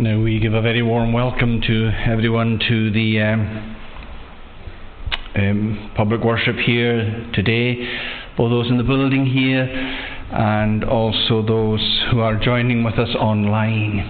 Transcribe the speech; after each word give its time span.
Now 0.00 0.20
we 0.22 0.38
give 0.38 0.54
a 0.54 0.62
very 0.62 0.80
warm 0.80 1.12
welcome 1.12 1.60
to 1.60 1.90
everyone 2.06 2.60
to 2.68 2.92
the 2.92 3.20
um, 3.20 3.76
um, 5.34 5.90
public 5.96 6.20
worship 6.20 6.54
here 6.54 7.28
today, 7.34 7.74
both 8.36 8.52
those 8.52 8.70
in 8.70 8.78
the 8.78 8.84
building 8.84 9.26
here 9.26 9.64
and 9.64 10.84
also 10.84 11.44
those 11.44 12.04
who 12.12 12.20
are 12.20 12.38
joining 12.38 12.84
with 12.84 12.94
us 12.94 13.12
online. 13.16 14.08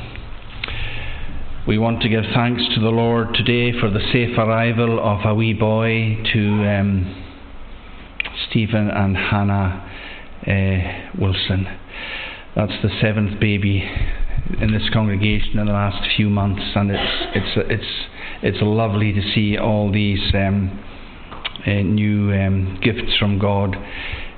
We 1.66 1.78
want 1.78 2.02
to 2.02 2.10
give 2.10 2.24
thanks 2.34 2.64
to 2.74 2.82
the 2.82 2.90
Lord 2.90 3.32
today 3.32 3.72
for 3.72 3.88
the 3.88 4.00
safe 4.12 4.36
arrival 4.36 5.00
of 5.00 5.24
a 5.24 5.34
wee 5.34 5.54
boy 5.54 6.22
to 6.34 6.68
um, 6.68 7.24
Stephen 8.50 8.90
and 8.90 9.16
Hannah 9.16 9.90
uh, 10.46 11.18
Wilson. 11.18 11.66
That's 12.54 12.74
the 12.82 12.90
seventh 13.00 13.40
baby 13.40 13.90
in 14.60 14.72
this 14.72 14.88
congregation 14.92 15.58
in 15.58 15.66
the 15.66 15.72
last 15.72 16.08
few 16.16 16.28
months, 16.28 16.62
and 16.74 16.90
it's 16.90 17.26
it's 17.34 17.70
it's 17.70 18.08
it's 18.42 18.58
lovely 18.60 19.12
to 19.12 19.22
see 19.34 19.58
all 19.58 19.92
these 19.92 20.20
um, 20.34 20.84
uh, 21.66 21.70
new 21.70 22.32
um, 22.32 22.78
gifts 22.82 23.16
from 23.18 23.38
God 23.38 23.76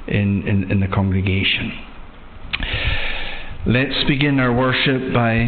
in, 0.07 0.47
in 0.47 0.71
in 0.71 0.81
the 0.81 0.89
congregation. 0.89 1.73
Let's 3.67 4.05
begin 4.09 4.41
our 4.41 4.53
worship 4.53 5.13
by 5.13 5.47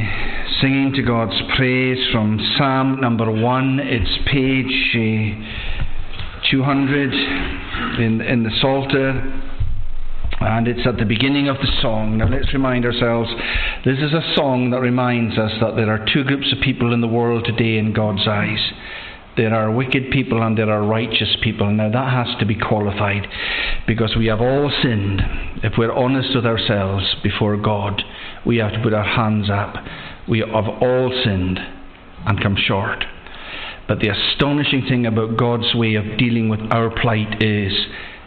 singing 0.60 0.92
to 0.96 1.02
God's 1.02 1.40
praise 1.56 1.98
from 2.12 2.38
Psalm 2.56 3.00
number 3.00 3.30
one. 3.30 3.80
It's 3.80 4.18
page 4.30 4.94
uh, 4.94 6.50
200 6.50 7.12
in 8.00 8.20
in 8.20 8.42
the 8.42 8.50
Psalter. 8.60 9.48
And 10.44 10.66
it's 10.66 10.86
at 10.86 10.96
the 10.96 11.04
beginning 11.04 11.48
of 11.48 11.56
the 11.58 11.70
song. 11.80 12.18
Now 12.18 12.28
let's 12.28 12.52
remind 12.52 12.84
ourselves 12.84 13.30
this 13.84 13.98
is 13.98 14.12
a 14.12 14.34
song 14.34 14.70
that 14.70 14.80
reminds 14.80 15.38
us 15.38 15.52
that 15.60 15.76
there 15.76 15.90
are 15.90 16.04
two 16.12 16.24
groups 16.24 16.52
of 16.52 16.60
people 16.60 16.92
in 16.92 17.00
the 17.00 17.08
world 17.08 17.44
today 17.44 17.78
in 17.78 17.92
God's 17.92 18.26
eyes. 18.26 18.72
There 19.36 19.54
are 19.54 19.70
wicked 19.70 20.10
people 20.10 20.42
and 20.42 20.58
there 20.58 20.70
are 20.70 20.84
righteous 20.84 21.36
people. 21.42 21.70
Now 21.70 21.90
that 21.90 22.12
has 22.12 22.38
to 22.40 22.44
be 22.44 22.56
qualified 22.56 23.26
because 23.86 24.14
we 24.16 24.26
have 24.26 24.40
all 24.40 24.70
sinned. 24.82 25.22
If 25.62 25.74
we're 25.78 25.92
honest 25.92 26.34
with 26.34 26.44
ourselves 26.44 27.14
before 27.22 27.56
God, 27.56 28.02
we 28.44 28.56
have 28.58 28.72
to 28.72 28.82
put 28.82 28.92
our 28.92 29.04
hands 29.04 29.48
up. 29.48 29.76
We 30.28 30.40
have 30.40 30.68
all 30.68 31.22
sinned 31.24 31.58
and 32.26 32.42
come 32.42 32.56
short. 32.56 33.04
But 33.88 34.00
the 34.00 34.08
astonishing 34.08 34.86
thing 34.88 35.06
about 35.06 35.36
God's 35.36 35.74
way 35.74 35.94
of 35.94 36.18
dealing 36.18 36.48
with 36.48 36.60
our 36.70 36.90
plight 36.90 37.42
is 37.42 37.72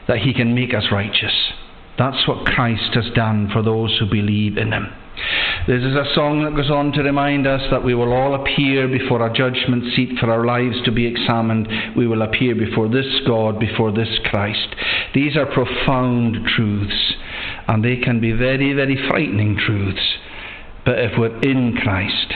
that 0.08 0.20
He 0.20 0.34
can 0.34 0.56
make 0.56 0.74
us 0.74 0.86
righteous. 0.92 1.54
That's 1.98 2.28
what 2.28 2.46
Christ 2.46 2.94
has 2.94 3.10
done 3.16 3.50
for 3.52 3.62
those 3.62 3.98
who 4.00 4.06
believe 4.06 4.58
in 4.58 4.72
him. 4.72 4.88
This 5.68 5.82
is 5.82 5.96
a 5.96 6.14
song 6.14 6.44
that 6.44 6.56
goes 6.56 6.70
on 6.70 6.92
to 6.92 7.02
remind 7.02 7.48
us 7.48 7.62
that 7.72 7.84
we 7.84 7.96
will 7.96 8.12
all 8.12 8.36
appear 8.36 8.88
before 8.88 9.26
a 9.26 9.34
judgment 9.34 9.86
seat 9.96 10.20
for 10.20 10.30
our 10.30 10.46
lives 10.46 10.76
to 10.84 10.92
be 10.92 11.08
examined. 11.08 11.68
We 11.96 12.06
will 12.06 12.22
appear 12.22 12.54
before 12.54 12.90
this 12.90 13.08
God, 13.26 13.60
before 13.60 13.92
this 13.92 14.20
Christ. 14.26 14.76
These 15.14 15.38
are 15.38 15.46
profound 15.46 16.38
truths, 16.56 17.14
and 17.68 17.84
they 17.84 17.96
can 17.98 18.20
be 18.20 18.34
very, 18.34 18.74
very 18.74 18.98
frightening 19.08 19.58
truths. 19.58 20.18
But 20.86 21.00
if 21.00 21.18
we're 21.18 21.40
in 21.42 21.78
Christ, 21.82 22.34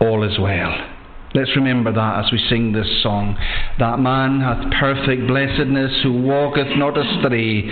all 0.00 0.22
is 0.22 0.38
well. 0.38 0.91
Let's 1.34 1.56
remember 1.56 1.92
that 1.92 2.24
as 2.26 2.32
we 2.32 2.38
sing 2.50 2.72
this 2.72 3.02
song. 3.02 3.36
That 3.78 3.98
man 3.98 4.40
hath 4.40 4.70
perfect 4.78 5.26
blessedness 5.26 6.02
who 6.02 6.20
walketh 6.22 6.76
not 6.76 6.98
astray 6.98 7.64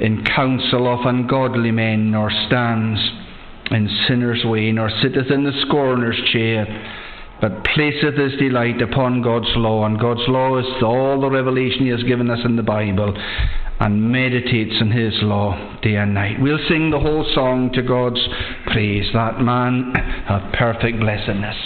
in 0.00 0.22
counsel 0.24 0.86
of 0.86 1.06
ungodly 1.06 1.70
men, 1.70 2.10
nor 2.10 2.30
stands 2.46 3.00
in 3.70 3.88
sinners' 4.06 4.44
way, 4.44 4.70
nor 4.70 4.90
sitteth 4.90 5.30
in 5.30 5.44
the 5.44 5.64
scorner's 5.66 6.20
chair, 6.30 6.66
but 7.40 7.64
placeth 7.64 8.16
his 8.16 8.38
delight 8.38 8.82
upon 8.82 9.22
God's 9.22 9.50
law. 9.56 9.86
And 9.86 9.98
God's 9.98 10.28
law 10.28 10.58
is 10.58 10.82
all 10.82 11.18
the 11.18 11.30
revelation 11.30 11.86
He 11.86 11.90
has 11.90 12.02
given 12.02 12.30
us 12.30 12.40
in 12.44 12.56
the 12.56 12.62
Bible, 12.62 13.14
and 13.80 14.12
meditates 14.12 14.76
on 14.82 14.90
His 14.90 15.14
law 15.22 15.78
day 15.80 15.96
and 15.96 16.12
night. 16.12 16.36
We'll 16.40 16.60
sing 16.68 16.90
the 16.90 17.00
whole 17.00 17.24
song 17.34 17.72
to 17.72 17.82
God's 17.82 18.20
praise. 18.66 19.10
That 19.14 19.40
man 19.40 19.92
hath 20.26 20.52
perfect 20.52 21.00
blessedness. 21.00 21.56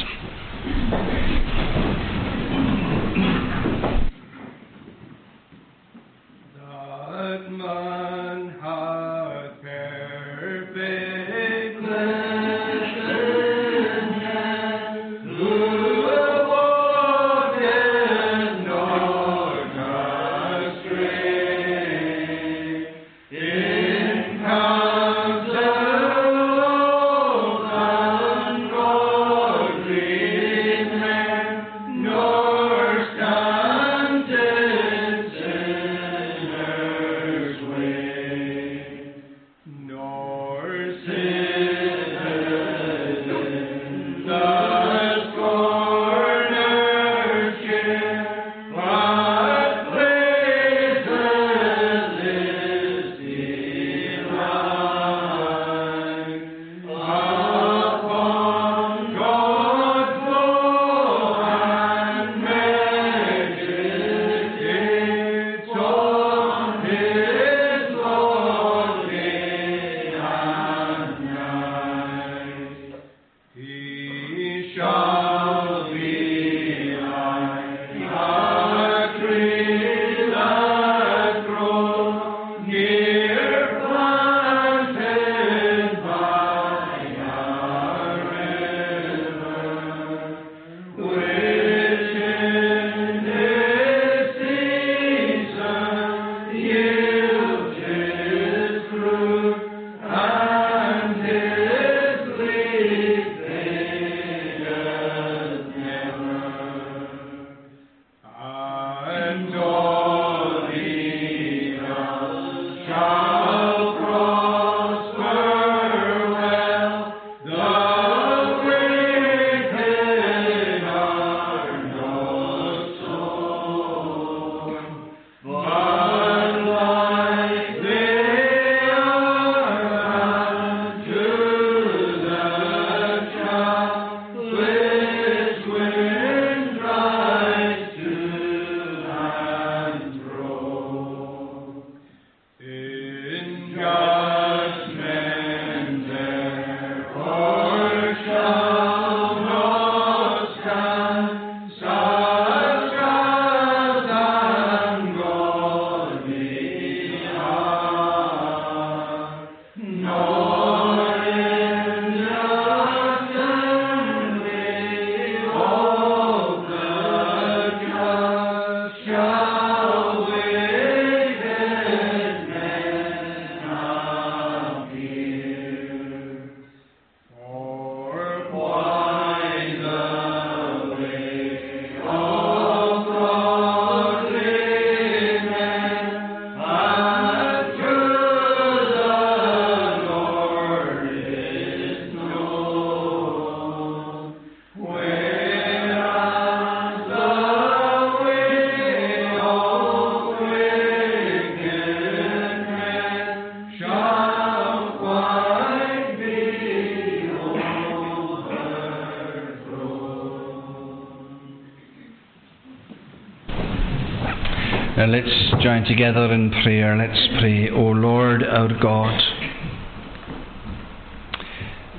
Now 215.01 215.07
let's 215.07 215.63
join 215.63 215.85
together 215.85 216.31
in 216.31 216.51
prayer. 216.63 216.95
Let's 216.95 217.27
pray. 217.41 217.71
O 217.71 217.81
Lord 217.81 218.43
our 218.43 218.69
God, 218.69 219.19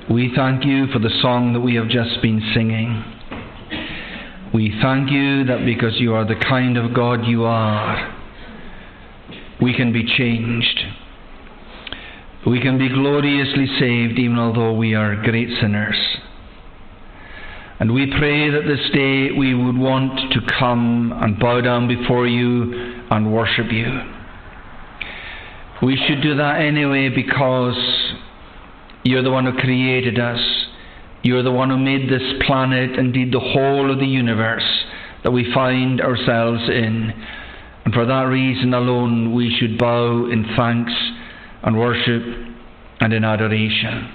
we 0.08 0.30
thank 0.36 0.64
you 0.64 0.86
for 0.92 1.00
the 1.00 1.10
song 1.20 1.52
that 1.54 1.58
we 1.58 1.74
have 1.74 1.88
just 1.88 2.22
been 2.22 2.40
singing. 2.54 3.02
We 4.54 4.72
thank 4.80 5.10
you 5.10 5.42
that 5.46 5.64
because 5.64 5.98
you 5.98 6.14
are 6.14 6.24
the 6.24 6.36
kind 6.36 6.76
of 6.76 6.94
God 6.94 7.26
you 7.26 7.42
are, 7.42 8.16
we 9.60 9.74
can 9.74 9.92
be 9.92 10.04
changed. 10.06 10.80
We 12.46 12.60
can 12.60 12.78
be 12.78 12.88
gloriously 12.88 13.66
saved 13.80 14.16
even 14.16 14.38
although 14.38 14.74
we 14.74 14.94
are 14.94 15.20
great 15.24 15.48
sinners. 15.60 15.98
And 17.82 17.92
we 17.92 18.06
pray 18.16 18.48
that 18.48 18.62
this 18.64 18.90
day 18.94 19.32
we 19.36 19.54
would 19.54 19.76
want 19.76 20.32
to 20.34 20.40
come 20.56 21.12
and 21.20 21.36
bow 21.36 21.60
down 21.60 21.88
before 21.88 22.28
you 22.28 23.02
and 23.10 23.34
worship 23.34 23.72
you. 23.72 24.02
We 25.82 25.96
should 26.06 26.22
do 26.22 26.36
that 26.36 26.60
anyway 26.60 27.08
because 27.08 27.74
you're 29.02 29.24
the 29.24 29.32
one 29.32 29.46
who 29.46 29.58
created 29.58 30.20
us. 30.20 30.38
You're 31.24 31.42
the 31.42 31.50
one 31.50 31.70
who 31.70 31.76
made 31.76 32.08
this 32.08 32.22
planet, 32.46 32.96
indeed 32.96 33.32
the 33.32 33.40
whole 33.40 33.90
of 33.90 33.98
the 33.98 34.06
universe 34.06 34.84
that 35.24 35.32
we 35.32 35.52
find 35.52 36.00
ourselves 36.00 36.62
in. 36.68 37.12
And 37.84 37.92
for 37.92 38.06
that 38.06 38.28
reason 38.28 38.74
alone, 38.74 39.34
we 39.34 39.52
should 39.58 39.76
bow 39.76 40.30
in 40.30 40.46
thanks 40.56 40.92
and 41.64 41.76
worship 41.76 42.22
and 43.00 43.12
in 43.12 43.24
adoration. 43.24 44.14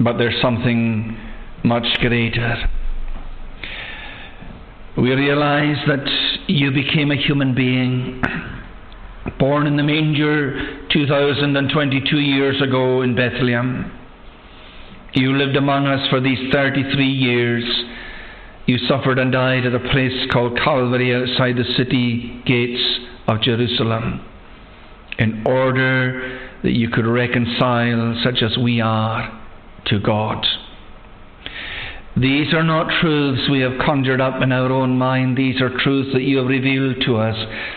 But 0.00 0.18
there's 0.18 0.42
something 0.42 1.16
much 1.64 1.86
greater. 2.00 2.68
We 4.96 5.12
realize 5.12 5.76
that 5.86 6.06
you 6.48 6.72
became 6.72 7.10
a 7.10 7.16
human 7.16 7.54
being, 7.54 8.20
born 9.38 9.66
in 9.66 9.76
the 9.76 9.82
manger 9.82 10.88
2022 10.92 12.18
years 12.18 12.60
ago 12.60 13.02
in 13.02 13.14
Bethlehem. 13.14 13.92
You 15.14 15.36
lived 15.36 15.56
among 15.56 15.86
us 15.86 16.08
for 16.10 16.20
these 16.20 16.52
33 16.52 17.06
years. 17.06 17.64
You 18.66 18.78
suffered 18.88 19.18
and 19.18 19.32
died 19.32 19.66
at 19.66 19.74
a 19.74 19.78
place 19.78 20.30
called 20.32 20.58
Calvary 20.58 21.14
outside 21.14 21.56
the 21.56 21.64
city 21.76 22.42
gates 22.44 22.82
of 23.26 23.40
Jerusalem 23.40 24.24
in 25.18 25.44
order 25.46 26.40
that 26.62 26.72
you 26.72 26.90
could 26.90 27.06
reconcile 27.06 28.20
such 28.24 28.42
as 28.42 28.58
we 28.58 28.80
are 28.80 29.40
to 29.86 30.00
God. 30.00 30.44
These 32.20 32.52
are 32.52 32.64
not 32.64 32.90
truths 33.00 33.48
we 33.48 33.60
have 33.60 33.78
conjured 33.84 34.20
up 34.20 34.42
in 34.42 34.50
our 34.50 34.72
own 34.72 34.98
mind. 34.98 35.36
These 35.36 35.60
are 35.60 35.68
truths 35.68 36.10
that 36.14 36.22
you 36.22 36.38
have 36.38 36.48
revealed 36.48 36.96
to 37.06 37.16
us, 37.16 37.36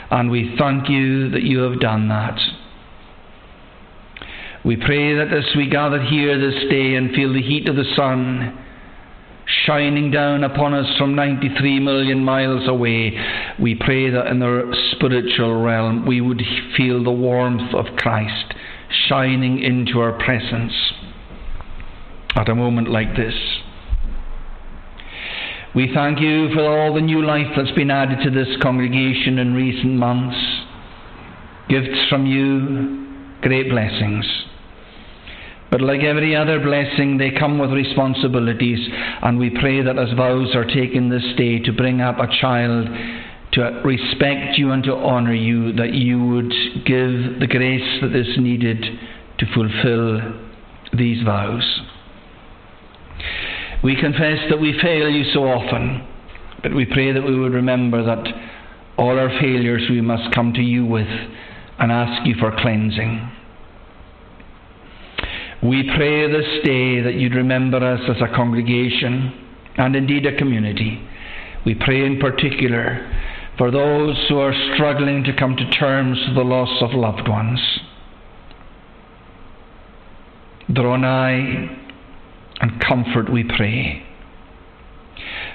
and 0.10 0.32
we 0.32 0.56
thank 0.58 0.90
you 0.90 1.30
that 1.30 1.44
you 1.44 1.60
have 1.60 1.80
done 1.80 2.08
that. 2.08 2.40
We 4.66 4.78
pray 4.78 5.16
that 5.16 5.32
as 5.32 5.46
we 5.56 5.70
gather 5.70 6.02
here 6.02 6.40
this 6.40 6.70
day 6.72 6.96
and 6.96 7.14
feel 7.14 7.34
the 7.34 7.42
heat 7.42 7.70
of 7.70 7.76
the 7.76 7.94
sun 7.96 8.58
shining 9.66 10.10
down 10.10 10.44
upon 10.44 10.74
us 10.74 10.88
from 10.98 11.14
93 11.14 11.80
million 11.80 12.24
miles 12.24 12.68
away, 12.68 13.14
we 13.60 13.76
pray 13.76 14.10
that 14.10 14.28
in 14.28 14.40
the 14.40 14.76
spiritual 14.96 15.62
realm 15.62 16.08
we 16.08 16.20
would 16.20 16.42
feel 16.76 17.04
the 17.04 17.12
warmth 17.12 17.76
of 17.76 17.86
Christ 17.98 18.56
shining 19.08 19.60
into 19.60 20.00
our 20.00 20.14
presence 20.14 20.74
at 22.36 22.50
a 22.50 22.56
moment 22.56 22.90
like 22.90 23.16
this. 23.16 23.36
We 25.74 25.90
thank 25.94 26.20
you 26.20 26.50
for 26.54 26.62
all 26.62 26.94
the 26.94 27.00
new 27.00 27.26
life 27.26 27.48
that's 27.56 27.72
been 27.72 27.92
added 27.92 28.20
to 28.26 28.30
this 28.30 28.58
congregation 28.62 29.40
in 29.40 29.54
recent 29.54 29.94
months. 29.94 30.36
Gifts 31.70 32.10
from 32.10 32.26
you, 32.26 33.40
great 33.42 33.70
blessings. 33.70 34.26
But 35.72 35.80
like 35.80 36.02
every 36.02 36.36
other 36.36 36.60
blessing, 36.60 37.18
they 37.18 37.32
come 37.32 37.58
with 37.58 37.72
responsibilities, 37.72 38.86
and 39.22 39.40
we 39.40 39.50
pray 39.50 39.82
that 39.82 39.98
as 39.98 40.12
vows 40.18 40.54
are 40.54 40.66
taken 40.66 41.08
this 41.08 41.24
day 41.38 41.60
to 41.60 41.72
bring 41.72 42.02
up 42.02 42.20
a 42.20 42.28
child 42.42 42.90
to 43.54 43.62
respect 43.86 44.58
you 44.58 44.72
and 44.72 44.84
to 44.84 44.94
honour 44.94 45.34
you, 45.34 45.72
that 45.74 45.94
you 45.94 46.22
would 46.22 46.52
give 46.86 47.40
the 47.40 47.48
grace 47.50 48.02
that 48.02 48.14
is 48.14 48.38
needed 48.38 48.84
to 49.38 49.46
fulfil 49.54 50.20
these 50.92 51.24
vows. 51.24 51.82
We 53.84 53.96
confess 53.96 54.40
that 54.50 54.60
we 54.60 54.78
fail 54.80 55.10
you 55.10 55.24
so 55.34 55.42
often, 55.46 56.08
but 56.62 56.74
we 56.74 56.86
pray 56.86 57.12
that 57.12 57.24
we 57.24 57.40
would 57.40 57.54
remember 57.54 58.04
that 58.04 58.28
all 58.98 59.18
our 59.18 59.30
failures 59.40 59.88
we 59.90 60.02
must 60.02 60.34
come 60.36 60.54
to 60.54 60.62
you 60.62 60.86
with 60.86 61.08
and 61.80 61.92
ask 61.92 62.28
you 62.28 62.36
for 62.40 62.56
cleansing. 62.62 63.32
We 65.64 65.90
pray 65.96 66.32
this 66.32 66.64
day 66.64 67.02
that 67.02 67.16
you'd 67.16 67.36
remember 67.36 67.78
us 67.78 68.02
as 68.08 68.22
a 68.22 68.36
congregation 68.36 69.34
and 69.78 69.96
indeed 69.96 70.28
a 70.28 70.38
community. 70.38 71.02
We 71.66 71.76
pray 71.76 72.06
in 72.06 72.20
particular 72.20 73.12
for 73.58 73.72
those 73.72 74.16
who 74.30 74.40
are 74.40 74.54
struggling 74.74 75.24
to 75.24 75.36
come 75.36 75.56
to 75.56 75.70
terms 75.72 76.20
with 76.28 76.36
the 76.36 76.44
loss 76.44 76.82
of 76.82 76.92
loved 76.94 77.28
ones. 77.28 77.60
Nigh 80.70 81.81
and 82.62 82.80
comfort, 82.80 83.32
we 83.32 83.44
pray. 83.44 84.04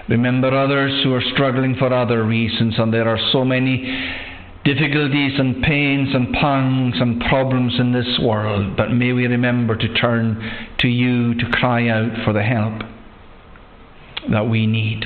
Remember 0.09 0.49
others 0.49 1.03
who 1.03 1.15
are 1.15 1.23
struggling 1.35 1.75
for 1.77 1.93
other 1.93 2.25
reasons, 2.25 2.75
and 2.79 2.93
there 2.93 3.09
are 3.09 3.19
so 3.33 3.45
many 3.45 3.77
difficulties 4.65 5.33
and 5.39 5.63
pains 5.63 6.09
and 6.13 6.33
pangs 6.35 6.97
and 7.01 7.21
problems 7.23 7.75
in 7.79 7.93
this 7.93 8.19
world, 8.21 8.77
but 8.77 8.91
may 8.91 9.13
we 9.13 9.27
remember 9.27 9.77
to 9.77 9.95
turn 9.95 10.41
to 10.81 10.89
you 10.89 11.35
to 11.35 11.51
cry 11.53 11.89
out 11.89 12.11
for 12.25 12.33
the 12.33 12.43
help 12.43 12.83
that 14.31 14.49
we 14.49 14.67
need. 14.67 15.05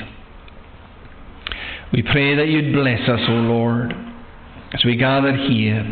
We 1.93 2.01
pray 2.01 2.35
that 2.35 2.47
you'd 2.47 2.73
bless 2.73 3.07
us, 3.07 3.19
O 3.27 3.33
Lord, 3.33 3.93
as 4.73 4.83
we 4.83 4.95
gather 4.95 5.35
here 5.35 5.83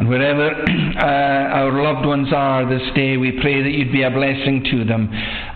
and 0.00 0.08
wherever 0.08 0.48
uh, 0.98 1.04
our 1.04 1.82
loved 1.82 2.06
ones 2.06 2.28
are 2.32 2.66
this 2.66 2.88
day, 2.94 3.18
we 3.18 3.32
pray 3.32 3.62
that 3.62 3.68
you'd 3.68 3.92
be 3.92 4.02
a 4.02 4.10
blessing 4.10 4.64
to 4.70 4.82
them. 4.82 5.10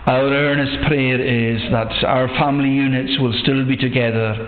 Our 0.05 0.29
earnest 0.29 0.85
prayer 0.85 1.19
is 1.19 1.59
that 1.71 2.03
our 2.05 2.27
family 2.37 2.69
units 2.69 3.19
will 3.19 3.33
still 3.41 3.65
be 3.65 3.75
together 3.75 4.47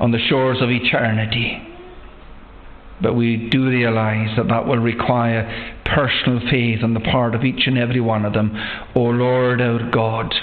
on 0.00 0.10
the 0.10 0.18
shores 0.28 0.60
of 0.60 0.70
eternity. 0.70 1.62
But 3.00 3.14
we 3.14 3.48
do 3.48 3.68
realize 3.68 4.36
that 4.36 4.48
that 4.48 4.66
will 4.66 4.78
require 4.78 5.78
personal 5.84 6.40
faith 6.50 6.82
on 6.82 6.92
the 6.94 7.00
part 7.00 7.36
of 7.36 7.44
each 7.44 7.68
and 7.68 7.78
every 7.78 8.00
one 8.00 8.24
of 8.24 8.32
them. 8.32 8.50
O 8.96 9.06
oh 9.06 9.10
Lord 9.10 9.60
our 9.60 9.88
God, 9.92 10.34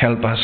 help 0.00 0.24
us. 0.24 0.40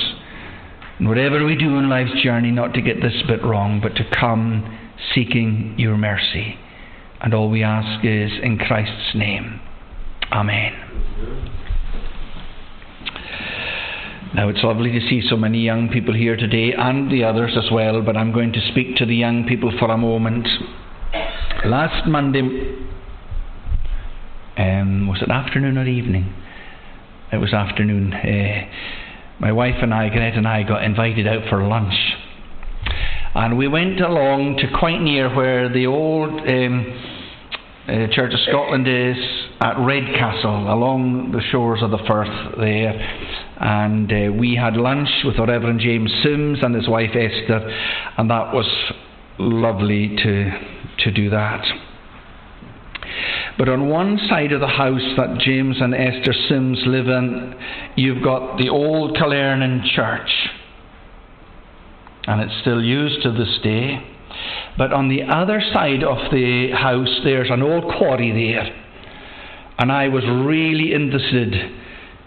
And 0.98 1.08
whatever 1.08 1.46
we 1.46 1.56
do 1.56 1.78
in 1.78 1.88
life's 1.88 2.22
journey, 2.22 2.50
not 2.50 2.74
to 2.74 2.82
get 2.82 3.00
this 3.00 3.22
bit 3.26 3.42
wrong, 3.42 3.80
but 3.82 3.94
to 3.94 4.04
come 4.20 4.78
seeking 5.14 5.76
your 5.78 5.96
mercy. 5.96 6.58
And 7.20 7.34
all 7.34 7.50
we 7.50 7.62
ask 7.62 8.04
is 8.04 8.30
in 8.42 8.58
Christ's 8.58 9.14
name. 9.14 9.60
Amen. 10.32 10.72
Now, 14.32 14.48
it's 14.48 14.62
lovely 14.62 14.92
to 14.92 15.00
see 15.08 15.22
so 15.28 15.36
many 15.36 15.58
young 15.58 15.88
people 15.88 16.14
here 16.14 16.36
today 16.36 16.72
and 16.72 17.10
the 17.10 17.24
others 17.24 17.56
as 17.56 17.70
well, 17.72 18.00
but 18.00 18.16
I'm 18.16 18.32
going 18.32 18.52
to 18.52 18.60
speak 18.70 18.96
to 18.96 19.06
the 19.06 19.16
young 19.16 19.44
people 19.44 19.72
for 19.76 19.90
a 19.90 19.98
moment. 19.98 20.46
Last 21.66 22.06
Monday, 22.06 22.40
um, 24.56 25.08
was 25.08 25.20
it 25.20 25.30
afternoon 25.30 25.76
or 25.76 25.86
evening? 25.86 26.32
It 27.32 27.38
was 27.38 27.52
afternoon. 27.52 28.12
Uh, 28.14 28.68
my 29.40 29.50
wife 29.50 29.76
and 29.82 29.92
I, 29.92 30.08
Greta 30.08 30.38
and 30.38 30.46
I, 30.46 30.62
got 30.62 30.84
invited 30.84 31.26
out 31.26 31.48
for 31.48 31.66
lunch 31.66 31.94
and 33.34 33.56
we 33.56 33.68
went 33.68 34.00
along 34.00 34.56
to 34.56 34.78
quite 34.78 35.00
near 35.00 35.32
where 35.34 35.68
the 35.68 35.86
old 35.86 36.30
um, 36.30 37.20
uh, 37.86 38.06
Church 38.12 38.34
of 38.34 38.40
Scotland 38.48 38.88
is 38.88 39.16
at 39.60 39.78
Redcastle, 39.78 40.72
along 40.72 41.30
the 41.32 41.40
shores 41.50 41.80
of 41.82 41.90
the 41.92 41.98
Firth 42.08 42.58
there. 42.58 42.92
And 43.60 44.10
uh, 44.10 44.32
we 44.32 44.56
had 44.56 44.76
lunch 44.76 45.08
with 45.24 45.36
the 45.36 45.46
Reverend 45.46 45.80
James 45.80 46.12
Sims 46.24 46.58
and 46.62 46.74
his 46.74 46.88
wife 46.88 47.10
Esther, 47.10 47.60
and 48.18 48.28
that 48.30 48.52
was 48.52 48.66
lovely 49.38 50.16
to, 50.16 50.50
to 51.04 51.10
do 51.12 51.30
that. 51.30 51.64
But 53.58 53.68
on 53.68 53.88
one 53.88 54.18
side 54.28 54.52
of 54.52 54.60
the 54.60 54.66
house 54.66 55.16
that 55.16 55.38
James 55.38 55.76
and 55.80 55.94
Esther 55.94 56.32
Sims 56.48 56.82
live 56.86 57.06
in, 57.06 57.54
you've 57.96 58.24
got 58.24 58.56
the 58.56 58.70
old 58.70 59.16
Killearnan 59.16 59.84
Church 59.94 60.30
and 62.30 62.40
it's 62.40 62.60
still 62.60 62.80
used 62.80 63.22
to 63.24 63.32
this 63.32 63.58
day. 63.64 63.98
But 64.78 64.92
on 64.92 65.08
the 65.08 65.22
other 65.24 65.60
side 65.72 66.04
of 66.04 66.30
the 66.30 66.70
house, 66.70 67.20
there's 67.24 67.50
an 67.50 67.60
old 67.60 67.84
quarry 67.98 68.30
there. 68.30 68.72
And 69.78 69.90
I 69.90 70.06
was 70.06 70.22
really 70.24 70.94
interested 70.94 71.52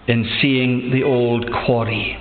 in 0.07 0.29
seeing 0.41 0.91
the 0.91 1.03
old 1.03 1.49
quarry. 1.65 2.17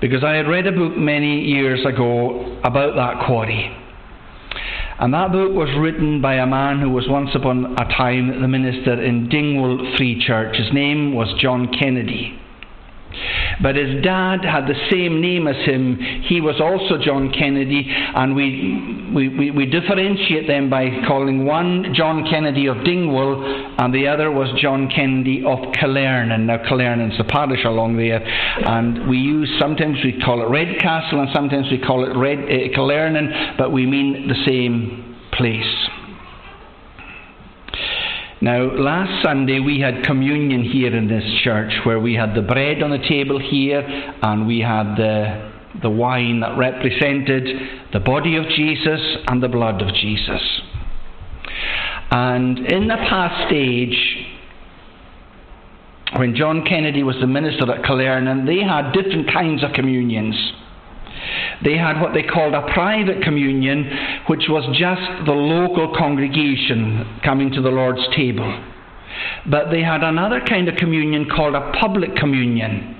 because 0.00 0.22
I 0.22 0.34
had 0.34 0.48
read 0.48 0.66
a 0.66 0.72
book 0.72 0.96
many 0.96 1.44
years 1.44 1.84
ago 1.84 2.58
about 2.64 2.94
that 2.96 3.26
quarry. 3.26 3.76
And 5.00 5.14
that 5.14 5.30
book 5.30 5.52
was 5.52 5.68
written 5.78 6.20
by 6.20 6.34
a 6.34 6.46
man 6.46 6.80
who 6.80 6.90
was 6.90 7.06
once 7.08 7.30
upon 7.34 7.74
a 7.78 7.84
time 7.96 8.40
the 8.40 8.48
minister 8.48 9.00
in 9.00 9.28
Dingwall 9.28 9.94
Free 9.96 10.20
Church. 10.24 10.56
His 10.56 10.72
name 10.72 11.14
was 11.14 11.32
John 11.40 11.72
Kennedy. 11.78 12.38
But 13.60 13.76
his 13.76 14.02
dad 14.04 14.44
had 14.44 14.66
the 14.66 14.78
same 14.90 15.20
name 15.20 15.48
as 15.48 15.56
him. 15.66 15.98
He 16.28 16.40
was 16.40 16.60
also 16.60 17.02
John 17.02 17.32
Kennedy, 17.32 17.86
and 17.88 18.34
we, 18.34 19.10
we, 19.14 19.28
we, 19.28 19.50
we, 19.50 19.66
differentiate 19.66 20.46
them 20.46 20.70
by 20.70 20.88
calling 21.06 21.44
one 21.44 21.92
John 21.94 22.24
Kennedy 22.30 22.66
of 22.66 22.84
Dingwall, 22.84 23.44
and 23.78 23.92
the 23.92 24.06
other 24.06 24.30
was 24.30 24.48
John 24.60 24.88
Kennedy 24.88 25.44
of 25.44 25.58
Killearnan. 25.74 26.46
Now, 26.46 26.58
Killearnan's 26.58 27.18
the 27.18 27.24
parish 27.24 27.64
along 27.64 27.96
there, 27.96 28.22
and 28.22 29.08
we 29.08 29.18
use 29.18 29.50
sometimes 29.58 29.98
we 30.04 30.20
call 30.24 30.42
it 30.42 30.48
Redcastle, 30.48 31.20
and 31.20 31.28
sometimes 31.34 31.70
we 31.70 31.78
call 31.78 32.04
it 32.04 32.16
Red, 32.16 32.38
uh, 32.38 33.54
but 33.58 33.72
we 33.72 33.86
mean 33.86 34.28
the 34.28 34.44
same 34.46 35.16
place. 35.32 35.88
Now, 38.40 38.70
last 38.70 39.24
Sunday 39.24 39.58
we 39.58 39.80
had 39.80 40.04
communion 40.04 40.62
here 40.62 40.94
in 40.94 41.08
this 41.08 41.24
church 41.42 41.72
where 41.84 41.98
we 41.98 42.14
had 42.14 42.36
the 42.36 42.42
bread 42.42 42.84
on 42.84 42.90
the 42.90 43.04
table 43.08 43.40
here 43.40 43.80
and 43.80 44.46
we 44.46 44.60
had 44.60 44.94
the, 44.94 45.50
the 45.82 45.90
wine 45.90 46.38
that 46.40 46.56
represented 46.56 47.46
the 47.92 47.98
body 47.98 48.36
of 48.36 48.44
Jesus 48.48 49.00
and 49.26 49.42
the 49.42 49.48
blood 49.48 49.82
of 49.82 49.92
Jesus. 49.92 50.40
And 52.12 52.60
in 52.60 52.86
the 52.86 52.96
past 52.96 53.52
age, 53.52 54.26
when 56.16 56.36
John 56.36 56.64
Kennedy 56.64 57.02
was 57.02 57.16
the 57.20 57.26
minister 57.26 57.70
at 57.72 57.82
Killearnan, 57.82 58.46
they 58.46 58.62
had 58.62 58.92
different 58.92 59.32
kinds 59.32 59.64
of 59.64 59.72
communions. 59.72 60.36
They 61.64 61.76
had 61.76 62.00
what 62.00 62.14
they 62.14 62.22
called 62.22 62.54
a 62.54 62.72
private 62.72 63.22
communion, 63.22 63.90
which 64.28 64.44
was 64.48 64.64
just 64.76 65.26
the 65.26 65.32
local 65.32 65.94
congregation 65.96 67.20
coming 67.24 67.50
to 67.52 67.60
the 67.60 67.70
Lord's 67.70 68.06
table. 68.14 68.64
But 69.50 69.70
they 69.70 69.82
had 69.82 70.02
another 70.02 70.40
kind 70.40 70.68
of 70.68 70.76
communion 70.76 71.28
called 71.28 71.54
a 71.54 71.72
public 71.80 72.14
communion. 72.16 72.96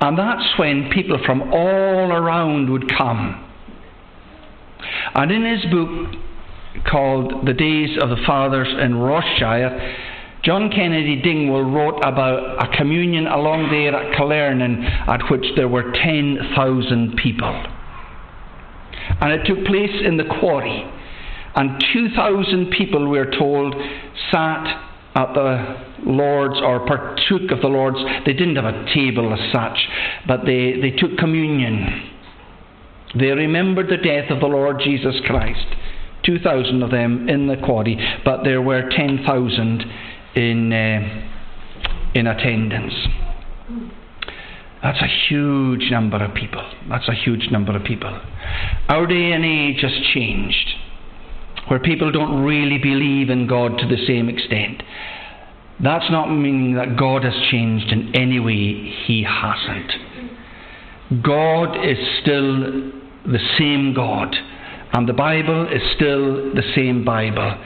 And 0.00 0.18
that's 0.18 0.58
when 0.58 0.90
people 0.90 1.18
from 1.24 1.52
all 1.52 2.12
around 2.12 2.70
would 2.70 2.90
come. 2.96 3.48
And 5.14 5.30
in 5.30 5.44
his 5.44 5.64
book 5.70 6.14
called 6.90 7.46
The 7.46 7.52
Days 7.52 7.98
of 8.00 8.08
the 8.08 8.16
Fathers 8.26 8.68
in 8.80 8.96
Ross-shire, 8.96 9.96
John 10.44 10.70
Kennedy 10.70 11.22
Dingwall 11.22 11.62
wrote 11.62 12.00
about 12.02 12.58
a 12.58 12.76
communion 12.76 13.28
along 13.28 13.70
there 13.70 13.94
at 13.94 14.16
Killearnan 14.18 14.84
at 15.08 15.30
which 15.30 15.44
there 15.54 15.68
were 15.68 15.92
10,000 15.92 17.16
people. 17.16 17.66
And 19.20 19.32
it 19.32 19.46
took 19.46 19.64
place 19.64 20.02
in 20.04 20.16
the 20.16 20.24
quarry. 20.40 20.90
And 21.54 21.82
2,000 21.92 22.70
people, 22.76 23.08
we're 23.08 23.30
told, 23.30 23.74
sat 24.32 24.66
at 25.14 25.34
the 25.34 25.76
Lord's 26.06 26.60
or 26.60 26.86
partook 26.86 27.52
of 27.52 27.60
the 27.60 27.68
Lord's. 27.68 27.98
They 28.26 28.32
didn't 28.32 28.56
have 28.56 28.64
a 28.64 28.84
table 28.92 29.32
as 29.32 29.52
such, 29.52 29.78
but 30.26 30.44
they, 30.44 30.80
they 30.80 30.90
took 30.90 31.18
communion. 31.18 32.10
They 33.16 33.26
remembered 33.26 33.90
the 33.90 33.96
death 33.96 34.30
of 34.30 34.40
the 34.40 34.46
Lord 34.46 34.80
Jesus 34.82 35.14
Christ. 35.24 35.66
2,000 36.24 36.82
of 36.82 36.90
them 36.90 37.28
in 37.28 37.46
the 37.46 37.56
quarry, 37.56 37.98
but 38.24 38.44
there 38.44 38.62
were 38.62 38.88
10,000 38.88 39.84
in, 40.34 40.72
uh, 40.72 42.10
in 42.14 42.26
attendance. 42.26 42.94
That's 44.82 45.00
a 45.00 45.08
huge 45.28 45.90
number 45.90 46.22
of 46.22 46.34
people. 46.34 46.64
That's 46.88 47.08
a 47.08 47.14
huge 47.14 47.48
number 47.52 47.76
of 47.76 47.84
people. 47.84 48.20
Our 48.88 49.06
day 49.06 49.32
and 49.32 49.44
age 49.44 49.80
has 49.82 49.92
changed, 50.12 50.70
where 51.68 51.78
people 51.78 52.10
don't 52.10 52.42
really 52.42 52.78
believe 52.78 53.30
in 53.30 53.46
God 53.46 53.78
to 53.78 53.86
the 53.86 54.04
same 54.06 54.28
extent. 54.28 54.82
That's 55.82 56.10
not 56.10 56.26
meaning 56.26 56.74
that 56.74 56.96
God 56.96 57.24
has 57.24 57.34
changed 57.50 57.92
in 57.92 58.14
any 58.14 58.40
way. 58.40 58.92
He 59.06 59.24
hasn't. 59.24 59.92
God 61.22 61.76
is 61.84 61.98
still 62.22 62.92
the 63.24 63.38
same 63.58 63.94
God, 63.94 64.34
and 64.94 65.08
the 65.08 65.12
Bible 65.12 65.68
is 65.72 65.82
still 65.94 66.54
the 66.54 66.62
same 66.74 67.04
Bible. 67.04 67.56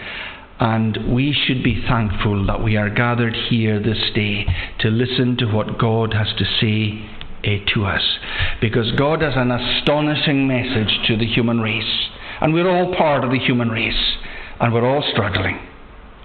And 0.59 1.15
we 1.15 1.33
should 1.35 1.63
be 1.63 1.85
thankful 1.87 2.47
that 2.47 2.63
we 2.63 2.77
are 2.77 2.89
gathered 2.89 3.35
here 3.51 3.79
this 3.79 4.11
day 4.15 4.47
to 4.81 4.89
listen 4.89 5.37
to 5.39 5.47
what 5.47 5.79
God 5.79 6.15
has 6.15 6.29
to 6.39 6.45
say 6.61 7.07
uh, 7.45 7.65
to 7.75 7.85
us. 7.85 8.03
Because 8.61 8.91
God 8.93 9.21
has 9.21 9.35
an 9.37 9.51
astonishing 9.51 10.49
message 10.49 11.07
to 11.09 11.17
the 11.17 11.27
human 11.27 11.61
race. 11.61 12.09
And 12.41 12.55
we're 12.55 12.71
all 12.71 12.95
part 12.97 13.25
of 13.25 13.31
the 13.31 13.39
human 13.39 13.69
race. 13.69 14.17
And 14.59 14.73
we're 14.73 14.89
all 14.89 15.05
struggling. 15.13 15.59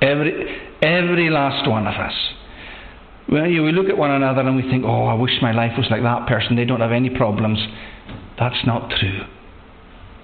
Every, 0.01 0.57
every 0.81 1.29
last 1.29 1.69
one 1.69 1.85
of 1.85 1.95
us. 1.95 2.13
Well, 3.29 3.47
you, 3.47 3.63
we 3.63 3.71
look 3.71 3.87
at 3.87 3.97
one 3.97 4.11
another 4.11 4.41
and 4.41 4.55
we 4.55 4.63
think, 4.63 4.85
oh, 4.85 5.05
I 5.05 5.13
wish 5.13 5.33
my 5.41 5.51
life 5.51 5.73
was 5.77 5.87
like 5.91 6.03
that 6.03 6.27
person. 6.27 6.55
They 6.55 6.65
don't 6.65 6.81
have 6.81 6.91
any 6.91 7.09
problems. 7.09 7.59
That's 8.39 8.65
not 8.65 8.89
true. 8.99 9.21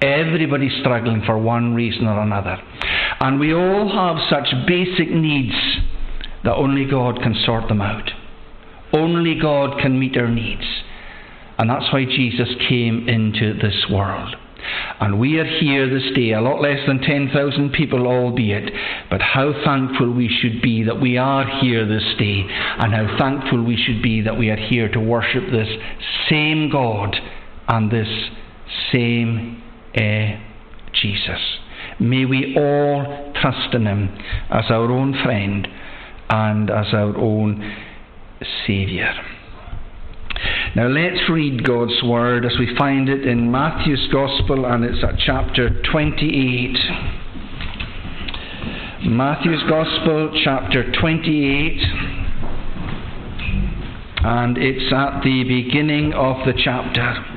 Everybody's 0.01 0.79
struggling 0.79 1.23
for 1.25 1.37
one 1.37 1.73
reason 1.73 2.05
or 2.05 2.21
another. 2.21 2.57
And 3.19 3.39
we 3.39 3.53
all 3.53 3.89
have 3.89 4.17
such 4.29 4.53
basic 4.67 5.09
needs 5.09 5.55
that 6.43 6.53
only 6.53 6.85
God 6.85 7.21
can 7.21 7.35
sort 7.45 7.67
them 7.67 7.81
out. 7.81 8.11
Only 8.93 9.39
God 9.39 9.79
can 9.81 9.99
meet 9.99 10.15
our 10.17 10.29
needs. 10.29 10.65
And 11.57 11.69
that's 11.69 11.91
why 11.91 12.05
Jesus 12.05 12.49
came 12.69 13.09
into 13.09 13.53
this 13.53 13.85
world. 13.89 14.35
And 14.99 15.19
we 15.19 15.39
are 15.39 15.45
here 15.45 15.89
this 15.89 16.11
day, 16.15 16.33
a 16.33 16.41
lot 16.41 16.61
less 16.61 16.79
than 16.87 16.99
10,000 16.99 17.71
people, 17.71 18.07
albeit, 18.07 18.71
but 19.09 19.21
how 19.21 19.53
thankful 19.63 20.11
we 20.11 20.27
should 20.27 20.61
be 20.61 20.83
that 20.83 20.99
we 20.99 21.17
are 21.17 21.45
here 21.61 21.87
this 21.87 22.15
day, 22.17 22.43
and 22.79 22.93
how 22.93 23.17
thankful 23.17 23.63
we 23.63 23.77
should 23.77 24.01
be 24.01 24.21
that 24.21 24.37
we 24.37 24.49
are 24.49 24.57
here 24.57 24.89
to 24.89 24.99
worship 24.99 25.43
this 25.51 25.69
same 26.29 26.69
God 26.69 27.15
and 27.67 27.91
this 27.91 28.09
same 28.91 29.63
uh, 29.97 30.39
Jesus. 30.93 31.41
May 31.99 32.25
we 32.25 32.55
all 32.57 33.33
trust 33.41 33.73
in 33.73 33.85
Him 33.85 34.17
as 34.49 34.65
our 34.69 34.91
own 34.91 35.13
friend 35.23 35.67
and 36.29 36.69
as 36.69 36.87
our 36.93 37.17
own 37.17 37.75
Saviour. 38.65 39.13
Now 40.75 40.87
let's 40.87 41.29
read 41.29 41.63
God's 41.65 42.03
Word 42.03 42.45
as 42.45 42.53
we 42.59 42.75
find 42.77 43.09
it 43.09 43.25
in 43.25 43.49
Matthew's 43.51 44.07
Gospel, 44.11 44.65
and 44.65 44.83
it's 44.83 45.03
at 45.03 45.17
chapter 45.17 45.81
28. 45.91 46.77
Matthew's 49.09 49.63
Gospel, 49.67 50.39
chapter 50.43 50.91
28, 50.91 51.79
and 54.23 54.57
it's 54.57 54.93
at 54.93 55.21
the 55.23 55.43
beginning 55.47 56.13
of 56.13 56.45
the 56.45 56.53
chapter. 56.63 57.36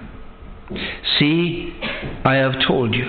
See, 1.19 1.73
I 2.23 2.35
have 2.35 2.65
told 2.67 2.93
you. 2.95 3.05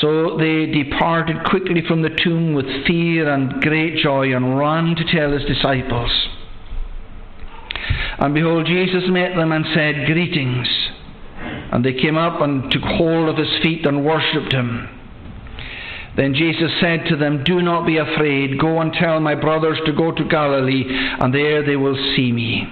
So 0.00 0.36
they 0.36 0.66
departed 0.66 1.44
quickly 1.44 1.82
from 1.86 2.02
the 2.02 2.10
tomb 2.10 2.54
with 2.54 2.66
fear 2.86 3.32
and 3.32 3.60
great 3.62 3.96
joy 4.02 4.34
and 4.34 4.58
ran 4.58 4.94
to 4.94 5.04
tell 5.04 5.32
his 5.32 5.44
disciples. 5.44 6.10
And 8.18 8.34
behold, 8.34 8.66
Jesus 8.66 9.04
met 9.08 9.36
them 9.36 9.52
and 9.52 9.64
said, 9.74 10.06
Greetings. 10.06 10.68
And 11.72 11.84
they 11.84 11.94
came 11.94 12.16
up 12.16 12.40
and 12.40 12.70
took 12.70 12.82
hold 12.82 13.28
of 13.28 13.36
his 13.36 13.62
feet 13.62 13.86
and 13.86 14.04
worshipped 14.04 14.52
him. 14.52 14.88
Then 16.16 16.34
Jesus 16.34 16.70
said 16.80 17.06
to 17.06 17.16
them, 17.16 17.44
Do 17.44 17.62
not 17.62 17.86
be 17.86 17.98
afraid. 17.98 18.58
Go 18.58 18.80
and 18.80 18.92
tell 18.92 19.20
my 19.20 19.36
brothers 19.36 19.78
to 19.86 19.92
go 19.92 20.10
to 20.12 20.24
Galilee, 20.24 20.84
and 20.88 21.32
there 21.32 21.64
they 21.64 21.76
will 21.76 21.96
see 22.16 22.32
me. 22.32 22.66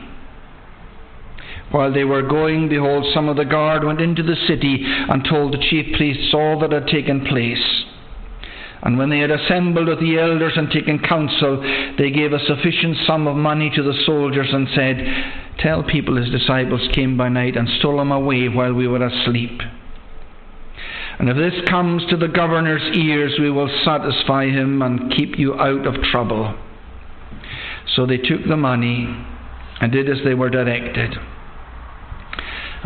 While 1.71 1.93
they 1.93 2.05
were 2.05 2.23
going, 2.23 2.69
behold, 2.69 3.07
some 3.13 3.29
of 3.29 3.37
the 3.37 3.45
guard 3.45 3.85
went 3.85 4.01
into 4.01 4.23
the 4.23 4.37
city 4.47 4.85
and 4.85 5.25
told 5.25 5.53
the 5.53 5.65
chief 5.71 5.97
priests 5.97 6.33
all 6.33 6.61
that 6.61 6.73
had 6.73 6.87
taken 6.87 7.27
place. 7.27 7.85
And 8.83 8.99
when 8.99 9.11
they 9.11 9.19
had 9.19 9.33
assembled 9.33 9.89
with 9.89 9.99
the 9.99 10.19
elders 10.19 10.53
and 10.57 10.71
taken 10.71 11.01
counsel, 11.01 11.61
they 11.99 12.11
gave 12.11 12.33
a 12.33 12.45
sufficient 12.47 12.97
sum 13.07 13.27
of 13.27 13.37
money 13.37 13.71
to 13.75 13.83
the 13.83 13.99
soldiers 14.05 14.49
and 14.53 14.69
said, 14.77 14.97
Tell 15.59 15.83
people 15.83 16.17
his 16.17 16.31
disciples 16.31 16.89
came 16.93 17.17
by 17.17 17.29
night 17.29 17.57
and 17.57 17.69
stole 17.79 18.01
him 18.01 18.13
away 18.13 18.49
while 18.49 18.73
we 18.73 18.87
were 18.87 19.05
asleep. 19.05 19.61
And 21.19 21.29
if 21.29 21.37
this 21.37 21.69
comes 21.69 22.07
to 22.11 22.17
the 22.17 22.29
governor's 22.29 22.97
ears, 22.97 23.35
we 23.41 23.51
will 23.51 23.71
satisfy 23.85 24.47
him 24.47 24.83
and 24.83 25.11
keep 25.17 25.39
you 25.39 25.55
out 25.55 25.87
of 25.87 26.03
trouble. 26.05 26.57
So 27.95 28.07
they 28.07 28.19
took 28.19 28.47
the 28.47 28.57
money 28.57 29.09
and 29.81 29.91
did 29.91 30.09
as 30.11 30.19
they 30.25 30.35
were 30.35 30.51
directed. 30.51 31.17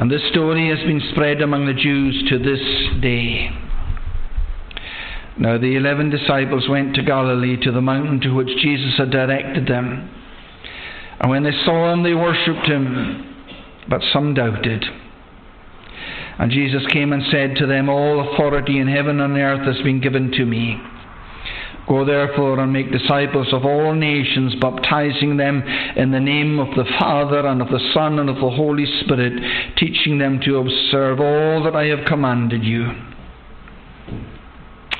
And 0.01 0.11
this 0.11 0.27
story 0.31 0.71
has 0.71 0.79
been 0.87 1.03
spread 1.13 1.43
among 1.43 1.67
the 1.67 1.75
Jews 1.75 2.25
to 2.31 2.39
this 2.39 3.03
day. 3.03 3.51
Now 5.39 5.59
the 5.59 5.77
eleven 5.77 6.09
disciples 6.09 6.67
went 6.71 6.95
to 6.95 7.03
Galilee 7.03 7.59
to 7.63 7.71
the 7.71 7.83
mountain 7.83 8.19
to 8.23 8.35
which 8.35 8.49
Jesus 8.63 8.95
had 8.97 9.11
directed 9.11 9.69
them. 9.69 10.11
And 11.21 11.31
when 11.31 11.43
they 11.43 11.53
saw 11.67 11.93
him, 11.93 12.03
they 12.03 12.15
worshipped 12.15 12.67
him, 12.67 13.45
but 13.91 14.01
some 14.11 14.33
doubted. 14.33 14.83
And 16.39 16.51
Jesus 16.51 16.87
came 16.91 17.13
and 17.13 17.23
said 17.31 17.57
to 17.57 17.67
them, 17.67 17.91
All 17.91 18.33
authority 18.33 18.79
in 18.79 18.89
heaven 18.89 19.21
and 19.21 19.37
earth 19.37 19.67
has 19.67 19.85
been 19.85 20.01
given 20.01 20.31
to 20.33 20.47
me. 20.47 20.81
Go 21.91 22.05
therefore 22.05 22.61
and 22.61 22.73
make 22.73 22.93
disciples 22.93 23.49
of 23.53 23.65
all 23.65 23.95
nations, 23.95 24.55
baptizing 24.61 25.37
them 25.37 25.61
in 25.97 26.13
the 26.13 26.21
name 26.21 26.61
of 26.61 26.69
the 26.77 26.85
Father 27.01 27.45
and 27.45 27.61
of 27.61 27.67
the 27.67 27.91
Son 27.93 28.21
and 28.21 28.31
of 28.31 28.37
the 28.37 28.51
Holy 28.51 28.87
Spirit, 29.01 29.33
teaching 29.77 30.19
them 30.19 30.39
to 30.45 30.59
observe 30.59 31.19
all 31.19 31.65
that 31.65 31.75
I 31.75 31.87
have 31.87 32.07
commanded 32.07 32.63
you. 32.63 32.93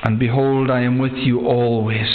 And 0.03 0.19
behold, 0.19 0.69
I 0.69 0.81
am 0.81 0.97
with 0.97 1.13
you 1.13 1.47
always 1.47 2.09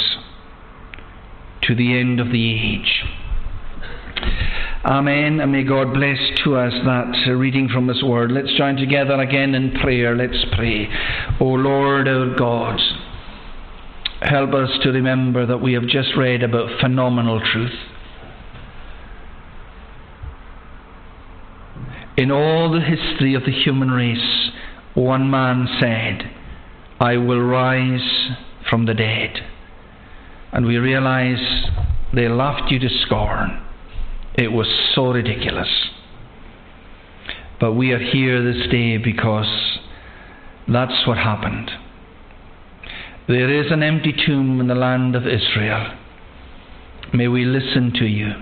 to 1.63 1.75
the 1.75 1.99
end 1.99 2.21
of 2.21 2.31
the 2.31 2.53
age. 2.53 3.03
Amen. 4.85 5.41
And 5.41 5.53
may 5.53 5.65
God 5.65 5.95
bless 5.95 6.19
to 6.45 6.57
us 6.57 6.75
that 6.85 7.35
reading 7.35 7.71
from 7.73 7.89
His 7.89 8.03
Word. 8.03 8.31
Let's 8.31 8.55
join 8.59 8.77
together 8.77 9.15
again 9.15 9.55
in 9.55 9.73
prayer. 9.81 10.15
Let's 10.15 10.45
pray. 10.55 10.87
O 11.41 11.47
Lord, 11.47 12.07
our 12.09 12.37
God, 12.37 12.79
help 14.27 14.53
us 14.55 14.71
to 14.83 14.91
remember 14.91 15.47
that 15.47 15.59
we 15.59 15.75
have 15.75 15.87
just 15.87 16.17
read 16.17 16.43
about 16.43 16.81
phenomenal 16.81 17.41
truth. 17.41 17.75
In 22.17 22.31
all 22.31 22.71
the 22.71 22.81
history 22.81 23.35
of 23.35 23.45
the 23.45 23.53
human 23.53 23.91
race, 23.91 24.51
one 24.95 25.31
man 25.31 25.69
said, 25.79 26.31
I 26.99 27.19
will 27.19 27.43
rise 27.43 28.31
from 28.69 28.87
the 28.87 28.95
dead. 28.95 29.39
And 30.53 30.65
we 30.65 30.79
realize 30.79 31.67
they 32.15 32.29
laughed 32.29 32.73
you 32.73 32.79
to 32.79 32.89
scorn. 33.05 33.63
It 34.35 34.49
was 34.49 34.67
so 34.95 35.13
ridiculous. 35.13 35.69
But 37.61 37.73
we 37.73 37.93
are 37.93 37.99
here 37.99 38.43
this 38.43 38.67
day 38.71 38.97
because 38.97 39.79
that's 40.67 41.07
what 41.07 41.19
happened. 41.19 41.71
There 43.29 43.51
is 43.51 43.73
an 43.73 43.83
empty 43.83 44.15
tomb 44.25 44.61
in 44.61 44.69
the 44.69 44.75
land 44.75 45.17
of 45.17 45.27
Israel. 45.27 45.99
May 47.13 47.27
we 47.29 47.45
listen 47.45 47.93
to 47.99 48.05
you 48.05 48.33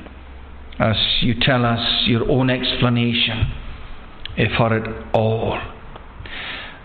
as 0.79 0.97
you 1.21 1.35
tell 1.41 1.65
us 1.65 2.03
your 2.07 2.31
own 2.31 2.51
explanation 2.51 3.53
for 4.59 4.77
it 4.77 5.07
all. 5.15 5.59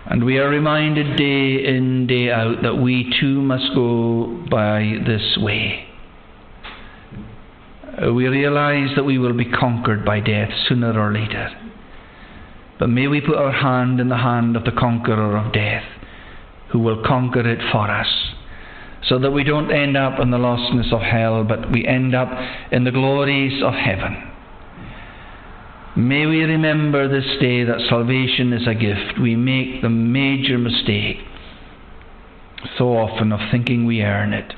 And 0.05 0.23
we 0.23 0.37
are 0.37 0.49
reminded 0.49 1.17
day 1.17 1.65
in, 1.65 2.07
day 2.07 2.31
out 2.31 2.63
that 2.63 2.75
we 2.75 3.13
too 3.19 3.41
must 3.41 3.73
go 3.75 4.45
by 4.49 4.95
this 5.05 5.37
way. 5.37 5.85
Uh, 8.01 8.13
we 8.13 8.27
realize 8.27 8.95
that 8.95 9.03
we 9.03 9.17
will 9.17 9.33
be 9.33 9.45
conquered 9.45 10.05
by 10.05 10.19
death 10.21 10.49
sooner 10.67 10.97
or 10.97 11.11
later. 11.11 11.49
But 12.79 12.87
may 12.87 13.07
we 13.07 13.19
put 13.19 13.35
our 13.35 13.51
hand 13.51 13.99
in 13.99 14.07
the 14.07 14.17
hand 14.17 14.55
of 14.55 14.63
the 14.63 14.71
conqueror 14.71 15.35
of 15.37 15.51
death, 15.51 15.83
who 16.71 16.79
will 16.79 17.03
conquer 17.05 17.47
it 17.47 17.59
for 17.71 17.89
us, 17.89 18.07
so 19.07 19.17
that 19.19 19.31
we 19.31 19.43
don't 19.43 19.71
end 19.71 19.97
up 19.97 20.19
in 20.19 20.31
the 20.31 20.37
lostness 20.37 20.93
of 20.93 21.01
hell, 21.01 21.43
but 21.43 21.71
we 21.71 21.85
end 21.85 22.13
up 22.13 22.29
in 22.71 22.83
the 22.83 22.91
glories 22.91 23.63
of 23.63 23.73
heaven. 23.73 24.25
May 25.95 26.25
we 26.25 26.43
remember 26.43 27.07
this 27.07 27.37
day 27.41 27.63
that 27.63 27.81
salvation 27.89 28.53
is 28.53 28.67
a 28.67 28.75
gift. 28.75 29.19
We 29.19 29.35
make 29.35 29.81
the 29.81 29.89
major 29.89 30.57
mistake 30.57 31.17
so 32.77 32.95
often 32.95 33.31
of 33.31 33.39
thinking 33.51 33.85
we 33.85 34.01
earn 34.01 34.33
it. 34.33 34.53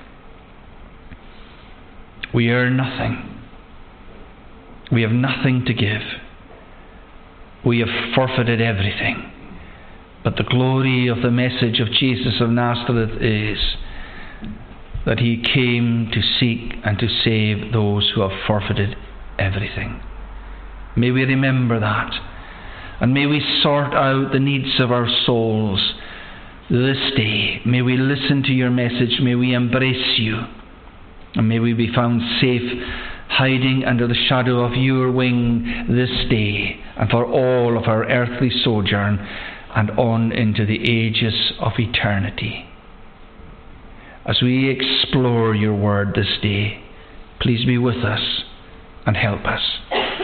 We 2.34 2.50
earn 2.50 2.78
nothing. 2.78 3.39
We 4.91 5.02
have 5.04 5.12
nothing 5.12 5.63
to 5.65 5.74
give. 5.74 6.02
We 7.65 7.80
have 7.80 8.13
forfeited 8.13 8.62
everything. 8.62 9.31
But 10.24 10.36
the 10.36 10.44
glory 10.44 11.08
of 11.08 11.22
the 11.22 11.32
message 11.32 11.80
of 11.80 11.92
Jesus 11.92 12.40
of 12.42 12.50
Nazareth 12.50 13.22
is 13.22 13.58
that 15.06 15.20
he 15.20 15.42
came 15.42 16.12
to 16.14 16.22
seek 16.40 16.76
and 16.86 17.00
to 17.00 17.08
save 17.24 17.74
those 17.74 18.12
who 18.14 18.22
have 18.22 18.46
forfeited 18.46 18.96
everything. 19.40 20.02
May 20.96 21.10
we 21.10 21.24
remember 21.24 21.80
that. 21.80 22.12
And 23.00 23.14
may 23.16 23.26
we 23.26 23.44
sort 23.64 23.94
out 23.96 24.32
the 24.32 24.40
needs 24.40 24.80
of 24.80 24.92
our 24.92 25.08
souls 25.26 25.94
this 26.70 27.00
day. 27.16 27.62
May 27.66 27.82
we 27.82 27.98
listen 27.98 28.44
to 28.44 28.52
your 28.52 28.70
message. 28.70 29.20
May 29.22 29.34
we 29.34 29.56
embrace 29.56 30.20
you. 30.20 30.40
And 31.34 31.50
may 31.50 31.58
we 31.58 31.74
be 31.74 31.92
found 31.92 32.22
safe 32.40 32.62
hiding 33.30 33.86
under 33.88 34.08
the 34.08 34.26
shadow 34.28 34.60
of 34.64 34.74
your 34.74 35.12
wing 35.12 35.88
this 35.90 36.30
day 36.30 36.80
and 36.98 37.10
for 37.10 37.26
all 37.26 37.78
of 37.78 37.86
our 37.86 38.04
earthly 38.04 38.52
sojourn 38.64 39.18
and 39.76 39.92
on 39.92 40.32
into 40.32 40.66
the 40.66 40.80
ages 40.90 41.54
of 41.60 41.74
eternity. 41.78 42.66
As 44.26 44.42
we 44.42 44.70
explore 44.70 45.56
your 45.56 45.76
word 45.76 46.14
this 46.16 46.38
day, 46.42 46.84
please 47.40 47.66
be 47.66 47.78
with 47.78 48.04
us 48.04 48.44
and 49.06 49.18
help 49.18 49.46
us. 49.46 49.62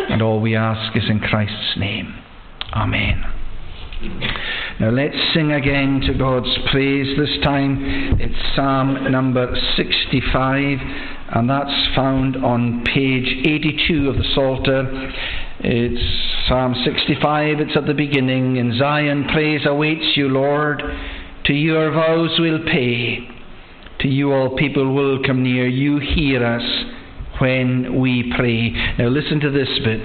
And 0.10 0.22
all 0.22 0.40
we 0.40 0.56
ask 0.56 0.96
is 0.96 1.10
in 1.10 1.20
Christ's 1.20 1.78
name. 1.78 2.14
Amen. 2.74 3.24
Now 4.80 4.92
let's 4.92 5.18
sing 5.34 5.52
again 5.52 6.02
to 6.02 6.14
God's 6.14 6.56
praise. 6.70 7.18
This 7.18 7.44
time 7.44 7.78
it's 8.20 8.56
Psalm 8.56 9.12
number 9.12 9.56
65 9.76 10.78
and 11.30 11.50
that's 11.50 11.96
found 11.96 12.38
on 12.38 12.84
page 12.86 13.26
82 13.46 14.10
of 14.10 14.18
the 14.18 14.24
Psalter. 14.36 15.12
It's 15.60 16.48
Psalm 16.48 16.76
65, 16.86 17.60
it's 17.60 17.76
at 17.76 17.88
the 17.88 17.94
beginning. 17.96 18.58
In 18.58 18.78
Zion, 18.78 19.28
praise 19.34 19.62
awaits 19.66 20.16
you, 20.16 20.30
Lord. 20.30 20.84
To 21.46 21.54
you 21.54 21.76
our 21.78 21.92
vows 21.92 22.38
we'll 22.40 22.64
pay. 22.64 23.28
To 24.02 24.08
you 24.08 24.34
all 24.34 24.56
people 24.56 24.94
will 24.94 25.24
come 25.26 25.42
near. 25.42 25.68
You 25.68 25.98
hear 25.98 26.46
us 26.46 26.62
when 27.40 28.00
we 28.00 28.32
pray. 28.38 28.70
Now 29.00 29.08
listen 29.08 29.40
to 29.40 29.50
this 29.50 29.70
bit. 29.84 30.02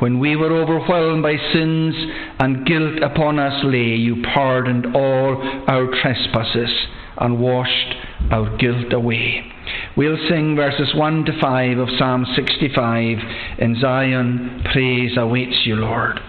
When 0.00 0.18
we 0.18 0.34
were 0.34 0.52
overwhelmed 0.52 1.22
by 1.22 1.36
sins 1.52 1.94
and 2.40 2.66
guilt 2.66 3.04
upon 3.04 3.38
us 3.38 3.62
lay, 3.62 3.94
you 3.94 4.20
pardoned 4.34 4.96
all 4.96 5.40
our 5.68 5.86
trespasses 6.02 6.70
and 7.18 7.38
washed 7.38 7.94
our 8.32 8.56
guilt 8.56 8.92
away. 8.92 9.44
We'll 9.96 10.18
sing 10.28 10.56
verses 10.56 10.94
1 10.94 11.24
to 11.26 11.40
5 11.40 11.78
of 11.78 11.88
Psalm 11.98 12.26
65 12.34 13.18
in 13.58 13.76
Zion, 13.80 14.62
praise 14.72 15.16
awaits 15.16 15.62
you, 15.64 15.76
Lord. 15.76 16.20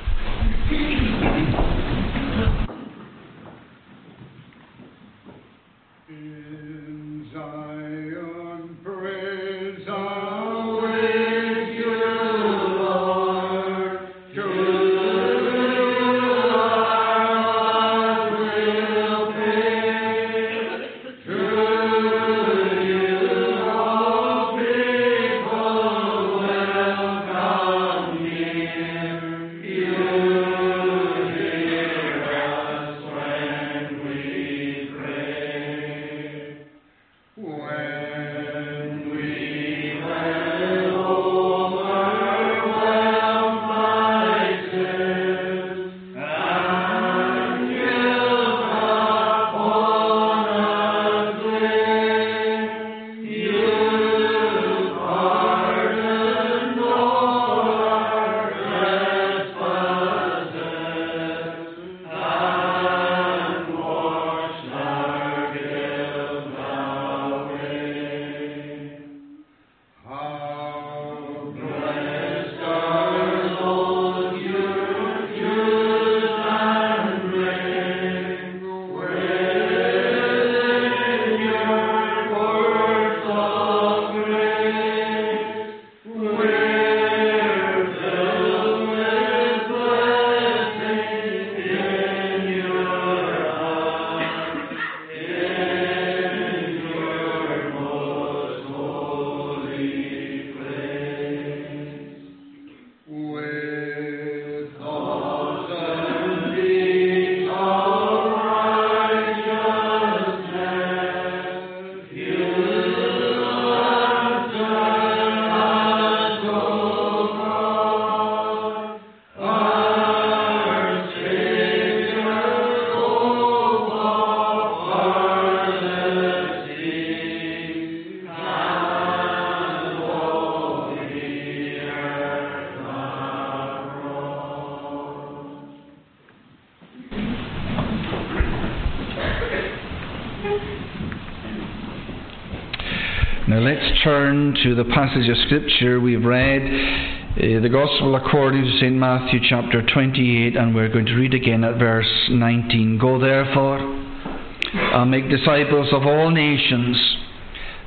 Turn 144.04 144.54
to 144.62 144.76
the 144.76 144.84
passage 144.84 145.30
of 145.30 145.38
Scripture 145.46 145.98
we've 145.98 146.26
read, 146.26 146.62
uh, 146.62 147.62
the 147.62 147.70
Gospel 147.72 148.16
according 148.16 148.64
to 148.64 148.78
St. 148.78 148.94
Matthew 148.94 149.40
chapter 149.48 149.82
28, 149.82 150.58
and 150.58 150.76
we're 150.76 150.90
going 150.90 151.06
to 151.06 151.16
read 151.16 151.34
again 151.34 151.64
at 151.64 151.80
verse 151.80 152.12
19. 152.30 152.98
Go 153.00 153.18
therefore 153.18 153.78
and 153.78 155.10
make 155.10 155.30
disciples 155.30 155.88
of 155.94 156.06
all 156.06 156.32
nations, 156.32 156.98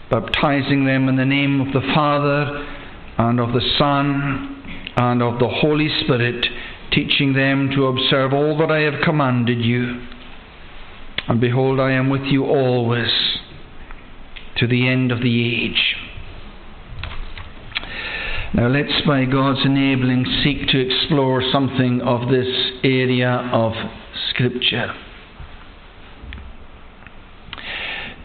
baptizing 0.09 0.87
them 0.87 1.11
in 1.11 1.17
the 1.17 1.25
name 1.27 1.61
of 1.61 1.75
the 1.75 1.87
Father 1.95 2.67
and 3.19 3.39
of 3.39 3.53
the 3.53 3.75
Son 3.77 4.93
and 4.97 5.23
of 5.23 5.39
the 5.39 5.49
Holy 5.49 5.91
Spirit, 6.03 6.47
teaching 6.93 7.35
them 7.35 7.71
to 7.75 7.89
observe 7.89 8.33
all 8.33 8.57
that 8.57 8.71
I 8.71 8.81
have 8.91 9.03
commanded 9.05 9.61
you. 9.63 10.01
And 11.29 11.43
behold, 11.43 11.79
I 11.79 11.93
am 11.93 12.09
with 12.09 12.23
you 12.23 12.47
always 12.47 13.11
to 14.57 14.67
the 14.67 14.89
end 14.89 15.13
of 15.13 15.21
the 15.21 15.65
age. 15.65 15.86
Now 18.57 18.69
let's, 18.69 19.03
by 19.07 19.27
God's 19.27 19.67
enabling, 19.67 20.25
seek 20.43 20.69
to 20.69 20.81
explore 20.81 21.43
something 21.53 22.01
of 22.01 22.31
this 22.31 22.49
area 22.83 23.51
of 23.53 23.75
Scripture. 24.31 24.95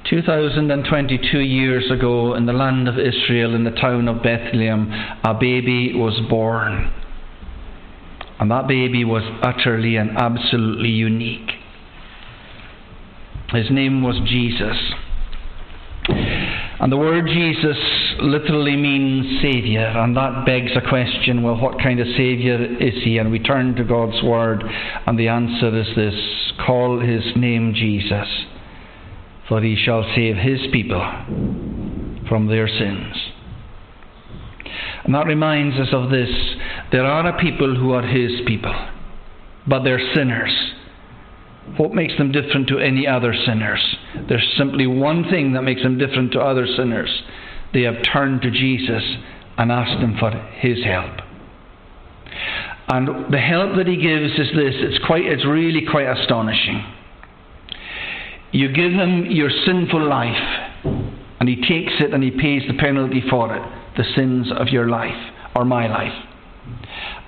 2022 0.10 1.38
years 1.38 1.92
ago, 1.92 2.34
in 2.36 2.46
the 2.46 2.54
land 2.54 2.88
of 2.88 2.98
Israel, 2.98 3.54
in 3.54 3.66
the 3.66 3.72
town 3.72 4.08
of 4.08 4.24
Bethlehem, 4.24 4.90
a 5.26 5.34
baby 5.34 5.92
was 5.96 6.22
born. 6.30 6.94
And 8.40 8.50
that 8.52 8.70
baby 8.70 9.04
was 9.04 9.24
utterly 9.44 9.98
and 9.98 10.12
absolutely 10.18 10.92
unique. 10.92 11.52
His 13.50 13.70
name 13.70 14.02
was 14.02 14.16
Jesus. 14.26 14.78
And 16.82 16.92
the 16.92 16.98
word 16.98 17.28
Jesus 17.28 17.78
literally 18.22 18.76
means 18.76 19.40
Saviour, 19.40 19.86
and 19.86 20.18
that 20.18 20.48
begs 20.48 20.72
a 20.76 20.82
question 20.90 21.44
well, 21.44 21.62
what 21.62 21.80
kind 21.80 22.00
of 22.00 22.08
Saviour 22.18 22.60
is 22.82 23.04
he? 23.04 23.20
And 23.20 23.32
we 23.32 23.38
turn 23.38 23.76
to 23.76 23.84
God's 23.84 24.24
Word, 24.24 24.64
and 25.06 25.18
the 25.18 25.28
answer 25.28 25.80
is 25.80 25.86
this 25.96 26.16
call 26.66 27.00
his 27.00 27.22
name 27.36 27.76
Jesus, 27.76 28.28
for 29.48 29.62
he 29.62 29.76
shall 29.76 30.04
save 30.16 30.38
his 30.38 30.60
people 30.74 31.02
from 32.28 32.48
their 32.48 32.68
sins. 32.68 33.16
And 35.04 35.14
that 35.14 35.28
reminds 35.28 35.80
us 35.80 35.90
of 35.94 36.10
this 36.10 36.30
there 36.92 37.06
are 37.06 37.28
a 37.28 37.40
people 37.40 37.76
who 37.76 37.92
are 37.92 38.08
his 38.08 38.42
people, 38.48 38.74
but 39.68 39.84
they're 39.84 40.16
sinners. 40.16 40.74
What 41.78 41.94
makes 41.94 42.18
them 42.18 42.32
different 42.32 42.68
to 42.70 42.80
any 42.80 43.08
other 43.08 43.34
sinners? 43.46 43.82
There's 44.28 44.48
simply 44.58 44.88
one 44.88 45.30
thing 45.30 45.54
that 45.54 45.62
makes 45.62 45.84
them 45.84 45.98
different 45.98 46.32
to 46.34 46.40
other 46.40 46.66
sinners. 46.66 47.10
They 47.74 47.84
have 47.84 47.96
turned 48.12 48.42
to 48.42 48.52
Jesus 48.52 49.04
and 49.58 49.72
asked 49.72 50.02
Him 50.02 50.18
for 50.20 50.32
His 50.60 50.84
help. 50.84 51.12
And 52.88 53.32
the 53.32 53.40
help 53.40 53.78
that 53.78 53.88
He 53.88 53.98
gives 53.98 54.34
is 54.34 54.56
this 54.56 54.76
it's, 54.78 55.06
quite, 55.06 55.26
it's 55.26 55.46
really 55.46 55.86
quite 55.90 56.08
astonishing. 56.08 56.84
You 58.52 58.68
give 58.74 58.92
Him 58.92 59.28
your 59.30 59.50
sinful 59.66 60.06
life, 60.08 60.84
and 61.40 61.48
He 61.48 61.56
takes 61.56 61.94
it 62.00 62.14
and 62.14 62.24
He 62.24 62.32
pays 62.32 62.64
the 62.68 62.78
penalty 62.78 63.24
for 63.30 63.56
it 63.56 63.62
the 63.98 64.04
sins 64.16 64.48
of 64.58 64.70
your 64.70 64.88
life, 64.90 65.32
or 65.56 65.66
my 65.66 65.88
life. 65.88 66.14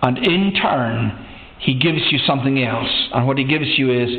And 0.01 0.17
in 0.17 0.53
turn, 0.53 1.32
He 1.63 1.73
gives 1.73 2.01
you 2.11 2.19
something 2.25 2.63
else. 2.63 2.89
And 3.13 3.27
what 3.27 3.37
He 3.37 3.43
gives 3.43 3.77
you 3.77 3.91
is 3.91 4.09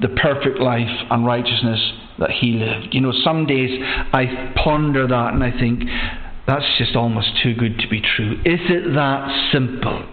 the 0.00 0.08
perfect 0.08 0.58
life 0.58 1.06
and 1.10 1.24
righteousness 1.24 1.80
that 2.18 2.30
he 2.30 2.52
lived. 2.52 2.88
You 2.92 3.00
know, 3.00 3.12
some 3.24 3.46
days 3.46 3.70
I 4.12 4.52
ponder 4.62 5.06
that 5.06 5.34
and 5.34 5.42
I 5.42 5.50
think, 5.50 5.84
that's 6.46 6.64
just 6.78 6.94
almost 6.94 7.28
too 7.42 7.54
good 7.54 7.78
to 7.80 7.88
be 7.88 8.00
true. 8.00 8.34
Is 8.44 8.60
it 8.70 8.94
that 8.94 9.50
simple? 9.52 10.06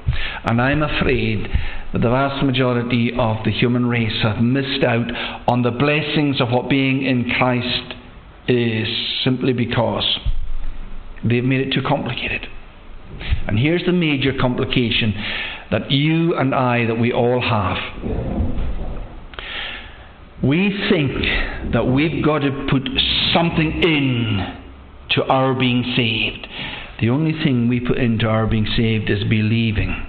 And 0.46 0.60
I'm 0.60 0.82
afraid 0.82 1.48
that 1.93 2.02
the 2.02 2.10
vast 2.10 2.43
majority 2.43 3.12
of 3.17 3.38
the 3.46 3.52
human 3.52 3.86
race 3.86 4.24
have 4.24 4.41
missed 4.41 4.84
out 4.84 5.06
on 5.48 5.62
the 5.62 5.69
blessings 5.69 6.41
of 6.41 6.50
what 6.50 6.69
being 6.69 7.06
in 7.06 7.30
Christ 7.38 7.93
is 8.48 8.88
simply 9.24 9.54
because 9.54 10.06
they've 11.24 11.43
made 11.43 11.67
it 11.67 11.72
too 11.72 11.84
complicated. 11.88 12.48
And 13.48 13.60
here's 13.60 13.86
the 13.86 13.91
major 13.91 14.34
complication 14.39 15.13
that 15.74 15.92
you 15.92 16.36
and 16.36 16.56
I, 16.56 16.86
that 16.86 16.96
we 16.96 17.12
all 17.12 17.42
have 17.42 17.78
we 20.44 20.78
think 20.90 21.72
that 21.72 21.86
we've 21.88 22.24
got 22.24 22.40
to 22.40 22.68
put 22.70 22.84
something 23.34 23.82
in 23.82 24.60
to 25.12 25.24
our 25.24 25.54
being 25.54 25.94
saved. 25.96 26.48
The 27.00 27.10
only 27.10 27.32
thing 27.44 27.70
we 27.70 27.80
put 27.80 27.98
into 27.98 28.28
our 28.28 28.46
being 28.46 28.68
saved 28.76 29.10
is 29.10 29.24
believing 29.24 30.06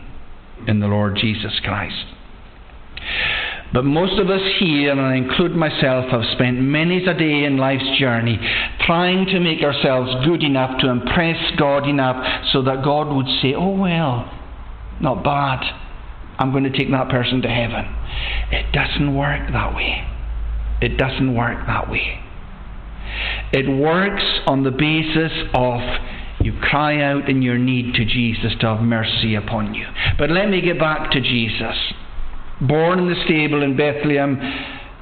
in 0.66 0.80
the 0.80 0.88
Lord 0.88 1.16
Jesus 1.16 1.60
Christ. 1.62 2.04
But 3.72 3.84
most 3.84 4.18
of 4.20 4.28
us 4.28 4.40
here, 4.58 4.90
and 4.90 5.00
I 5.00 5.14
include 5.14 5.54
myself, 5.54 6.06
have 6.10 6.24
spent 6.32 6.60
many 6.60 7.04
a 7.04 7.14
day 7.14 7.44
in 7.44 7.56
life's 7.56 7.98
journey 7.98 8.38
trying 8.86 9.26
to 9.26 9.40
make 9.40 9.62
ourselves 9.62 10.24
good 10.24 10.42
enough 10.42 10.80
to 10.80 10.90
impress 10.90 11.36
God 11.56 11.88
enough 11.88 12.50
so 12.52 12.62
that 12.62 12.82
God 12.84 13.14
would 13.14 13.26
say, 13.40 13.54
Oh, 13.54 13.76
well, 13.76 14.30
not 15.00 15.24
bad. 15.24 15.62
I'm 16.38 16.50
going 16.50 16.64
to 16.64 16.76
take 16.76 16.90
that 16.90 17.08
person 17.08 17.42
to 17.42 17.48
heaven. 17.48 17.84
It 18.50 18.72
doesn't 18.72 19.14
work 19.14 19.52
that 19.52 19.74
way. 19.74 20.06
It 20.80 20.96
doesn't 20.96 21.34
work 21.34 21.66
that 21.66 21.90
way. 21.90 22.20
It 23.52 23.68
works 23.68 24.24
on 24.46 24.64
the 24.64 24.70
basis 24.70 25.32
of 25.54 25.80
you 26.40 26.52
cry 26.60 27.00
out 27.00 27.28
in 27.28 27.42
your 27.42 27.56
need 27.56 27.94
to 27.94 28.04
Jesus 28.04 28.52
to 28.60 28.66
have 28.66 28.80
mercy 28.80 29.34
upon 29.34 29.74
you. 29.74 29.86
But 30.18 30.30
let 30.30 30.48
me 30.48 30.60
get 30.60 30.78
back 30.78 31.10
to 31.12 31.20
Jesus. 31.20 31.76
Born 32.60 32.98
in 32.98 33.08
the 33.08 33.22
stable 33.24 33.62
in 33.62 33.76
Bethlehem 33.76 34.38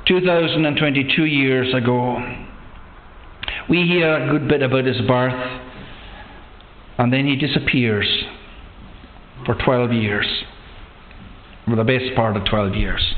2022 0.07 1.25
years 1.25 1.73
ago, 1.75 2.19
We 3.69 3.87
hear 3.87 4.17
a 4.17 4.31
good 4.31 4.49
bit 4.49 4.63
about 4.63 4.85
his 4.85 5.01
birth, 5.03 5.61
and 6.99 7.13
then 7.13 7.27
he 7.27 7.37
disappears 7.37 8.07
for 9.45 9.55
12 9.55 9.93
years, 9.93 10.27
for 11.67 11.77
the 11.77 11.85
best 11.85 12.15
part 12.15 12.37
of 12.37 12.45
12 12.45 12.75
years. 12.75 13.15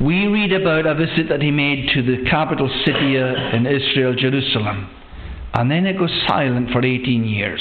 We 0.00 0.26
read 0.26 0.52
about 0.52 0.86
a 0.86 0.94
visit 0.94 1.28
that 1.28 1.42
he 1.42 1.50
made 1.50 1.90
to 1.94 2.02
the 2.02 2.28
capital 2.28 2.68
city 2.84 3.18
uh, 3.18 3.56
in 3.56 3.66
Israel, 3.66 4.14
Jerusalem, 4.16 4.90
and 5.54 5.70
then 5.70 5.86
it 5.86 5.98
goes 5.98 6.10
silent 6.26 6.70
for 6.70 6.84
18 6.84 7.24
years. 7.24 7.60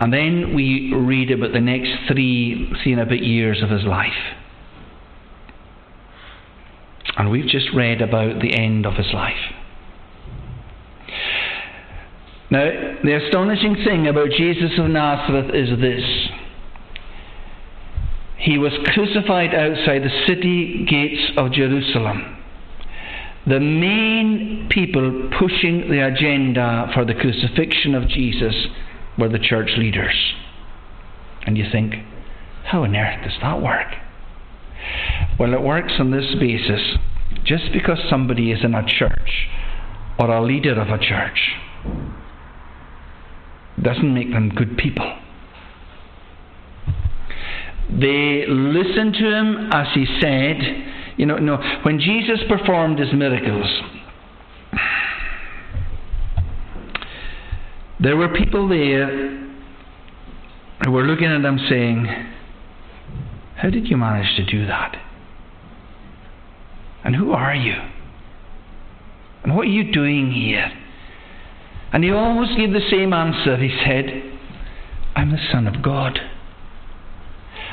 And 0.00 0.12
then 0.12 0.54
we 0.54 0.92
read 0.92 1.30
about 1.30 1.52
the 1.52 1.60
next 1.60 1.92
three, 2.08 2.72
three 2.82 2.92
and 2.92 3.00
a 3.00 3.06
bit 3.06 3.22
years 3.22 3.62
of 3.62 3.70
his 3.70 3.84
life. 3.84 4.12
And 7.16 7.30
we've 7.30 7.46
just 7.46 7.68
read 7.74 8.02
about 8.02 8.40
the 8.40 8.54
end 8.54 8.86
of 8.86 8.94
his 8.94 9.06
life. 9.14 9.54
Now, 12.54 12.70
the 13.02 13.16
astonishing 13.16 13.74
thing 13.84 14.06
about 14.06 14.30
Jesus 14.30 14.78
of 14.78 14.88
Nazareth 14.88 15.52
is 15.52 15.76
this. 15.80 16.04
He 18.38 18.58
was 18.58 18.72
crucified 18.94 19.52
outside 19.52 20.04
the 20.04 20.24
city 20.28 20.86
gates 20.88 21.32
of 21.36 21.50
Jerusalem. 21.50 22.36
The 23.48 23.58
main 23.58 24.68
people 24.70 25.30
pushing 25.36 25.90
the 25.90 26.06
agenda 26.06 26.92
for 26.94 27.04
the 27.04 27.14
crucifixion 27.14 27.96
of 27.96 28.06
Jesus 28.06 28.54
were 29.18 29.28
the 29.28 29.40
church 29.40 29.72
leaders. 29.76 30.14
And 31.46 31.58
you 31.58 31.64
think, 31.72 31.96
how 32.66 32.84
on 32.84 32.94
earth 32.94 33.24
does 33.24 33.36
that 33.42 33.60
work? 33.60 33.88
Well, 35.40 35.54
it 35.54 35.60
works 35.60 35.94
on 35.98 36.12
this 36.12 36.36
basis. 36.38 36.98
Just 37.44 37.72
because 37.72 37.98
somebody 38.08 38.52
is 38.52 38.62
in 38.62 38.76
a 38.76 38.86
church 38.86 39.48
or 40.20 40.30
a 40.30 40.40
leader 40.40 40.80
of 40.80 40.88
a 40.88 40.98
church 40.98 41.56
doesn't 43.82 44.14
make 44.14 44.30
them 44.30 44.50
good 44.50 44.76
people. 44.76 45.18
They 47.90 48.44
listened 48.48 49.14
to 49.14 49.30
him 49.30 49.70
as 49.72 49.88
he 49.94 50.06
said, 50.20 50.56
you 51.16 51.26
know, 51.26 51.36
no, 51.38 51.58
when 51.82 52.00
Jesus 52.00 52.40
performed 52.48 52.98
his 52.98 53.12
miracles, 53.12 53.66
there 58.00 58.16
were 58.16 58.28
people 58.28 58.68
there 58.68 59.44
who 60.84 60.90
were 60.90 61.04
looking 61.04 61.26
at 61.26 61.44
him 61.44 61.58
saying, 61.68 62.06
How 63.56 63.70
did 63.70 63.88
you 63.88 63.96
manage 63.96 64.34
to 64.36 64.44
do 64.44 64.66
that? 64.66 64.96
And 67.04 67.14
who 67.14 67.32
are 67.32 67.54
you? 67.54 67.74
And 69.42 69.54
what 69.54 69.66
are 69.66 69.70
you 69.70 69.92
doing 69.92 70.32
here? 70.32 70.72
And 71.92 72.02
he 72.02 72.10
always 72.10 72.50
gave 72.56 72.72
the 72.72 72.86
same 72.90 73.12
answer. 73.12 73.56
He 73.56 73.76
said, 73.84 74.34
I'm 75.14 75.30
the 75.30 75.38
Son 75.52 75.66
of 75.66 75.82
God. 75.82 76.18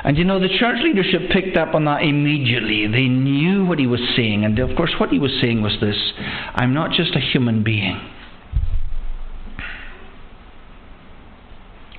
And 0.04 0.18
you 0.18 0.24
know, 0.24 0.40
the 0.40 0.50
church 0.50 0.78
leadership 0.82 1.30
picked 1.32 1.58
up 1.58 1.76
on 1.76 1.86
that 1.86 2.02
immediately. 2.02 2.88
They 2.88 3.08
knew 3.08 3.66
what 3.66 3.80
he 3.80 3.88
was 3.88 4.00
saying. 4.16 4.46
And 4.46 4.58
of 4.60 4.76
course, 4.76 4.94
what 5.00 5.10
he 5.10 5.20
was 5.20 5.32
saying 5.42 5.62
was 5.62 5.78
this 5.80 6.14
I'm 6.56 6.74
not 6.74 6.92
just 6.92 7.16
a 7.16 7.20
human 7.20 7.64
being, 7.64 8.00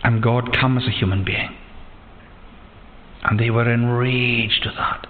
I'm 0.02 0.20
God 0.20 0.56
come 0.58 0.78
as 0.78 0.84
a 0.86 0.90
human 0.90 1.24
being. 1.24 1.56
And 3.22 3.38
they 3.38 3.50
were 3.50 3.72
enraged 3.72 4.66
with 4.66 4.74
that. 4.76 5.06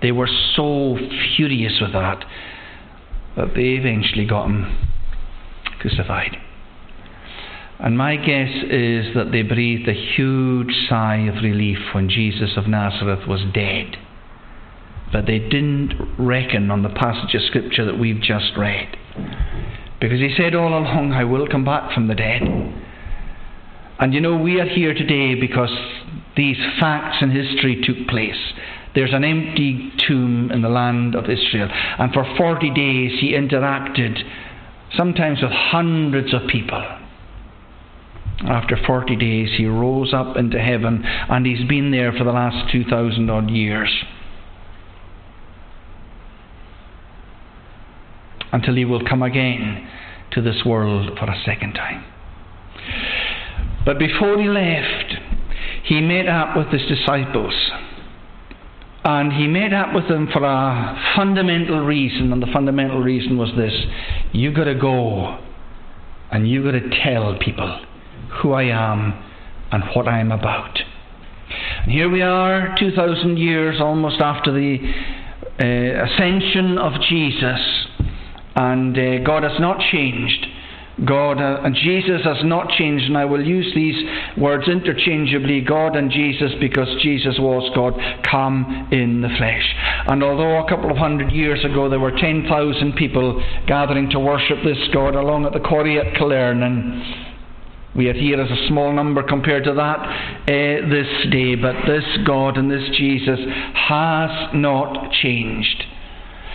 They 0.00 0.12
were 0.12 0.28
so 0.54 0.96
furious 1.36 1.80
with 1.80 1.92
that 1.92 2.24
that 3.36 3.54
they 3.54 3.70
eventually 3.80 4.26
got 4.26 4.46
him 4.46 4.91
crucified. 5.82 6.38
And 7.78 7.98
my 7.98 8.14
guess 8.14 8.50
is 8.70 9.14
that 9.16 9.32
they 9.32 9.42
breathed 9.42 9.88
a 9.88 10.14
huge 10.14 10.72
sigh 10.88 11.26
of 11.26 11.42
relief 11.42 11.78
when 11.92 12.08
Jesus 12.08 12.52
of 12.56 12.68
Nazareth 12.68 13.26
was 13.26 13.40
dead. 13.52 13.96
But 15.12 15.26
they 15.26 15.40
didn't 15.40 15.92
reckon 16.16 16.70
on 16.70 16.82
the 16.82 16.88
passage 16.88 17.34
of 17.34 17.42
Scripture 17.42 17.84
that 17.84 17.98
we've 17.98 18.22
just 18.22 18.52
read. 18.56 18.96
Because 20.00 20.20
he 20.20 20.32
said 20.36 20.54
all 20.54 20.68
along, 20.68 21.12
I 21.12 21.24
will 21.24 21.48
come 21.48 21.64
back 21.64 21.92
from 21.92 22.06
the 22.06 22.14
dead. 22.14 22.42
And 23.98 24.14
you 24.14 24.20
know, 24.20 24.36
we 24.36 24.60
are 24.60 24.68
here 24.68 24.94
today 24.94 25.34
because 25.34 25.76
these 26.36 26.56
facts 26.80 27.18
in 27.20 27.30
history 27.30 27.82
took 27.84 28.08
place. 28.08 28.52
There's 28.94 29.12
an 29.12 29.24
empty 29.24 29.92
tomb 30.06 30.50
in 30.50 30.62
the 30.62 30.68
land 30.68 31.14
of 31.14 31.24
Israel. 31.24 31.68
And 31.98 32.12
for 32.12 32.24
40 32.36 32.70
days 32.70 33.20
he 33.20 33.32
interacted, 33.32 34.18
sometimes 34.96 35.42
with 35.42 35.52
hundreds 35.52 36.34
of 36.34 36.48
people. 36.48 36.82
After 38.44 38.76
40 38.86 39.16
days, 39.16 39.50
he 39.56 39.66
rose 39.66 40.12
up 40.12 40.36
into 40.36 40.58
heaven, 40.58 41.04
and 41.04 41.46
he's 41.46 41.66
been 41.68 41.90
there 41.92 42.12
for 42.12 42.24
the 42.24 42.32
last 42.32 42.72
2,000 42.72 43.30
odd 43.30 43.50
years. 43.50 43.90
Until 48.50 48.74
he 48.74 48.84
will 48.84 49.06
come 49.06 49.22
again 49.22 49.88
to 50.32 50.42
this 50.42 50.64
world 50.64 51.18
for 51.18 51.26
a 51.26 51.42
second 51.44 51.74
time. 51.74 52.04
But 53.84 53.98
before 53.98 54.38
he 54.40 54.48
left, 54.48 55.14
he 55.84 56.00
met 56.00 56.28
up 56.28 56.56
with 56.56 56.68
his 56.68 56.82
disciples. 56.88 57.54
And 59.04 59.32
he 59.32 59.48
made 59.48 59.72
up 59.72 59.94
with 59.94 60.08
them 60.08 60.28
for 60.32 60.44
a 60.44 61.12
fundamental 61.16 61.84
reason, 61.84 62.32
and 62.32 62.40
the 62.40 62.46
fundamental 62.52 63.00
reason 63.00 63.36
was 63.36 63.50
this 63.56 63.72
you've 64.32 64.54
got 64.54 64.64
to 64.64 64.74
go 64.74 65.38
and 66.30 66.48
you've 66.48 66.64
got 66.64 66.72
to 66.72 67.02
tell 67.02 67.36
people 67.38 67.84
who 68.40 68.52
I 68.52 68.64
am 68.64 69.12
and 69.70 69.84
what 69.94 70.08
I 70.08 70.20
am 70.20 70.32
about. 70.32 70.78
And 71.82 71.92
here 71.92 72.08
we 72.08 72.22
are, 72.22 72.74
2,000 72.78 73.36
years 73.36 73.80
almost 73.80 74.20
after 74.20 74.52
the 74.52 74.78
uh, 75.60 76.04
ascension 76.04 76.78
of 76.78 76.92
Jesus, 77.02 77.86
and 78.54 78.96
uh, 78.96 79.18
God 79.24 79.42
has 79.42 79.60
not 79.60 79.80
changed. 79.90 80.46
God 81.06 81.40
uh, 81.40 81.62
and 81.64 81.74
Jesus 81.74 82.22
has 82.24 82.38
not 82.44 82.70
changed, 82.70 83.04
and 83.06 83.18
I 83.18 83.24
will 83.24 83.44
use 83.44 83.72
these 83.74 83.96
words 84.36 84.68
interchangeably 84.68 85.60
God 85.60 85.96
and 85.96 86.10
Jesus 86.10 86.52
because 86.60 86.88
Jesus 87.02 87.36
was 87.38 87.70
God 87.74 87.94
come 88.30 88.88
in 88.92 89.20
the 89.20 89.28
flesh. 89.38 89.64
And 90.06 90.22
although 90.22 90.64
a 90.64 90.68
couple 90.68 90.90
of 90.90 90.96
hundred 90.96 91.32
years 91.32 91.64
ago 91.64 91.88
there 91.88 92.00
were 92.00 92.12
10,000 92.12 92.92
people 92.94 93.42
gathering 93.66 94.10
to 94.10 94.18
worship 94.18 94.58
this 94.64 94.78
God 94.92 95.14
along 95.14 95.46
at 95.46 95.52
the 95.52 95.60
quarry 95.60 95.98
at 95.98 96.14
Killearnan, 96.14 97.30
we 97.94 98.08
are 98.08 98.14
here 98.14 98.40
as 98.40 98.50
a 98.50 98.68
small 98.68 98.92
number 98.92 99.22
compared 99.22 99.64
to 99.64 99.74
that 99.74 99.98
uh, 99.98 100.88
this 100.88 101.30
day, 101.30 101.56
but 101.56 101.74
this 101.86 102.04
God 102.26 102.56
and 102.56 102.70
this 102.70 102.88
Jesus 102.96 103.38
has 103.74 104.54
not 104.54 105.12
changed. 105.12 105.84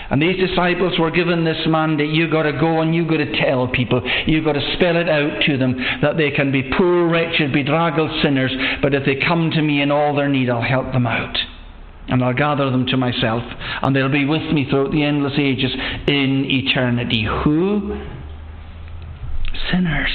And 0.10 0.22
these 0.22 0.38
disciples 0.38 0.98
were 0.98 1.12
given 1.12 1.44
this 1.44 1.68
mandate 1.68 2.14
you've 2.14 2.32
got 2.32 2.44
to 2.44 2.54
go 2.54 2.82
and 2.82 2.96
you've 2.96 3.10
got 3.10 3.18
to 3.18 3.42
tell 3.42 3.68
people, 3.68 4.02
you've 4.26 4.46
got 4.46 4.54
to 4.54 4.74
spell 4.76 4.96
it 4.96 5.10
out 5.10 5.42
to 5.46 5.58
them 5.58 5.76
that 6.02 6.16
they 6.18 6.32
can 6.32 6.52
be 6.52 6.72
poor, 6.78 7.08
wretched, 7.10 7.52
bedraggled 7.52 8.12
sinners, 8.24 8.52
but 8.82 8.94
if 8.94 9.06
they 9.06 9.16
come 9.16 9.52
to 9.52 9.62
me 9.62 9.82
in 9.82 9.92
all 9.92 10.16
their 10.16 10.30
need, 10.30 10.50
I'll 10.50 10.62
help 10.62 10.94
them 10.94 11.08
out. 11.08 11.38
And 12.08 12.24
I'll 12.24 12.34
gather 12.34 12.72
them 12.72 12.86
to 12.88 12.98
myself, 12.98 13.44
and 13.82 13.94
they'll 13.94 14.08
be 14.08 14.24
with 14.24 14.54
me 14.54 14.66
throughout 14.70 14.92
the 14.92 15.04
endless 15.04 15.34
ages 15.38 15.72
in 16.08 16.46
eternity. 16.48 17.28
Who? 17.44 18.00
Sinners. 19.70 20.12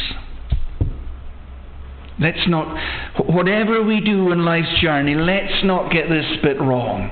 Let's 2.19 2.49
not, 2.49 2.79
whatever 3.27 3.83
we 3.83 4.01
do 4.01 4.33
in 4.33 4.45
life's 4.45 4.81
journey, 4.81 5.15
let's 5.15 5.65
not 5.65 5.93
get 5.93 6.09
this 6.09 6.25
bit 6.43 6.59
wrong. 6.61 7.11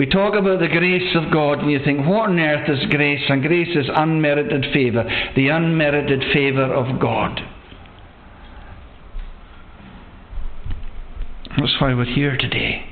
We 0.00 0.06
talk 0.06 0.32
about 0.34 0.60
the 0.60 0.68
grace 0.68 1.14
of 1.14 1.30
God, 1.30 1.58
and 1.58 1.70
you 1.70 1.78
think, 1.84 2.06
what 2.06 2.30
on 2.30 2.40
earth 2.40 2.70
is 2.70 2.88
grace? 2.88 3.20
And 3.28 3.42
grace 3.42 3.76
is 3.76 3.84
unmerited 3.94 4.72
favour, 4.72 5.04
the 5.36 5.48
unmerited 5.48 6.24
favour 6.32 6.72
of 6.72 6.98
God. 6.98 7.38
That's 11.54 11.78
why 11.82 11.92
we're 11.92 12.06
here 12.06 12.38
today 12.38 12.86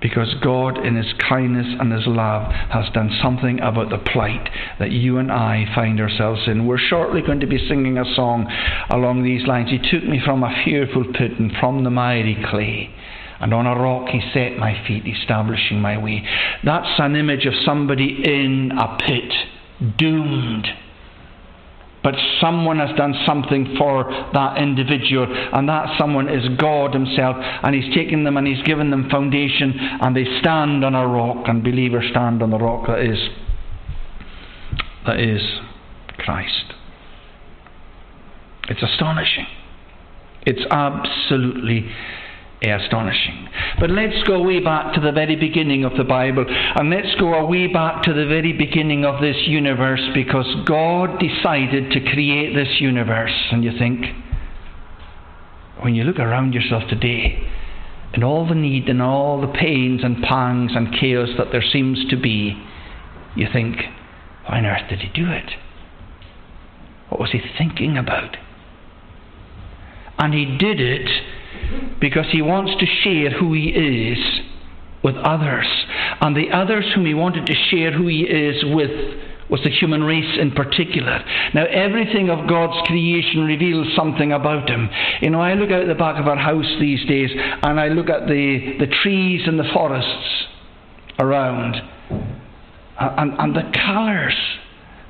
because 0.00 0.34
God, 0.42 0.84
in 0.84 0.96
His 0.96 1.12
kindness 1.28 1.66
and 1.78 1.92
His 1.92 2.06
love, 2.06 2.50
has 2.50 2.86
done 2.92 3.16
something 3.22 3.60
about 3.60 3.90
the 3.90 3.98
plight 3.98 4.48
that 4.80 4.90
you 4.90 5.18
and 5.18 5.30
I 5.30 5.66
find 5.74 6.00
ourselves 6.00 6.40
in. 6.48 6.66
We're 6.66 6.78
shortly 6.78 7.20
going 7.20 7.40
to 7.40 7.46
be 7.46 7.64
singing 7.68 7.96
a 7.96 8.14
song 8.16 8.50
along 8.90 9.22
these 9.22 9.46
lines. 9.46 9.70
He 9.70 9.78
took 9.78 10.02
me 10.08 10.20
from 10.24 10.42
a 10.42 10.62
fearful 10.64 11.04
pit 11.12 11.38
and 11.38 11.52
from 11.60 11.84
the 11.84 11.90
miry 11.90 12.42
clay. 12.50 12.92
And 13.40 13.54
on 13.54 13.66
a 13.66 13.74
rock 13.74 14.08
he 14.08 14.20
set 14.34 14.58
my 14.58 14.86
feet, 14.86 15.04
establishing 15.06 15.80
my 15.80 15.96
way. 15.96 16.22
That's 16.62 16.98
an 16.98 17.16
image 17.16 17.46
of 17.46 17.54
somebody 17.64 18.22
in 18.22 18.72
a 18.78 18.98
pit, 18.98 19.96
doomed. 19.96 20.66
But 22.02 22.14
someone 22.40 22.78
has 22.78 22.96
done 22.96 23.14
something 23.26 23.74
for 23.76 24.04
that 24.32 24.56
individual, 24.56 25.26
and 25.52 25.68
that 25.68 25.98
someone 25.98 26.28
is 26.28 26.48
God 26.58 26.94
Himself, 26.94 27.36
and 27.38 27.74
He's 27.74 27.94
taken 27.94 28.24
them 28.24 28.36
and 28.38 28.46
He's 28.46 28.62
given 28.62 28.90
them 28.90 29.10
foundation, 29.10 29.74
and 29.78 30.16
they 30.16 30.24
stand 30.40 30.84
on 30.84 30.94
a 30.94 31.06
rock, 31.06 31.46
and 31.48 31.62
believers 31.62 32.06
stand 32.10 32.42
on 32.42 32.50
the 32.50 32.58
rock 32.58 32.86
that 32.86 33.00
is 33.00 33.18
that 35.06 35.18
is 35.18 35.40
Christ. 36.18 36.74
It's 38.68 38.82
astonishing. 38.82 39.46
It's 40.42 40.64
absolutely 40.70 41.90
Eh, 42.62 42.68
astonishing. 42.68 43.48
But 43.78 43.88
let's 43.88 44.22
go 44.26 44.42
way 44.42 44.60
back 44.60 44.92
to 44.92 45.00
the 45.00 45.12
very 45.12 45.34
beginning 45.34 45.84
of 45.84 45.96
the 45.96 46.04
Bible, 46.04 46.44
and 46.46 46.90
let's 46.90 47.14
go 47.18 47.46
way 47.46 47.68
back 47.68 48.02
to 48.02 48.12
the 48.12 48.26
very 48.26 48.52
beginning 48.52 49.06
of 49.06 49.22
this 49.22 49.46
universe 49.46 50.02
because 50.12 50.46
God 50.66 51.18
decided 51.18 51.90
to 51.92 52.00
create 52.12 52.54
this 52.54 52.78
universe. 52.78 53.32
And 53.50 53.64
you 53.64 53.72
think, 53.78 54.04
when 55.80 55.94
you 55.94 56.04
look 56.04 56.18
around 56.18 56.52
yourself 56.52 56.82
today, 56.90 57.48
and 58.12 58.22
all 58.22 58.46
the 58.46 58.54
need 58.54 58.90
and 58.90 59.00
all 59.00 59.40
the 59.40 59.46
pains 59.46 60.02
and 60.04 60.22
pangs 60.22 60.72
and 60.74 60.92
chaos 60.92 61.30
that 61.38 61.52
there 61.52 61.64
seems 61.64 62.04
to 62.10 62.16
be, 62.20 62.62
you 63.36 63.46
think, 63.50 63.76
why 64.46 64.58
on 64.58 64.66
earth 64.66 64.90
did 64.90 64.98
he 64.98 65.08
do 65.08 65.30
it? 65.30 65.52
What 67.08 67.20
was 67.20 67.30
he 67.30 67.40
thinking 67.56 67.96
about? 67.96 68.36
And 70.18 70.34
he 70.34 70.58
did 70.58 70.78
it 70.78 71.08
because 72.00 72.26
he 72.30 72.42
wants 72.42 72.72
to 72.80 72.86
share 72.86 73.30
who 73.30 73.52
he 73.52 73.68
is 73.68 74.18
with 75.02 75.16
others. 75.16 75.66
And 76.20 76.36
the 76.36 76.50
others 76.50 76.84
whom 76.94 77.06
he 77.06 77.14
wanted 77.14 77.46
to 77.46 77.54
share 77.70 77.92
who 77.92 78.06
he 78.06 78.22
is 78.22 78.64
with 78.64 78.90
was 79.50 79.60
the 79.64 79.70
human 79.70 80.04
race 80.04 80.38
in 80.38 80.52
particular. 80.52 81.24
Now, 81.54 81.64
everything 81.66 82.30
of 82.30 82.48
God's 82.48 82.86
creation 82.86 83.44
reveals 83.44 83.88
something 83.96 84.32
about 84.32 84.70
him. 84.70 84.88
You 85.20 85.30
know, 85.30 85.40
I 85.40 85.54
look 85.54 85.70
out 85.70 85.86
the 85.88 85.94
back 85.94 86.20
of 86.20 86.28
our 86.28 86.36
house 86.36 86.70
these 86.78 87.04
days 87.06 87.30
and 87.34 87.80
I 87.80 87.88
look 87.88 88.08
at 88.08 88.28
the, 88.28 88.76
the 88.78 88.86
trees 89.02 89.42
and 89.46 89.58
the 89.58 89.68
forests 89.74 90.46
around 91.18 91.74
and, 93.00 93.32
and 93.38 93.56
the 93.56 93.72
colours 93.86 94.36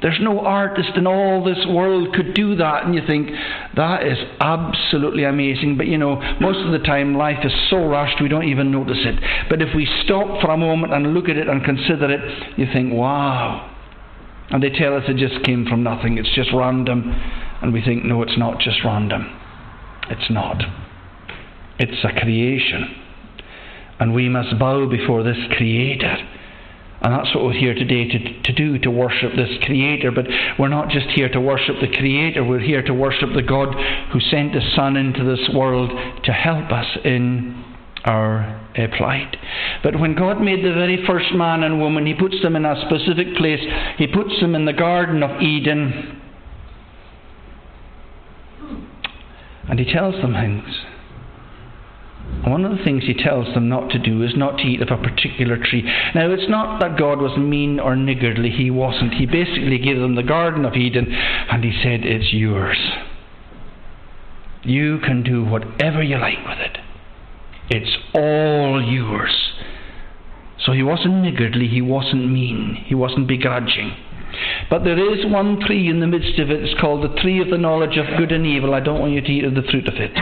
there's 0.02 0.18
no 0.20 0.40
artist 0.40 0.90
in 0.96 1.06
all 1.06 1.44
this 1.44 1.66
world 1.68 2.14
could 2.14 2.34
do 2.34 2.56
that. 2.56 2.84
And 2.84 2.94
you 2.94 3.02
think, 3.06 3.30
that 3.76 4.06
is 4.06 4.18
absolutely 4.40 5.24
amazing. 5.24 5.76
But 5.76 5.86
you 5.86 5.98
know, 5.98 6.16
most 6.40 6.64
of 6.64 6.72
the 6.72 6.84
time 6.86 7.14
life 7.14 7.44
is 7.44 7.52
so 7.68 7.86
rushed 7.86 8.20
we 8.20 8.28
don't 8.28 8.48
even 8.48 8.70
notice 8.70 8.98
it. 9.00 9.22
But 9.48 9.60
if 9.60 9.74
we 9.74 9.86
stop 10.04 10.40
for 10.40 10.50
a 10.50 10.56
moment 10.56 10.94
and 10.94 11.12
look 11.12 11.28
at 11.28 11.36
it 11.36 11.48
and 11.48 11.62
consider 11.64 12.10
it, 12.10 12.58
you 12.58 12.66
think, 12.72 12.92
wow. 12.92 13.76
And 14.50 14.62
they 14.62 14.70
tell 14.70 14.96
us 14.96 15.04
it 15.06 15.16
just 15.16 15.44
came 15.44 15.66
from 15.66 15.82
nothing, 15.82 16.18
it's 16.18 16.34
just 16.34 16.50
random. 16.52 17.12
And 17.62 17.72
we 17.72 17.82
think, 17.82 18.04
no, 18.04 18.22
it's 18.22 18.38
not 18.38 18.58
just 18.58 18.78
random. 18.84 19.36
It's 20.08 20.30
not. 20.30 20.62
It's 21.78 22.04
a 22.04 22.20
creation. 22.20 22.96
And 24.00 24.14
we 24.14 24.28
must 24.28 24.58
bow 24.58 24.88
before 24.88 25.22
this 25.22 25.36
Creator 25.56 26.16
and 27.02 27.14
that's 27.14 27.34
what 27.34 27.44
we're 27.44 27.58
here 27.58 27.74
today 27.74 28.06
to, 28.06 28.42
to 28.42 28.52
do, 28.52 28.78
to 28.78 28.90
worship 28.90 29.32
this 29.34 29.50
Creator. 29.62 30.12
But 30.12 30.26
we're 30.58 30.68
not 30.68 30.90
just 30.90 31.06
here 31.08 31.30
to 31.30 31.40
worship 31.40 31.76
the 31.80 31.88
Creator, 31.88 32.44
we're 32.44 32.60
here 32.60 32.82
to 32.82 32.92
worship 32.92 33.30
the 33.34 33.42
God 33.42 33.74
who 34.12 34.20
sent 34.20 34.54
His 34.54 34.64
Son 34.76 34.96
into 34.96 35.24
this 35.24 35.48
world 35.54 35.90
to 36.24 36.32
help 36.32 36.70
us 36.70 36.86
in 37.04 37.64
our 38.04 38.68
uh, 38.76 38.86
plight. 38.98 39.36
But 39.82 39.98
when 39.98 40.14
God 40.14 40.40
made 40.42 40.64
the 40.64 40.74
very 40.74 41.04
first 41.06 41.32
man 41.34 41.62
and 41.62 41.80
woman, 41.80 42.04
He 42.04 42.14
puts 42.14 42.40
them 42.42 42.54
in 42.54 42.66
a 42.66 42.76
specific 42.86 43.34
place. 43.36 43.60
He 43.96 44.06
puts 44.06 44.38
them 44.40 44.54
in 44.54 44.66
the 44.66 44.72
Garden 44.74 45.22
of 45.22 45.40
Eden. 45.40 46.20
And 49.68 49.78
He 49.78 49.90
tells 49.90 50.16
them 50.16 50.34
things. 50.34 50.64
One 52.46 52.64
of 52.64 52.76
the 52.76 52.82
things 52.84 53.04
he 53.04 53.14
tells 53.14 53.52
them 53.54 53.68
not 53.68 53.90
to 53.90 53.98
do 53.98 54.22
is 54.22 54.32
not 54.34 54.58
to 54.58 54.64
eat 54.64 54.80
of 54.80 54.88
a 54.90 55.02
particular 55.02 55.58
tree. 55.58 55.82
Now, 56.14 56.30
it's 56.30 56.48
not 56.48 56.80
that 56.80 56.98
God 56.98 57.20
was 57.20 57.36
mean 57.36 57.78
or 57.78 57.96
niggardly, 57.96 58.50
he 58.50 58.70
wasn't. 58.70 59.14
He 59.14 59.26
basically 59.26 59.78
gave 59.78 60.00
them 60.00 60.14
the 60.14 60.22
Garden 60.22 60.64
of 60.64 60.74
Eden 60.74 61.12
and 61.12 61.62
he 61.62 61.72
said, 61.82 62.00
It's 62.04 62.32
yours. 62.32 62.78
You 64.62 64.98
can 64.98 65.22
do 65.22 65.44
whatever 65.44 66.02
you 66.02 66.18
like 66.18 66.46
with 66.46 66.58
it, 66.58 66.78
it's 67.70 67.96
all 68.14 68.82
yours. 68.82 69.52
So 70.64 70.72
he 70.72 70.82
wasn't 70.82 71.22
niggardly, 71.22 71.68
he 71.68 71.80
wasn't 71.80 72.30
mean, 72.30 72.84
he 72.86 72.94
wasn't 72.94 73.26
begrudging. 73.26 73.96
But 74.68 74.84
there 74.84 74.98
is 74.98 75.24
one 75.26 75.60
tree 75.60 75.88
in 75.88 76.00
the 76.00 76.06
midst 76.06 76.38
of 76.38 76.50
it, 76.50 76.62
it's 76.62 76.78
called 76.80 77.02
the 77.02 77.20
tree 77.20 77.40
of 77.40 77.48
the 77.50 77.58
knowledge 77.58 77.96
of 77.96 78.18
good 78.18 78.32
and 78.32 78.46
evil. 78.46 78.74
I 78.74 78.80
don't 78.80 79.00
want 79.00 79.12
you 79.12 79.20
to 79.20 79.32
eat 79.32 79.44
of 79.44 79.54
the 79.54 79.62
fruit 79.62 79.88
of 79.88 79.94
it. 79.94 80.12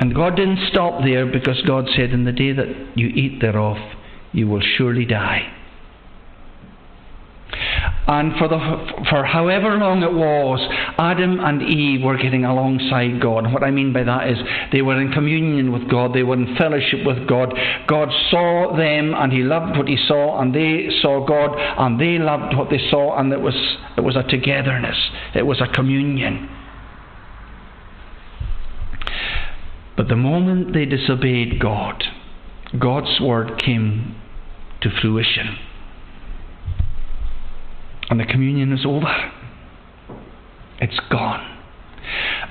And 0.00 0.14
God 0.14 0.36
didn't 0.36 0.68
stop 0.70 1.02
there 1.02 1.26
because 1.26 1.60
God 1.66 1.86
said, 1.94 2.10
In 2.10 2.24
the 2.24 2.32
day 2.32 2.52
that 2.52 2.96
you 2.96 3.08
eat 3.08 3.40
thereof, 3.40 3.76
you 4.32 4.48
will 4.48 4.62
surely 4.76 5.04
die. 5.04 5.52
And 8.08 8.36
for, 8.38 8.46
the, 8.46 8.58
for 9.10 9.24
however 9.24 9.76
long 9.78 10.02
it 10.02 10.12
was, 10.12 10.60
Adam 10.96 11.40
and 11.40 11.60
Eve 11.62 12.04
were 12.04 12.16
getting 12.16 12.44
alongside 12.44 13.20
God. 13.20 13.52
What 13.52 13.64
I 13.64 13.72
mean 13.72 13.92
by 13.92 14.04
that 14.04 14.28
is 14.28 14.38
they 14.70 14.80
were 14.82 15.00
in 15.00 15.10
communion 15.10 15.72
with 15.72 15.90
God, 15.90 16.14
they 16.14 16.22
were 16.22 16.34
in 16.34 16.54
fellowship 16.56 17.04
with 17.04 17.26
God. 17.26 17.52
God 17.88 18.08
saw 18.30 18.76
them 18.76 19.12
and 19.14 19.32
He 19.32 19.42
loved 19.42 19.76
what 19.76 19.88
He 19.88 19.96
saw, 20.06 20.40
and 20.40 20.54
they 20.54 20.88
saw 21.02 21.26
God 21.26 21.58
and 21.58 22.00
they 22.00 22.18
loved 22.18 22.56
what 22.56 22.70
they 22.70 22.80
saw, 22.90 23.18
and 23.18 23.32
it 23.32 23.40
was, 23.40 23.56
it 23.96 24.02
was 24.02 24.14
a 24.14 24.22
togetherness, 24.22 24.98
it 25.34 25.46
was 25.46 25.60
a 25.60 25.66
communion. 25.74 26.48
But 29.96 30.08
the 30.08 30.16
moment 30.16 30.74
they 30.74 30.84
disobeyed 30.84 31.58
God, 31.60 32.04
God's 32.78 33.20
word 33.20 33.60
came 33.62 34.16
to 34.82 34.90
fruition. 35.00 35.56
And 38.10 38.20
the 38.20 38.24
communion 38.24 38.72
is 38.72 38.84
over. 38.86 39.32
It's 40.80 41.00
gone. 41.10 41.54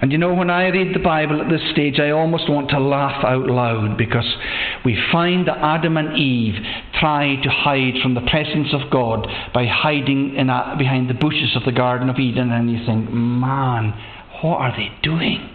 And 0.02 0.12
you 0.12 0.18
know, 0.18 0.34
when 0.34 0.50
I 0.50 0.68
read 0.68 0.94
the 0.94 1.00
Bible 1.00 1.42
at 1.42 1.50
this 1.50 1.62
stage, 1.72 2.00
I 2.00 2.10
almost 2.10 2.50
want 2.50 2.70
to 2.72 2.80
laugh 2.80 3.24
out 3.24 3.48
loud 3.48 3.98
because 3.98 4.36
we 4.84 5.02
find 5.12 5.48
that 5.48 5.58
Adam 5.58 5.96
and 5.96 6.18
Eve 6.18 6.56
tried 7.00 7.44
to 7.44 7.50
hide 7.50 7.94
from 8.04 8.16
the 8.16 8.22
presence 8.22 8.74
of 8.74 8.92
God 8.92 9.28
by 9.54 9.66
hiding 9.66 10.38
a, 10.38 10.76
behind 10.78 11.10
the 11.10 11.14
bushes 11.14 11.56
of 11.56 11.64
the 11.64 11.72
Garden 11.72 12.10
of 12.10 12.18
Eden, 12.18 12.52
and 12.52 12.70
you 12.70 12.86
think, 12.86 13.10
man, 13.10 13.94
what 14.42 14.58
are 14.58 14.76
they 14.76 14.90
doing? 15.02 15.55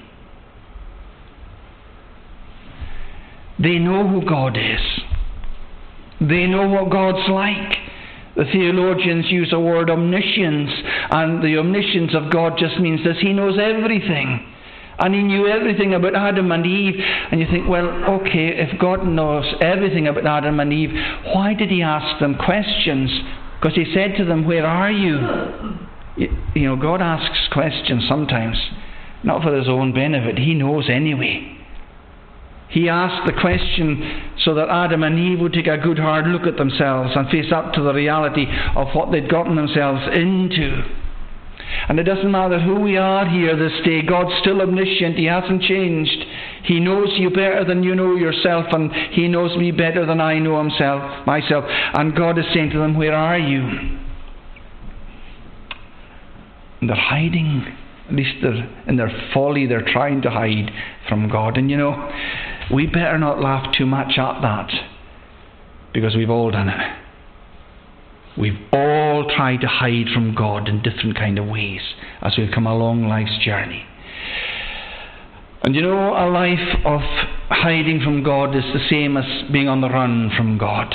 They 3.62 3.78
know 3.78 4.08
who 4.08 4.24
God 4.26 4.56
is. 4.56 4.80
They 6.20 6.46
know 6.46 6.68
what 6.68 6.90
God's 6.90 7.28
like. 7.28 7.76
The 8.36 8.44
theologians 8.52 9.26
use 9.28 9.50
the 9.50 9.60
word 9.60 9.90
omniscience, 9.90 10.70
and 11.10 11.42
the 11.42 11.58
omniscience 11.58 12.14
of 12.14 12.32
God 12.32 12.54
just 12.58 12.78
means 12.78 13.00
that 13.04 13.16
He 13.16 13.32
knows 13.32 13.58
everything. 13.60 14.46
And 14.98 15.14
He 15.14 15.22
knew 15.22 15.46
everything 15.46 15.94
about 15.94 16.14
Adam 16.14 16.52
and 16.52 16.64
Eve. 16.64 16.94
And 17.30 17.40
you 17.40 17.46
think, 17.50 17.68
well, 17.68 17.88
okay, 18.20 18.48
if 18.56 18.78
God 18.80 19.04
knows 19.04 19.44
everything 19.60 20.06
about 20.06 20.26
Adam 20.26 20.60
and 20.60 20.72
Eve, 20.72 20.90
why 21.34 21.54
did 21.54 21.70
He 21.70 21.82
ask 21.82 22.20
them 22.20 22.36
questions? 22.36 23.10
Because 23.60 23.76
He 23.76 23.92
said 23.92 24.16
to 24.18 24.24
them, 24.24 24.46
Where 24.46 24.66
are 24.66 24.92
you? 24.92 25.18
You 26.54 26.68
know, 26.68 26.76
God 26.76 27.02
asks 27.02 27.48
questions 27.52 28.04
sometimes, 28.08 28.56
not 29.24 29.42
for 29.42 29.56
His 29.56 29.68
own 29.68 29.92
benefit. 29.92 30.38
He 30.38 30.54
knows 30.54 30.88
anyway. 30.88 31.59
He 32.70 32.88
asked 32.88 33.26
the 33.26 33.40
question 33.40 34.32
so 34.44 34.54
that 34.54 34.68
Adam 34.68 35.02
and 35.02 35.18
Eve 35.18 35.40
would 35.40 35.52
take 35.52 35.66
a 35.66 35.78
good 35.78 35.98
hard 35.98 36.26
look 36.26 36.46
at 36.46 36.56
themselves 36.56 37.10
and 37.16 37.28
face 37.28 37.52
up 37.52 37.72
to 37.74 37.82
the 37.82 37.92
reality 37.92 38.46
of 38.76 38.88
what 38.94 39.10
they'd 39.10 39.28
gotten 39.28 39.56
themselves 39.56 40.02
into. 40.14 40.82
And 41.88 41.98
it 41.98 42.04
doesn't 42.04 42.30
matter 42.30 42.60
who 42.60 42.80
we 42.80 42.96
are 42.96 43.28
here 43.28 43.56
this 43.56 43.84
day, 43.84 44.02
God's 44.02 44.34
still 44.40 44.60
omniscient. 44.60 45.16
He 45.16 45.24
hasn't 45.26 45.62
changed. 45.62 46.24
He 46.64 46.80
knows 46.80 47.08
you 47.18 47.30
better 47.30 47.64
than 47.64 47.82
you 47.82 47.94
know 47.94 48.16
yourself, 48.16 48.66
and 48.70 48.92
He 49.12 49.28
knows 49.28 49.56
me 49.56 49.70
better 49.70 50.06
than 50.06 50.20
I 50.20 50.38
know 50.38 50.58
himself, 50.58 51.26
myself. 51.26 51.64
And 51.68 52.14
God 52.14 52.38
is 52.38 52.44
saying 52.54 52.70
to 52.70 52.78
them, 52.78 52.96
Where 52.96 53.14
are 53.14 53.38
you? 53.38 53.62
And 56.80 56.88
they're 56.88 56.96
hiding. 56.96 57.76
At 58.08 58.14
least 58.14 58.36
they're, 58.42 58.68
in 58.88 58.96
their 58.96 59.12
folly, 59.32 59.66
they're 59.66 59.86
trying 59.92 60.22
to 60.22 60.30
hide 60.30 60.70
from 61.08 61.28
God. 61.28 61.56
And 61.56 61.70
you 61.70 61.76
know, 61.76 62.10
we 62.72 62.86
better 62.86 63.18
not 63.18 63.40
laugh 63.40 63.74
too 63.76 63.86
much 63.86 64.18
at 64.18 64.40
that 64.42 64.70
because 65.92 66.14
we've 66.14 66.30
all 66.30 66.50
done 66.50 66.68
it. 66.68 66.96
We've 68.38 68.58
all 68.72 69.28
tried 69.28 69.60
to 69.62 69.66
hide 69.66 70.06
from 70.14 70.34
God 70.34 70.68
in 70.68 70.82
different 70.82 71.16
kind 71.16 71.38
of 71.38 71.46
ways 71.46 71.80
as 72.22 72.34
we've 72.38 72.52
come 72.54 72.66
along 72.66 73.08
life's 73.08 73.38
journey. 73.44 73.84
And 75.62 75.74
you 75.74 75.82
know, 75.82 76.14
a 76.14 76.30
life 76.30 76.78
of 76.86 77.00
hiding 77.50 78.00
from 78.02 78.22
God 78.22 78.56
is 78.56 78.64
the 78.72 78.86
same 78.88 79.16
as 79.16 79.50
being 79.52 79.68
on 79.68 79.80
the 79.80 79.88
run 79.88 80.30
from 80.34 80.56
God. 80.56 80.94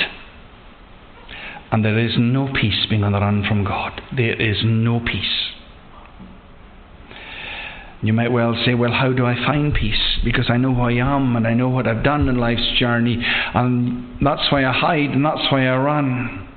And 1.70 1.84
there 1.84 1.98
is 1.98 2.12
no 2.18 2.48
peace 2.52 2.86
being 2.88 3.04
on 3.04 3.12
the 3.12 3.20
run 3.20 3.44
from 3.46 3.64
God. 3.64 4.00
There 4.16 4.40
is 4.40 4.62
no 4.64 5.00
peace. 5.00 5.52
You 8.02 8.12
might 8.12 8.30
well 8.30 8.54
say, 8.64 8.74
Well, 8.74 8.92
how 8.92 9.12
do 9.12 9.24
I 9.24 9.34
find 9.34 9.74
peace? 9.74 10.18
Because 10.24 10.46
I 10.50 10.56
know 10.56 10.74
who 10.74 10.82
I 10.82 10.92
am 10.92 11.36
and 11.36 11.46
I 11.46 11.54
know 11.54 11.68
what 11.68 11.86
I've 11.86 12.04
done 12.04 12.28
in 12.28 12.36
life's 12.36 12.78
journey, 12.78 13.18
and 13.54 14.18
that's 14.24 14.50
why 14.52 14.64
I 14.64 14.72
hide 14.72 15.10
and 15.10 15.24
that's 15.24 15.50
why 15.50 15.66
I 15.66 15.76
run. 15.76 16.48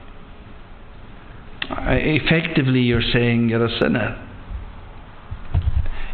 Effectively, 1.72 2.82
you're 2.82 3.02
saying 3.14 3.50
you're 3.50 3.66
a 3.66 3.80
sinner. 3.80 4.26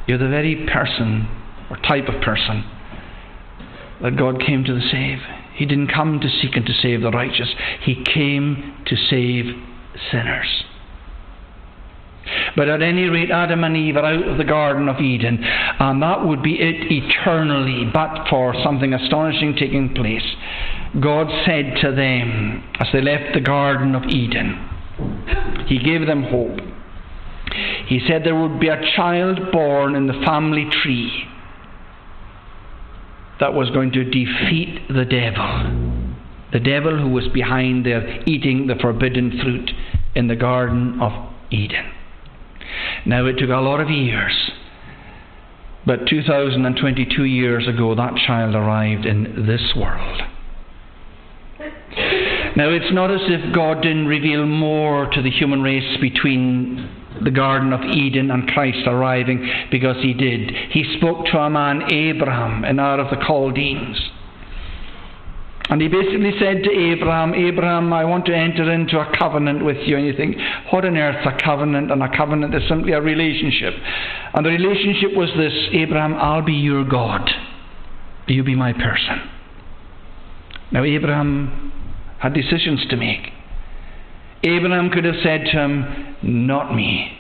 You're 0.08 0.18
the 0.18 0.30
very 0.30 0.68
person 0.72 1.28
or 1.70 1.78
type 1.78 2.08
of 2.08 2.22
person 2.22 2.64
that 4.02 4.18
God 4.18 4.40
came 4.46 4.64
to 4.66 4.80
save. 4.92 5.20
He 5.56 5.66
didn't 5.66 5.88
come 5.88 6.20
to 6.20 6.30
seek 6.30 6.56
and 6.56 6.66
to 6.66 6.74
save 6.74 7.02
the 7.02 7.12
righteous, 7.12 7.50
He 7.82 8.04
came 8.04 8.84
to 8.86 8.96
save 8.96 9.46
sinners. 10.12 10.66
But 12.56 12.70
at 12.70 12.82
any 12.82 13.04
rate, 13.04 13.32
Adam 13.32 13.64
and 13.64 13.76
Eve 13.76 13.98
are 13.98 14.06
out 14.06 14.28
of 14.28 14.38
the 14.38 14.44
Garden 14.44 14.88
of 14.88 15.00
Eden, 15.00 15.44
and 15.44 16.02
that 16.02 16.26
would 16.26 16.42
be 16.42 16.54
it 16.54 16.92
eternally, 16.92 17.90
but 17.94 18.28
for 18.30 18.56
something 18.64 18.94
astonishing 18.94 19.56
taking 19.56 19.94
place. 19.94 20.26
God 21.00 21.28
said 21.46 21.78
to 21.82 21.92
them 21.92 22.64
as 22.80 22.88
they 22.94 23.02
left 23.02 23.34
the 23.34 23.42
Garden 23.42 23.96
of 23.96 24.04
Eden, 24.04 24.70
He 25.68 25.80
gave 25.80 26.08
them 26.08 26.24
hope. 26.24 26.60
He 27.88 28.02
said 28.08 28.24
there 28.24 28.40
would 28.40 28.60
be 28.60 28.70
a 28.70 28.82
child 28.96 29.52
born 29.52 29.96
in 29.96 30.08
the 30.08 30.22
family 30.26 30.68
tree 30.82 31.26
that 33.40 33.54
was 33.54 33.70
going 33.70 33.92
to 33.92 34.04
defeat 34.04 34.88
the 34.88 35.06
devil. 35.06 36.06
The 36.54 36.60
devil 36.60 36.98
who 36.98 37.10
was 37.10 37.28
behind 37.28 37.86
their 37.86 38.24
eating 38.26 38.68
the 38.68 38.76
forbidden 38.76 39.40
fruit 39.44 39.72
in 40.16 40.28
the 40.28 40.36
Garden 40.36 41.00
of 41.02 41.12
Eden. 41.52 41.92
Now, 43.06 43.26
it 43.28 43.38
took 43.38 43.50
a 43.50 43.62
lot 43.62 43.80
of 43.80 43.90
years, 43.90 44.34
but 45.86 46.08
2022 46.08 47.24
years 47.24 47.68
ago, 47.68 47.94
that 47.94 48.16
child 48.26 48.56
arrived 48.56 49.06
in 49.06 49.46
this 49.46 49.74
world. 49.76 50.22
Now, 52.58 52.70
it's 52.70 52.94
not 52.94 53.12
as 53.12 53.22
if 53.26 53.54
God 53.54 53.82
didn't 53.82 54.08
reveal 54.08 54.46
more 54.46 55.08
to 55.12 55.22
the 55.22 55.30
human 55.30 55.62
race 55.62 55.98
between 56.00 56.90
the 57.24 57.32
Garden 57.32 57.74
of 57.74 57.82
Eden 57.82 58.32
and 58.32 58.48
Christ 58.48 58.88
arriving, 58.88 59.48
because 59.70 59.98
He 60.02 60.14
did. 60.14 60.52
He 60.72 60.98
spoke 60.98 61.26
to 61.28 61.38
a 61.38 61.50
man, 61.50 61.92
Abraham, 61.92 62.66
in 62.66 62.80
Ur 62.80 63.00
of 63.00 63.10
the 63.10 63.24
Chaldeans. 63.26 64.00
And 65.70 65.82
he 65.82 65.88
basically 65.88 66.32
said 66.40 66.64
to 66.64 66.72
Abraham, 66.72 67.34
Abraham, 67.34 67.92
I 67.92 68.06
want 68.06 68.26
to 68.28 68.36
enter 68.36 68.72
into 68.72 69.00
a 69.00 69.12
covenant 69.18 69.66
with 69.66 69.78
you. 69.86 69.98
And 69.98 70.06
you 70.06 70.14
think, 70.16 70.38
what 70.72 70.86
on 70.86 70.96
earth 70.96 71.26
a 71.26 71.42
covenant? 71.44 71.92
And 71.92 72.04
a 72.04 72.16
covenant 72.16 72.54
is 72.54 72.62
simply 72.70 72.94
a 72.94 73.02
relationship. 73.02 73.74
And 74.34 74.46
the 74.46 74.52
relationship 74.52 75.18
was 75.18 75.30
this 75.36 75.54
Abraham, 75.74 76.14
I'll 76.14 76.46
be 76.46 76.54
your 76.54 76.84
God. 76.88 77.28
You 78.28 78.44
be 78.44 78.56
my 78.56 78.74
person. 78.74 79.30
Now, 80.72 80.84
Abraham 80.84 81.72
had 82.20 82.34
decisions 82.34 82.86
to 82.90 82.98
make. 82.98 83.32
Abraham 84.44 84.92
could 84.92 85.06
have 85.06 85.16
said 85.24 85.46
to 85.46 85.52
him, 85.52 86.16
Not 86.22 86.76
me. 86.76 87.18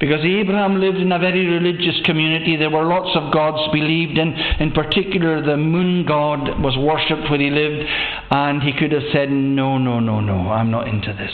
Because 0.00 0.24
Abraham 0.24 0.80
lived 0.80 0.98
in 0.98 1.12
a 1.12 1.18
very 1.18 1.46
religious 1.46 2.00
community, 2.04 2.56
there 2.56 2.70
were 2.70 2.84
lots 2.84 3.16
of 3.16 3.32
gods 3.32 3.72
believed 3.72 4.18
in. 4.18 4.32
In 4.60 4.72
particular, 4.72 5.44
the 5.44 5.56
moon 5.56 6.04
god 6.06 6.60
was 6.62 6.76
worshipped 6.76 7.30
where 7.30 7.40
he 7.40 7.50
lived, 7.50 7.88
and 8.30 8.62
he 8.62 8.72
could 8.72 8.92
have 8.92 9.10
said, 9.12 9.30
No, 9.30 9.78
no, 9.78 10.00
no, 10.00 10.20
no, 10.20 10.50
I'm 10.50 10.70
not 10.70 10.88
into 10.88 11.12
this. 11.12 11.32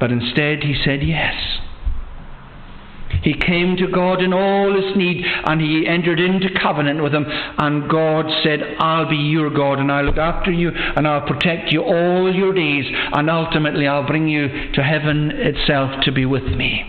But 0.00 0.10
instead, 0.10 0.64
he 0.64 0.74
said 0.84 1.02
yes. 1.02 1.34
He 3.22 3.34
came 3.34 3.76
to 3.76 3.86
God 3.86 4.20
in 4.20 4.32
all 4.32 4.74
his 4.74 4.96
need 4.96 5.24
and 5.24 5.60
he 5.60 5.86
entered 5.86 6.18
into 6.18 6.48
covenant 6.60 7.02
with 7.02 7.14
him. 7.14 7.24
And 7.26 7.88
God 7.88 8.26
said, 8.42 8.60
I'll 8.80 9.08
be 9.08 9.16
your 9.16 9.48
God 9.48 9.78
and 9.78 9.92
I'll 9.92 10.04
look 10.04 10.16
after 10.16 10.50
you 10.50 10.70
and 10.70 11.06
I'll 11.06 11.26
protect 11.26 11.70
you 11.72 11.82
all 11.82 12.34
your 12.34 12.52
days. 12.52 12.84
And 13.12 13.30
ultimately, 13.30 13.86
I'll 13.86 14.06
bring 14.06 14.28
you 14.28 14.72
to 14.72 14.82
heaven 14.82 15.30
itself 15.30 16.02
to 16.04 16.12
be 16.12 16.26
with 16.26 16.44
me. 16.44 16.82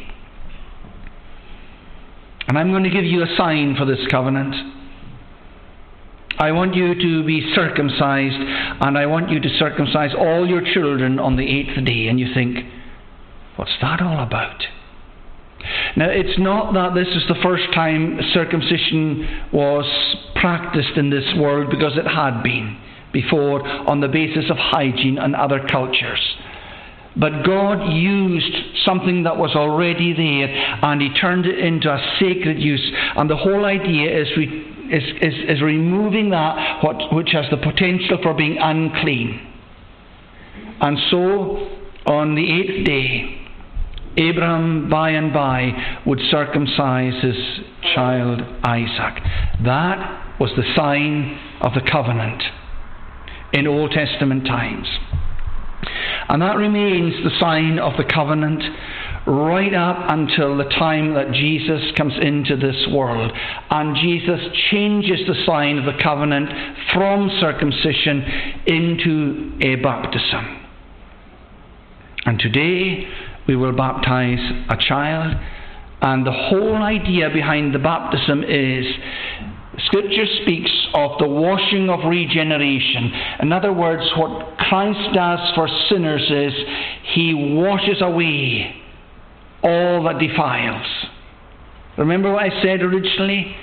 And 2.47 2.57
I'm 2.57 2.71
going 2.71 2.83
to 2.83 2.89
give 2.89 3.05
you 3.05 3.21
a 3.23 3.35
sign 3.37 3.75
for 3.77 3.85
this 3.85 4.05
covenant. 4.09 4.55
I 6.39 6.51
want 6.51 6.73
you 6.73 6.95
to 6.95 7.25
be 7.25 7.53
circumcised, 7.53 8.35
and 8.81 8.97
I 8.97 9.05
want 9.05 9.29
you 9.29 9.39
to 9.39 9.49
circumcise 9.59 10.11
all 10.17 10.47
your 10.47 10.61
children 10.73 11.19
on 11.19 11.37
the 11.37 11.45
eighth 11.47 11.75
day. 11.85 12.07
And 12.07 12.19
you 12.19 12.33
think, 12.33 12.57
what's 13.55 13.71
that 13.81 14.01
all 14.01 14.21
about? 14.21 14.63
Now, 15.95 16.09
it's 16.09 16.39
not 16.39 16.73
that 16.73 16.93
this 16.93 17.07
is 17.07 17.23
the 17.27 17.39
first 17.43 17.65
time 17.73 18.19
circumcision 18.33 19.47
was 19.51 19.85
practiced 20.35 20.97
in 20.97 21.09
this 21.09 21.25
world 21.37 21.69
because 21.69 21.97
it 21.97 22.07
had 22.07 22.41
been 22.43 22.77
before 23.11 23.65
on 23.65 24.01
the 24.01 24.07
basis 24.07 24.49
of 24.49 24.57
hygiene 24.57 25.17
and 25.17 25.35
other 25.35 25.65
cultures. 25.71 26.19
But 27.15 27.43
God 27.45 27.93
used 27.93 28.83
something 28.85 29.23
that 29.23 29.37
was 29.37 29.55
already 29.55 30.13
there 30.13 30.47
and 30.83 31.01
He 31.01 31.13
turned 31.19 31.45
it 31.45 31.59
into 31.59 31.89
a 31.89 32.15
sacred 32.19 32.59
use. 32.59 32.91
And 33.15 33.29
the 33.29 33.37
whole 33.37 33.65
idea 33.65 34.19
is, 34.19 34.27
re- 34.35 34.89
is, 34.91 35.03
is, 35.21 35.57
is 35.57 35.61
removing 35.61 36.31
that 36.31 36.83
what, 36.83 37.13
which 37.13 37.29
has 37.33 37.45
the 37.51 37.57
potential 37.57 38.17
for 38.23 38.33
being 38.33 38.57
unclean. 38.59 39.53
And 40.81 40.97
so, 41.11 41.69
on 42.07 42.35
the 42.35 42.51
eighth 42.51 42.85
day, 42.85 43.42
Abraham 44.17 44.89
by 44.89 45.11
and 45.11 45.33
by 45.33 45.71
would 46.05 46.19
circumcise 46.29 47.21
his 47.21 47.35
child 47.95 48.41
Isaac. 48.63 49.23
That 49.65 50.37
was 50.39 50.51
the 50.55 50.73
sign 50.75 51.39
of 51.61 51.73
the 51.73 51.81
covenant 51.89 52.43
in 53.53 53.67
Old 53.67 53.91
Testament 53.91 54.45
times. 54.45 54.87
And 56.29 56.41
that 56.41 56.57
remains 56.57 57.13
the 57.23 57.37
sign 57.39 57.79
of 57.79 57.93
the 57.97 58.03
covenant 58.03 58.63
right 59.25 59.73
up 59.73 59.97
until 60.09 60.57
the 60.57 60.65
time 60.65 61.13
that 61.13 61.31
Jesus 61.31 61.81
comes 61.95 62.13
into 62.21 62.55
this 62.55 62.87
world. 62.91 63.31
And 63.69 63.95
Jesus 63.95 64.39
changes 64.71 65.19
the 65.27 65.43
sign 65.45 65.77
of 65.77 65.85
the 65.85 66.01
covenant 66.01 66.49
from 66.93 67.29
circumcision 67.39 68.23
into 68.65 69.57
a 69.61 69.75
baptism. 69.75 70.59
And 72.25 72.39
today, 72.39 73.07
we 73.47 73.55
will 73.55 73.75
baptize 73.75 74.39
a 74.69 74.77
child. 74.77 75.35
And 76.01 76.25
the 76.25 76.31
whole 76.31 76.75
idea 76.75 77.29
behind 77.29 77.73
the 77.73 77.79
baptism 77.79 78.43
is 78.43 78.85
Scripture 79.85 80.25
speaks 80.43 80.71
of 80.93 81.17
the 81.17 81.27
washing 81.27 81.89
of 81.89 82.07
regeneration. 82.07 83.11
In 83.39 83.51
other 83.51 83.73
words, 83.73 84.03
what 84.15 84.57
Christ 84.57 85.15
does 85.15 85.39
for 85.55 85.67
sinners 85.89 86.29
is 86.29 86.53
he 87.13 87.33
washes 87.33 88.01
away 88.01 88.75
all 89.63 90.03
that 90.03 90.19
defiles. 90.19 90.85
Remember 91.97 92.33
what 92.33 92.43
I 92.43 92.61
said 92.61 92.81
originally? 92.81 93.55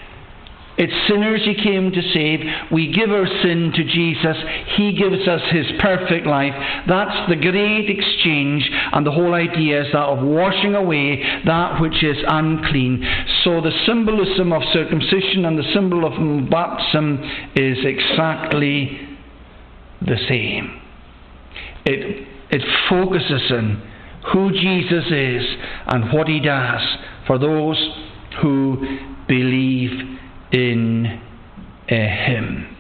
It's 0.79 0.93
sinners 1.09 1.43
He 1.45 1.55
came 1.55 1.93
to 1.93 2.03
save. 2.15 2.41
We 2.71 2.93
give 2.93 3.11
our 3.11 3.27
sin 3.43 3.73
to 3.75 3.85
Jesus. 3.85 4.37
He 4.77 4.93
gives 4.93 5.27
us 5.29 5.43
His 5.51 5.67
perfect 5.81 6.27
life. 6.27 6.55
That's 6.89 7.29
the 7.29 7.37
great 7.37 7.91
exchange, 7.91 8.69
and 8.93 9.07
the 9.07 9.11
whole 9.11 9.35
idea 9.35 9.83
is 9.83 9.93
that 9.93 10.03
of 10.03 10.25
washing 10.25 10.75
away 10.75 11.23
that 11.45 11.81
which 11.81 12.03
is 12.03 12.17
unclean. 12.27 13.05
So 13.45 13.61
the 13.61 13.73
symbolism 13.87 14.53
of 14.53 14.63
circumcision 14.73 15.45
and 15.45 15.59
the 15.59 15.71
symbol 15.75 16.07
of 16.07 16.51
baptism 16.51 17.19
is 17.55 17.79
exactly 17.85 19.09
the 20.01 20.17
same. 20.29 20.81
It, 21.85 22.27
it 22.51 22.63
focuses 22.89 23.53
on 23.53 23.91
who 24.33 24.51
Jesus 24.53 25.05
is 25.11 25.45
and 25.87 26.13
what 26.13 26.29
He 26.29 26.41
does 26.41 26.81
for 27.27 27.39
those 27.39 27.79
who 28.43 28.99
believe 29.29 30.19
in 30.53 31.07
uh, 31.07 31.95
him. 31.95 32.77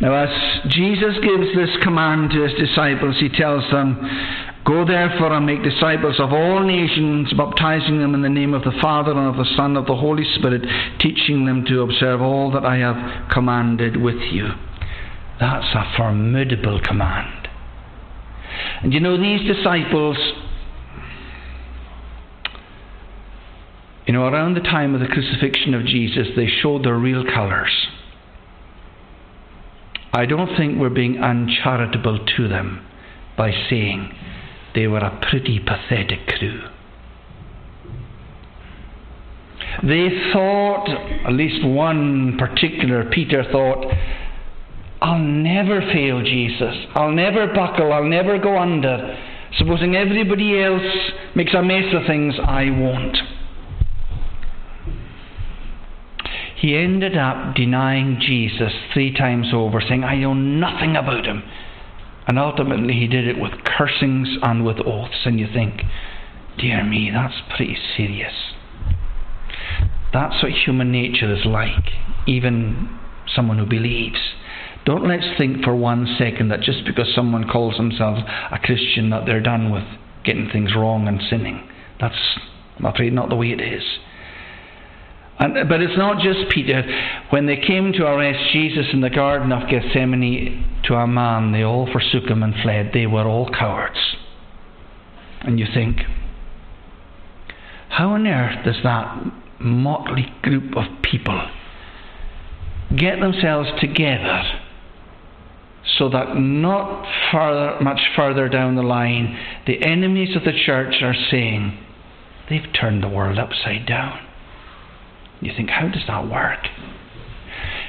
Now, 0.00 0.14
as 0.14 0.70
Jesus 0.70 1.16
gives 1.22 1.54
this 1.56 1.70
command 1.82 2.30
to 2.30 2.42
his 2.42 2.54
disciples, 2.54 3.16
he 3.18 3.28
tells 3.28 3.68
them, 3.72 3.98
Go 4.64 4.84
therefore 4.84 5.32
and 5.32 5.46
make 5.46 5.62
disciples 5.62 6.20
of 6.20 6.32
all 6.32 6.60
nations, 6.62 7.32
baptizing 7.32 7.98
them 7.98 8.14
in 8.14 8.22
the 8.22 8.28
name 8.28 8.54
of 8.54 8.62
the 8.62 8.78
Father 8.80 9.12
and 9.12 9.28
of 9.28 9.36
the 9.36 9.50
Son 9.56 9.70
and 9.70 9.78
of 9.78 9.86
the 9.86 9.96
Holy 9.96 10.24
Spirit, 10.36 10.62
teaching 11.00 11.46
them 11.46 11.64
to 11.64 11.80
observe 11.80 12.20
all 12.20 12.50
that 12.52 12.64
I 12.64 12.76
have 12.76 13.30
commanded 13.30 13.96
with 13.96 14.20
you. 14.30 14.48
That's 15.40 15.74
a 15.74 15.96
formidable 15.96 16.80
command. 16.84 17.48
And 18.82 18.92
you 18.92 19.00
know, 19.00 19.16
these 19.16 19.40
disciples 19.48 20.16
You 24.08 24.14
know, 24.14 24.24
around 24.24 24.54
the 24.54 24.60
time 24.60 24.94
of 24.94 25.02
the 25.02 25.06
crucifixion 25.06 25.74
of 25.74 25.84
Jesus, 25.84 26.28
they 26.34 26.46
showed 26.46 26.82
their 26.82 26.96
real 26.96 27.24
colours. 27.24 27.88
I 30.14 30.24
don't 30.24 30.56
think 30.56 30.80
we're 30.80 30.88
being 30.88 31.18
uncharitable 31.18 32.24
to 32.38 32.48
them 32.48 32.86
by 33.36 33.52
saying 33.68 34.10
they 34.74 34.86
were 34.86 35.00
a 35.00 35.20
pretty 35.30 35.58
pathetic 35.60 36.26
crew. 36.26 36.62
They 39.82 40.08
thought, 40.32 40.88
at 41.26 41.34
least 41.34 41.62
one 41.66 42.38
particular 42.38 43.10
Peter 43.10 43.44
thought, 43.52 43.92
I'll 45.02 45.18
never 45.18 45.82
fail 45.82 46.22
Jesus. 46.22 46.74
I'll 46.94 47.12
never 47.12 47.52
buckle. 47.52 47.92
I'll 47.92 48.08
never 48.08 48.38
go 48.38 48.58
under. 48.58 49.18
Supposing 49.58 49.96
everybody 49.96 50.62
else 50.62 50.82
makes 51.36 51.52
a 51.52 51.62
mess 51.62 51.92
of 51.92 52.06
things, 52.06 52.34
I 52.42 52.70
won't. 52.70 53.18
He 56.60 56.76
ended 56.76 57.16
up 57.16 57.54
denying 57.54 58.18
Jesus 58.20 58.72
three 58.92 59.14
times 59.14 59.48
over, 59.54 59.80
saying, 59.80 60.02
I 60.02 60.16
know 60.16 60.34
nothing 60.34 60.96
about 60.96 61.24
him. 61.24 61.42
And 62.26 62.38
ultimately, 62.38 62.94
he 62.94 63.06
did 63.06 63.28
it 63.28 63.40
with 63.40 63.52
cursings 63.64 64.28
and 64.42 64.64
with 64.64 64.78
oaths. 64.84 65.24
And 65.24 65.38
you 65.38 65.46
think, 65.52 65.82
dear 66.58 66.84
me, 66.84 67.10
that's 67.12 67.40
pretty 67.56 67.76
serious. 67.96 68.34
That's 70.12 70.42
what 70.42 70.52
human 70.52 70.90
nature 70.90 71.32
is 71.32 71.44
like, 71.44 71.90
even 72.26 72.98
someone 73.34 73.58
who 73.58 73.66
believes. 73.66 74.18
Don't 74.84 75.06
let's 75.06 75.38
think 75.38 75.62
for 75.62 75.76
one 75.76 76.16
second 76.18 76.48
that 76.48 76.60
just 76.60 76.84
because 76.84 77.12
someone 77.14 77.48
calls 77.48 77.76
themselves 77.76 78.22
a 78.50 78.58
Christian 78.58 79.10
that 79.10 79.26
they're 79.26 79.42
done 79.42 79.70
with 79.70 79.84
getting 80.24 80.48
things 80.50 80.74
wrong 80.74 81.06
and 81.06 81.20
sinning. 81.30 81.68
That's, 82.00 82.18
I'm 82.78 82.86
afraid, 82.86 83.12
not 83.12 83.28
the 83.28 83.36
way 83.36 83.52
it 83.52 83.60
is. 83.60 83.82
And, 85.38 85.68
but 85.68 85.80
it's 85.80 85.96
not 85.96 86.20
just 86.20 86.50
Peter. 86.50 86.82
When 87.30 87.46
they 87.46 87.56
came 87.56 87.92
to 87.92 88.06
arrest 88.06 88.52
Jesus 88.52 88.86
in 88.92 89.00
the 89.00 89.10
Garden 89.10 89.52
of 89.52 89.68
Gethsemane 89.68 90.80
to 90.84 90.94
a 90.94 91.06
man, 91.06 91.52
they 91.52 91.62
all 91.62 91.86
forsook 91.90 92.24
him 92.24 92.42
and 92.42 92.54
fled. 92.62 92.90
They 92.92 93.06
were 93.06 93.26
all 93.26 93.48
cowards. 93.48 94.16
And 95.40 95.60
you 95.60 95.66
think, 95.72 95.98
how 97.88 98.10
on 98.10 98.26
earth 98.26 98.64
does 98.64 98.82
that 98.82 99.24
motley 99.60 100.32
group 100.42 100.76
of 100.76 100.84
people 101.02 101.48
get 102.96 103.20
themselves 103.20 103.68
together 103.80 104.42
so 105.98 106.08
that 106.08 106.36
not 106.36 107.06
further, 107.32 107.80
much 107.80 108.00
further 108.14 108.48
down 108.48 108.74
the 108.74 108.82
line, 108.82 109.38
the 109.66 109.82
enemies 109.82 110.36
of 110.36 110.44
the 110.44 110.52
church 110.66 110.96
are 111.02 111.14
saying, 111.30 111.78
they've 112.50 112.72
turned 112.78 113.02
the 113.02 113.08
world 113.08 113.38
upside 113.38 113.86
down. 113.86 114.18
You 115.40 115.52
think, 115.56 115.70
how 115.70 115.88
does 115.88 116.02
that 116.06 116.28
work? 116.28 116.66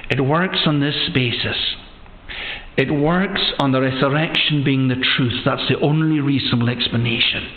It 0.10 0.22
works 0.22 0.60
on 0.66 0.80
this 0.80 1.10
basis. 1.14 1.58
It 2.78 2.91
works 2.91 3.41
on 3.60 3.72
the 3.72 3.82
resurrection 3.82 4.64
being 4.64 4.88
the 4.88 4.95
truth. 4.95 5.41
That's 5.45 5.68
the 5.70 5.80
only 5.82 6.20
reasonable 6.20 6.70
explanation. 6.70 7.50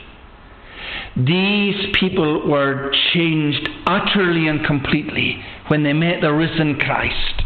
These 1.17 1.95
people 1.99 2.49
were 2.49 2.93
changed 3.13 3.69
utterly 3.87 4.49
and 4.49 4.65
completely 4.65 5.43
when 5.69 5.83
they 5.83 5.93
met 5.93 6.23
the 6.23 6.33
risen 6.33 6.79
Christ. 6.79 7.43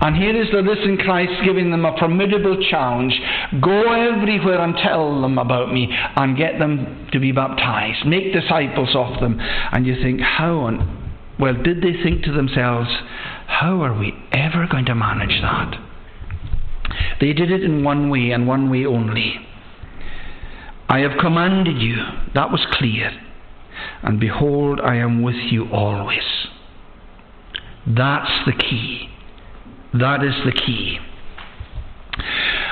And 0.00 0.16
here 0.16 0.40
is 0.40 0.50
the 0.50 0.62
risen 0.62 0.98
Christ 0.98 1.32
giving 1.44 1.70
them 1.70 1.84
a 1.84 1.96
formidable 1.98 2.62
challenge 2.68 3.14
go 3.60 3.92
everywhere 3.92 4.60
and 4.60 4.74
tell 4.76 5.20
them 5.20 5.38
about 5.38 5.72
me 5.72 5.88
and 5.90 6.36
get 6.36 6.58
them 6.58 7.08
to 7.12 7.20
be 7.20 7.32
baptized. 7.32 8.06
Make 8.06 8.32
disciples 8.32 8.90
of 8.94 9.20
them. 9.20 9.38
And 9.40 9.86
you 9.86 9.94
think, 10.02 10.20
how 10.20 10.58
on. 10.60 10.98
Well, 11.38 11.54
did 11.54 11.78
they 11.82 11.92
think 12.02 12.24
to 12.24 12.32
themselves, 12.32 12.88
how 13.46 13.82
are 13.82 13.98
we 13.98 14.12
ever 14.32 14.66
going 14.70 14.84
to 14.86 14.94
manage 14.94 15.40
that? 15.40 15.74
They 17.20 17.32
did 17.32 17.50
it 17.50 17.62
in 17.62 17.84
one 17.84 18.10
way 18.10 18.30
and 18.30 18.46
one 18.46 18.70
way 18.70 18.84
only. 18.84 19.34
I 20.88 20.98
have 21.00 21.18
commanded 21.18 21.80
you, 21.80 21.96
that 22.34 22.50
was 22.50 22.66
clear. 22.72 23.10
And 24.02 24.20
behold, 24.20 24.80
I 24.80 24.96
am 24.96 25.22
with 25.22 25.36
you 25.50 25.70
always. 25.72 26.48
That's 27.86 28.30
the 28.46 28.52
key. 28.52 29.08
That 29.94 30.24
is 30.24 30.34
the 30.44 30.52
key. 30.52 30.98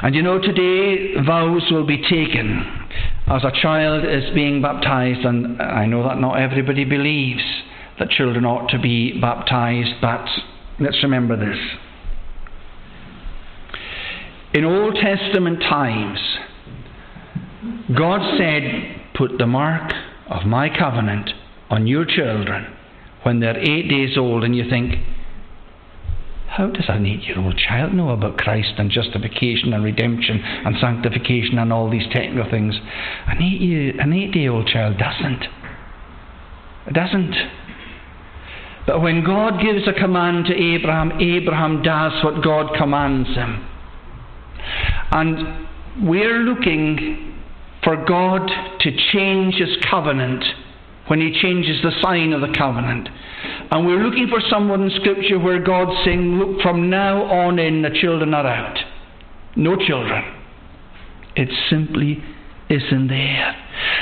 And 0.03 0.15
you 0.15 0.23
know, 0.23 0.41
today 0.41 1.15
vows 1.25 1.63
will 1.71 1.87
be 1.87 2.03
taken 2.03 2.81
as 3.27 3.45
a 3.45 3.53
child 3.63 4.05
is 4.05 4.35
being 4.35 4.61
baptized, 4.61 5.21
and 5.21 5.61
I 5.63 5.87
know 5.87 6.03
that 6.03 6.19
not 6.19 6.41
everybody 6.41 6.85
believes 6.85 7.43
that 7.99 8.11
children 8.11 8.45
ought 8.45 8.71
to 8.71 8.79
be 8.79 9.21
baptized, 9.21 10.01
but 10.01 10.27
let's 10.81 11.03
remember 11.03 11.37
this. 11.37 11.59
In 14.53 14.65
Old 14.65 14.97
Testament 14.97 15.61
times, 15.61 16.19
God 17.97 18.37
said, 18.37 18.97
Put 19.15 19.39
the 19.39 19.47
mark 19.47 19.93
of 20.29 20.47
my 20.47 20.69
covenant 20.77 21.31
on 21.69 21.87
your 21.87 22.05
children 22.05 22.75
when 23.23 23.39
they're 23.39 23.59
eight 23.59 23.89
days 23.89 24.17
old, 24.17 24.43
and 24.43 24.57
you 24.57 24.69
think, 24.69 24.95
how 26.51 26.67
does 26.67 26.87
an 26.89 27.07
eight 27.07 27.23
year 27.23 27.39
old 27.39 27.57
child 27.57 27.95
know 27.95 28.11
about 28.11 28.37
Christ 28.37 28.75
and 28.79 28.91
justification 28.91 29.73
and 29.73 29.85
redemption 29.85 30.41
and 30.43 30.75
sanctification 30.81 31.59
and 31.59 31.73
all 31.73 31.89
these 31.89 32.07
technical 32.13 32.51
things? 32.51 32.75
An 33.29 33.41
eight 33.41 33.61
year, 33.61 34.01
an 34.01 34.13
eight 34.13 34.33
day 34.33 34.49
old 34.49 34.67
child 34.67 34.99
doesn't. 34.99 35.45
It 36.89 36.95
doesn't. 36.95 37.35
But 38.85 39.01
when 39.01 39.25
God 39.25 39.63
gives 39.63 39.87
a 39.87 39.93
command 39.93 40.47
to 40.47 40.55
Abraham, 40.55 41.13
Abraham 41.21 41.83
does 41.83 42.13
what 42.25 42.43
God 42.43 42.77
commands 42.77 43.29
him. 43.29 43.65
And 45.13 45.69
we're 46.09 46.41
looking 46.41 47.33
for 47.85 48.05
God 48.05 48.51
to 48.81 48.91
change 49.13 49.55
his 49.55 49.77
covenant 49.89 50.45
when 51.11 51.21
he 51.21 51.37
changes 51.43 51.83
the 51.83 51.91
sign 52.01 52.33
of 52.33 52.41
the 52.41 52.55
covenant. 52.57 53.09
And 53.73 53.85
we're 53.85 54.01
looking 54.01 54.29
for 54.29 54.41
someone 54.49 54.83
in 54.83 54.91
Scripture 55.01 55.41
where 55.41 55.61
God's 55.61 56.05
saying, 56.05 56.39
Look, 56.39 56.63
from 56.63 56.89
now 56.89 57.25
on 57.25 57.59
in, 57.59 57.83
the 57.83 57.91
children 58.01 58.33
are 58.33 58.47
out. 58.47 58.79
No 59.57 59.75
children. 59.75 60.23
It 61.35 61.49
simply 61.69 62.23
isn't 62.69 63.09
there. 63.09 63.57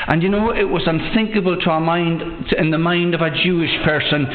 And 0.08 0.22
you 0.22 0.28
know, 0.28 0.54
it 0.54 0.68
was 0.68 0.82
unthinkable 0.86 1.56
to 1.58 1.70
a 1.70 1.80
mind, 1.80 2.52
in 2.58 2.70
the 2.70 2.78
mind 2.78 3.14
of 3.14 3.22
a 3.22 3.30
Jewish 3.30 3.72
person 3.86 4.26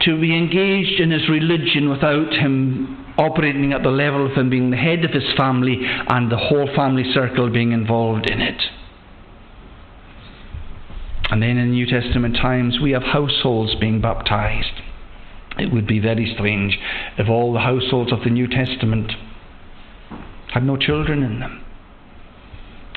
to 0.00 0.20
be 0.20 0.36
engaged 0.36 1.00
in 1.00 1.12
his 1.12 1.28
religion 1.28 1.88
without 1.88 2.32
him 2.32 3.06
operating 3.16 3.72
at 3.72 3.84
the 3.84 3.90
level 3.90 4.26
of 4.26 4.32
him 4.36 4.50
being 4.50 4.70
the 4.70 4.76
head 4.76 5.04
of 5.04 5.12
his 5.12 5.24
family 5.36 5.78
and 6.08 6.32
the 6.32 6.36
whole 6.36 6.68
family 6.74 7.04
circle 7.14 7.48
being 7.48 7.70
involved 7.70 8.28
in 8.28 8.40
it. 8.40 8.60
And 11.30 11.42
then 11.42 11.58
in 11.58 11.72
New 11.72 11.86
Testament 11.86 12.36
times, 12.36 12.78
we 12.80 12.92
have 12.92 13.02
households 13.02 13.74
being 13.74 14.00
baptized. 14.00 14.80
It 15.58 15.72
would 15.72 15.86
be 15.86 15.98
very 15.98 16.32
strange 16.34 16.78
if 17.18 17.28
all 17.28 17.52
the 17.52 17.60
households 17.60 18.12
of 18.12 18.20
the 18.24 18.30
New 18.30 18.46
Testament 18.46 19.12
had 20.52 20.64
no 20.64 20.76
children 20.76 21.22
in 21.22 21.40
them. 21.40 21.64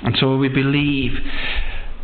And 0.03 0.15
so 0.17 0.37
we 0.37 0.47
believe 0.47 1.11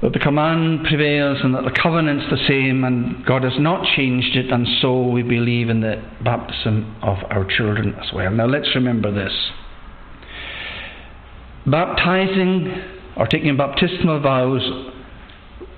that 0.02 0.14
the 0.14 0.20
command 0.20 0.86
prevails 0.86 1.40
and 1.44 1.56
that 1.56 1.64
the 1.64 1.72
covenant's 1.72 2.30
the 2.30 2.46
same 2.48 2.84
and 2.84 3.26
God 3.26 3.44
has 3.44 3.58
not 3.58 3.86
changed 3.96 4.36
it, 4.36 4.52
and 4.52 4.68
so 4.82 5.08
we 5.08 5.24
believe 5.24 5.70
in 5.70 5.82
the 5.82 6.04
baptism 6.24 6.96
of 7.02 7.18
our 7.30 7.46
children 7.46 7.96
as 7.96 8.14
well. 8.14 8.30
Now 8.32 8.46
let's 8.46 8.76
remember 8.76 9.12
this. 9.12 9.34
Baptizing 11.66 12.84
or 13.16 13.26
taking 13.26 13.58
baptismal 13.58 14.22
vows 14.22 14.94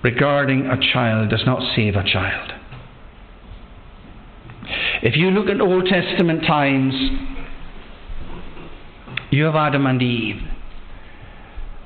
regarding 0.04 0.66
a 0.68 0.78
child 0.94 1.30
does 1.30 1.44
not 1.46 1.62
save 1.76 1.96
a 1.96 2.04
child. 2.04 2.52
If 5.02 5.16
you 5.16 5.32
look 5.32 5.48
at 5.48 5.62
Old 5.62 5.86
Testament 5.86 6.44
times, 6.44 6.94
you 9.32 9.44
have 9.46 9.56
Adam 9.56 9.86
and 9.86 10.02
Eve, 10.02 10.42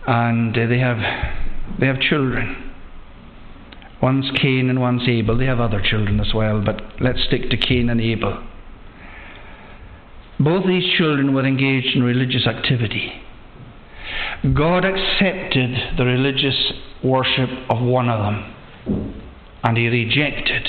and 0.07 0.57
uh, 0.57 0.67
they 0.67 0.79
have 0.79 0.97
they 1.79 1.87
have 1.87 1.99
children. 1.99 2.71
One's 4.01 4.29
Cain 4.41 4.69
and 4.69 4.81
one's 4.81 5.07
Abel. 5.07 5.37
They 5.37 5.45
have 5.45 5.61
other 5.61 5.81
children 5.81 6.19
as 6.19 6.33
well, 6.33 6.61
but 6.61 6.81
let's 6.99 7.23
stick 7.23 7.49
to 7.51 7.57
Cain 7.57 7.89
and 7.89 8.01
Abel. 8.01 8.43
Both 10.39 10.67
these 10.67 10.83
children 10.97 11.33
were 11.33 11.45
engaged 11.45 11.95
in 11.95 12.03
religious 12.03 12.45
activity. 12.45 13.22
God 14.51 14.83
accepted 14.83 15.97
the 15.97 16.03
religious 16.03 16.73
worship 17.01 17.49
of 17.69 17.81
one 17.81 18.09
of 18.09 18.19
them, 18.19 19.23
and 19.63 19.77
he 19.77 19.87
rejected 19.87 20.67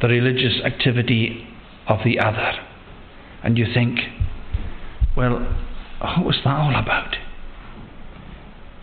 the 0.00 0.08
religious 0.08 0.62
activity 0.64 1.46
of 1.86 1.98
the 2.04 2.18
other. 2.18 2.52
And 3.42 3.58
you 3.58 3.66
think, 3.74 3.98
well, 5.14 5.40
what 6.00 6.24
was 6.24 6.38
that 6.44 6.56
all 6.56 6.74
about? 6.74 7.16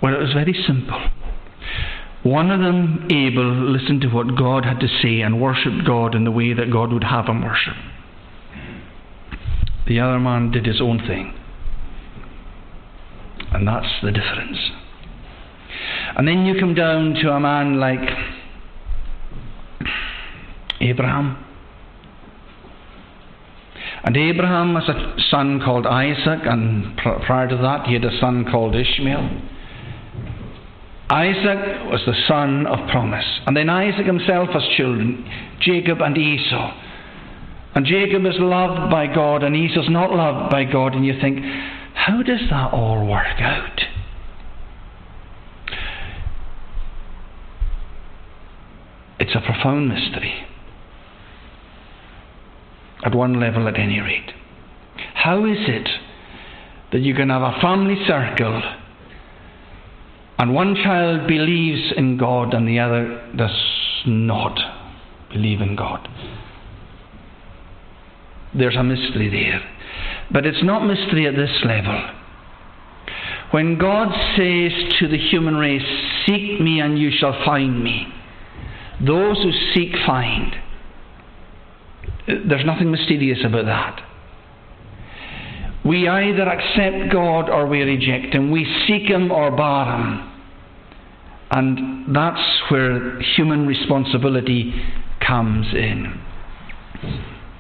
Well, 0.02 0.14
it 0.14 0.20
was 0.20 0.34
very 0.34 0.54
simple. 0.68 1.10
One 2.22 2.52
of 2.52 2.60
them, 2.60 3.08
Abel, 3.10 3.72
listened 3.72 4.02
to 4.02 4.10
what 4.10 4.38
God 4.38 4.64
had 4.64 4.80
to 4.82 4.88
say 5.02 5.22
and 5.22 5.42
worshipped 5.42 5.88
God 5.88 6.14
in 6.14 6.24
the 6.24 6.32
way 6.32 6.54
that 6.54 6.72
God 6.72 6.94
would 6.94 7.06
have 7.06 7.26
him 7.26 7.42
worship. 7.44 7.76
The 9.88 10.00
other 10.00 10.20
man 10.20 10.52
did 10.52 10.68
his 10.68 10.80
own 10.82 11.00
thing. 11.00 11.34
And 13.52 13.68
that's 13.68 13.88
the 14.04 14.12
difference. 14.12 14.58
And 16.16 16.28
then 16.28 16.46
you 16.46 16.60
come 16.60 16.76
down 16.76 17.16
to 17.16 17.32
a 17.32 17.40
man 17.40 17.80
like 17.80 18.00
Abraham. 20.82 21.46
And 24.04 24.16
Abraham 24.16 24.76
has 24.76 24.88
a 24.88 25.16
son 25.30 25.62
called 25.64 25.86
Isaac, 25.86 26.40
and 26.46 26.98
prior 26.98 27.48
to 27.50 27.58
that, 27.58 27.86
he 27.88 27.94
had 27.94 28.06
a 28.06 28.20
son 28.20 28.46
called 28.50 28.76
Ishmael. 28.76 29.30
Isaac 31.10 31.92
was 31.92 32.02
the 32.06 32.14
son 32.28 32.66
of 32.68 32.88
promise. 32.92 33.26
And 33.46 33.58
then 33.58 33.70
Isaac 33.70 34.06
himself 34.06 34.50
has 34.50 34.64
children, 34.78 35.28
Jacob 35.60 36.02
and 36.02 36.18
Esau. 36.18 36.72
And 37.76 37.86
Jacob 37.86 38.26
is 38.26 38.36
loved 38.40 38.90
by 38.90 39.08
God, 39.08 39.44
and 39.44 39.56
Esau's 39.56 39.90
not 39.90 40.12
loved 40.12 40.50
by 40.50 40.64
God, 40.64 40.94
and 40.94 41.06
you 41.06 41.20
think, 41.20 41.44
how 42.06 42.24
does 42.24 42.40
that 42.50 42.74
all 42.74 43.06
work 43.06 43.40
out? 43.40 43.82
It's 49.20 49.36
a 49.36 49.42
profound 49.42 49.90
mystery. 49.90 50.48
At 53.04 53.14
one 53.14 53.40
level, 53.40 53.68
at 53.68 53.78
any 53.78 54.00
rate. 54.00 54.32
How 55.14 55.46
is 55.46 55.58
it 55.68 55.90
that 56.94 57.02
you 57.02 57.14
can 57.14 57.30
have 57.30 57.42
a 57.42 57.60
family 57.62 57.98
circle 58.08 58.62
and 60.38 60.54
one 60.56 60.76
child 60.76 61.28
believes 61.28 61.94
in 61.98 62.18
God 62.18 62.54
and 62.54 62.66
the 62.66 62.80
other 62.80 63.30
does 63.36 63.56
not 64.06 64.58
believe 65.30 65.60
in 65.60 65.76
God? 65.76 66.08
There's 68.54 68.76
a 68.76 68.84
mystery 68.84 69.30
there. 69.30 69.62
But 70.32 70.46
it's 70.46 70.64
not 70.64 70.86
mystery 70.86 71.28
at 71.28 71.36
this 71.36 71.52
level. 71.66 72.16
When 73.52 73.78
God 73.80 74.10
says 74.36 74.72
to 75.00 75.08
the 75.08 75.18
human 75.18 75.56
race, 75.56 75.82
Seek 76.26 76.62
me 76.62 76.80
and 76.82 77.00
you 77.00 77.12
shall 77.12 77.34
find 77.46 77.84
me, 77.84 78.08
those 79.06 79.38
who 79.42 79.52
seek 79.74 79.96
find. 80.06 80.56
There's 82.28 82.66
nothing 82.66 82.92
mysterious 82.92 83.40
about 83.44 83.66
that. 83.66 84.02
We 85.84 86.08
either 86.08 86.44
accept 86.44 87.12
God 87.12 87.50
or 87.50 87.66
we 87.66 87.82
reject 87.82 88.36
Him. 88.36 88.52
We 88.52 88.66
seek 88.88 89.10
Him 89.10 89.32
or 89.32 89.50
bar 89.50 89.98
Him. 89.98 90.30
And 91.52 92.16
that's 92.16 92.62
where 92.70 93.20
human 93.22 93.66
responsibility 93.66 94.74
comes 95.26 95.66
in. 95.74 96.22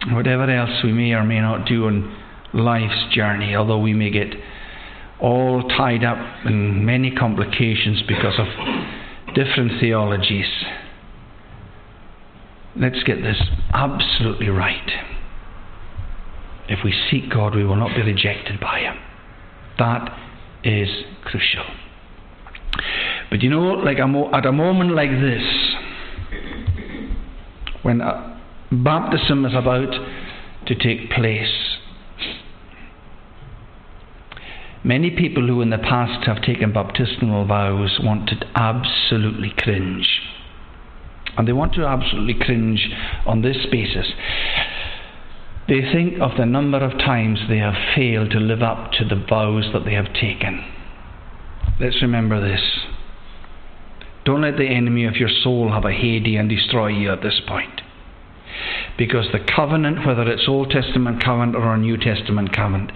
Whatever 0.08 0.50
else 0.50 0.84
we 0.84 0.94
may 0.94 1.12
or 1.12 1.24
may 1.24 1.42
not 1.42 1.68
do 1.68 1.86
on 1.86 2.16
life's 2.54 3.14
journey, 3.14 3.56
although 3.56 3.80
we 3.80 3.94
may 3.94 4.10
get 4.10 4.34
all 5.20 5.68
tied 5.68 6.04
up 6.04 6.18
in 6.46 6.86
many 6.86 7.12
complications 7.12 8.02
because 8.08 8.40
of 8.40 8.48
different 9.36 9.80
theologies 9.80 10.48
let's 12.80 13.04
get 13.04 13.22
this 13.22 13.38
absolutely 13.74 14.50
right. 14.50 14.90
If 16.68 16.80
we 16.84 16.94
seek 17.10 17.30
God, 17.30 17.56
we 17.56 17.66
will 17.66 17.76
not 17.76 17.96
be 17.96 18.02
rejected 18.02 18.60
by 18.60 18.80
Him. 18.80 18.98
That 19.78 20.18
is 20.64 20.88
crucial. 21.24 21.66
But 23.30 23.42
you 23.42 23.50
know, 23.50 23.74
like 23.74 23.98
at 23.98 24.46
a 24.46 24.52
moment 24.52 24.96
like 24.96 25.10
this, 25.10 25.44
when 27.82 28.02
uh, 28.02 28.39
baptism 28.72 29.46
is 29.46 29.54
about 29.56 29.94
to 30.68 30.76
take 30.76 31.12
place, 31.12 31.78
many 34.84 35.10
people 35.10 35.48
who 35.48 35.62
in 35.62 35.70
the 35.70 35.78
past 35.78 36.26
have 36.26 36.42
taken 36.42 36.72
baptismal 36.72 37.46
vows 37.46 38.00
want 38.02 38.30
to 38.30 38.36
absolutely 38.56 39.54
cringe 39.58 40.22
and 41.40 41.48
they 41.48 41.54
want 41.54 41.74
to 41.74 41.86
absolutely 41.86 42.34
cringe 42.34 42.90
on 43.26 43.42
this 43.42 43.66
basis. 43.72 44.08
They 45.70 45.82
think 45.82 46.20
of 46.20 46.32
the 46.38 46.46
number 46.46 46.80
of 46.80 46.98
times 47.00 47.40
they 47.48 47.60
have 47.60 47.76
failed 47.96 48.32
to 48.32 48.40
live 48.40 48.62
up 48.62 48.92
to 48.94 49.06
the 49.06 49.24
vows 49.30 49.70
that 49.72 49.86
they 49.86 49.94
have 49.94 50.14
taken. 50.14 50.66
Let's 51.80 52.02
remember 52.02 52.42
this. 52.42 52.62
Don't 54.26 54.42
let 54.42 54.58
the 54.58 54.68
enemy 54.68 55.06
of 55.06 55.16
your 55.16 55.30
soul 55.30 55.72
have 55.72 55.86
a 55.86 55.94
heyday 55.94 56.36
and 56.36 56.50
destroy 56.50 56.88
you 56.88 57.10
at 57.12 57.22
this 57.22 57.40
point. 57.48 57.82
Because 58.98 59.26
the 59.32 59.40
covenant, 59.40 60.06
whether 60.06 60.24
it's 60.30 60.48
Old 60.48 60.72
Testament 60.72 61.24
covenant 61.24 61.56
or 61.56 61.74
a 61.74 61.78
New 61.78 61.98
Testament 61.98 62.56
covenant, 62.56 62.92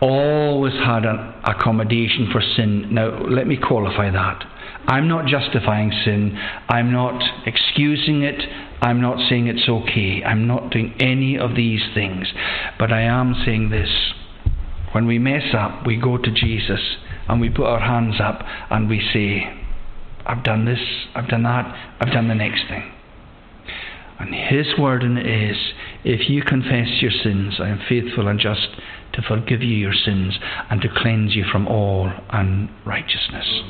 always 0.00 0.74
had 0.74 1.04
an 1.04 1.34
accommodation 1.44 2.28
for 2.32 2.40
sin. 2.40 2.94
Now, 2.94 3.22
let 3.28 3.46
me 3.46 3.56
qualify 3.56 4.10
that. 4.10 4.44
I'm 4.86 5.08
not 5.08 5.26
justifying 5.26 5.92
sin. 6.04 6.38
I'm 6.68 6.90
not 6.90 7.22
excusing 7.46 8.22
it. 8.22 8.40
I'm 8.80 9.00
not 9.00 9.18
saying 9.28 9.46
it's 9.46 9.68
okay. 9.68 10.22
I'm 10.24 10.46
not 10.46 10.70
doing 10.70 10.94
any 10.98 11.38
of 11.38 11.54
these 11.54 11.82
things. 11.94 12.28
But 12.78 12.92
I 12.92 13.02
am 13.02 13.34
saying 13.44 13.70
this. 13.70 13.90
When 14.92 15.06
we 15.06 15.18
mess 15.18 15.54
up, 15.56 15.86
we 15.86 15.96
go 15.96 16.16
to 16.16 16.30
Jesus 16.30 16.80
and 17.28 17.40
we 17.40 17.50
put 17.50 17.66
our 17.66 17.80
hands 17.80 18.16
up 18.20 18.40
and 18.70 18.88
we 18.88 19.00
say, 19.12 19.60
I've 20.26 20.42
done 20.42 20.64
this, 20.64 20.80
I've 21.14 21.28
done 21.28 21.44
that, 21.44 21.94
I've 22.00 22.12
done 22.12 22.28
the 22.28 22.34
next 22.34 22.64
thing. 22.68 22.90
And 24.20 24.34
His 24.34 24.78
word 24.78 25.02
in 25.02 25.16
it 25.16 25.26
is, 25.26 25.56
if 26.04 26.28
you 26.28 26.42
confess 26.42 27.00
your 27.00 27.10
sins, 27.10 27.54
I 27.58 27.68
am 27.68 27.80
faithful 27.88 28.28
and 28.28 28.38
just 28.38 28.68
to 29.14 29.22
forgive 29.22 29.62
you 29.62 29.74
your 29.74 29.94
sins 29.94 30.38
and 30.68 30.80
to 30.82 30.88
cleanse 30.94 31.34
you 31.34 31.44
from 31.50 31.66
all 31.66 32.12
unrighteousness. 32.28 33.62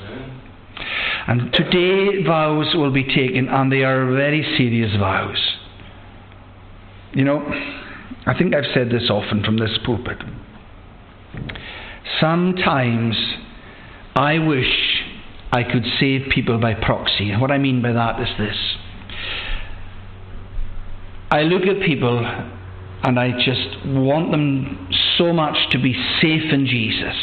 And 1.29 1.53
today, 1.53 2.25
vows 2.25 2.75
will 2.75 2.91
be 2.91 3.05
taken, 3.05 3.49
and 3.49 3.71
they 3.71 3.85
are 3.85 4.11
very 4.13 4.43
serious 4.59 4.97
vows. 4.99 5.39
You 7.13 7.25
know, 7.25 7.41
I 8.27 8.37
think 8.37 8.55
I've 8.55 8.73
said 8.75 8.91
this 8.91 9.09
often 9.09 9.45
from 9.45 9.57
this 9.57 9.79
pulpit. 9.85 10.19
Sometimes 12.21 13.15
I 14.17 14.39
wish 14.39 15.05
I 15.53 15.63
could 15.63 15.85
save 16.01 16.23
people 16.35 16.59
by 16.59 16.75
proxy. 16.75 17.35
What 17.37 17.53
I 17.53 17.59
mean 17.59 17.83
by 17.83 17.93
that 17.93 18.21
is 18.21 18.29
this 18.37 18.57
I 21.31 21.43
look 21.43 21.63
at 21.63 21.81
people 21.87 22.19
and 23.03 23.19
I 23.19 23.31
just 23.31 23.87
want 23.87 24.33
them 24.33 24.89
so 25.17 25.33
much 25.33 25.57
to 25.71 25.79
be 25.79 25.95
safe 26.21 26.53
in 26.53 26.67
Jesus 26.67 27.15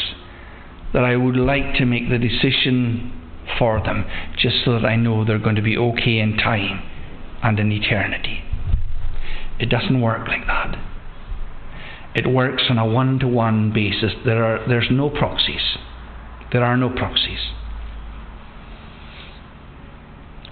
that 0.93 1.03
I 1.03 1.17
would 1.17 1.35
like 1.35 1.75
to 1.75 1.85
make 1.85 2.09
the 2.09 2.17
decision 2.17 3.11
for 3.59 3.81
them, 3.83 4.05
just 4.37 4.63
so 4.63 4.73
that 4.73 4.85
I 4.85 4.95
know 4.95 5.25
they're 5.25 5.39
going 5.39 5.55
to 5.55 5.61
be 5.61 5.77
okay 5.77 6.19
in 6.19 6.37
time 6.37 6.81
and 7.43 7.59
in 7.59 7.71
eternity. 7.71 8.43
It 9.59 9.69
doesn't 9.69 10.01
work 10.01 10.27
like 10.27 10.47
that. 10.47 10.77
It 12.15 12.27
works 12.27 12.63
on 12.69 12.77
a 12.77 12.85
one 12.85 13.19
to 13.19 13.27
one 13.27 13.73
basis. 13.73 14.13
There 14.25 14.43
are, 14.43 14.67
there's 14.67 14.87
no 14.89 15.09
proxies. 15.09 15.77
There 16.51 16.63
are 16.63 16.77
no 16.77 16.89
proxies. 16.89 17.39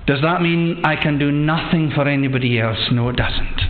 Does 0.07 0.21
that 0.21 0.41
mean 0.41 0.81
I 0.83 0.95
can 0.95 1.17
do 1.17 1.31
nothing 1.31 1.91
for 1.93 2.07
anybody 2.07 2.59
else? 2.59 2.77
No, 2.91 3.09
it 3.09 3.15
doesn't. 3.15 3.61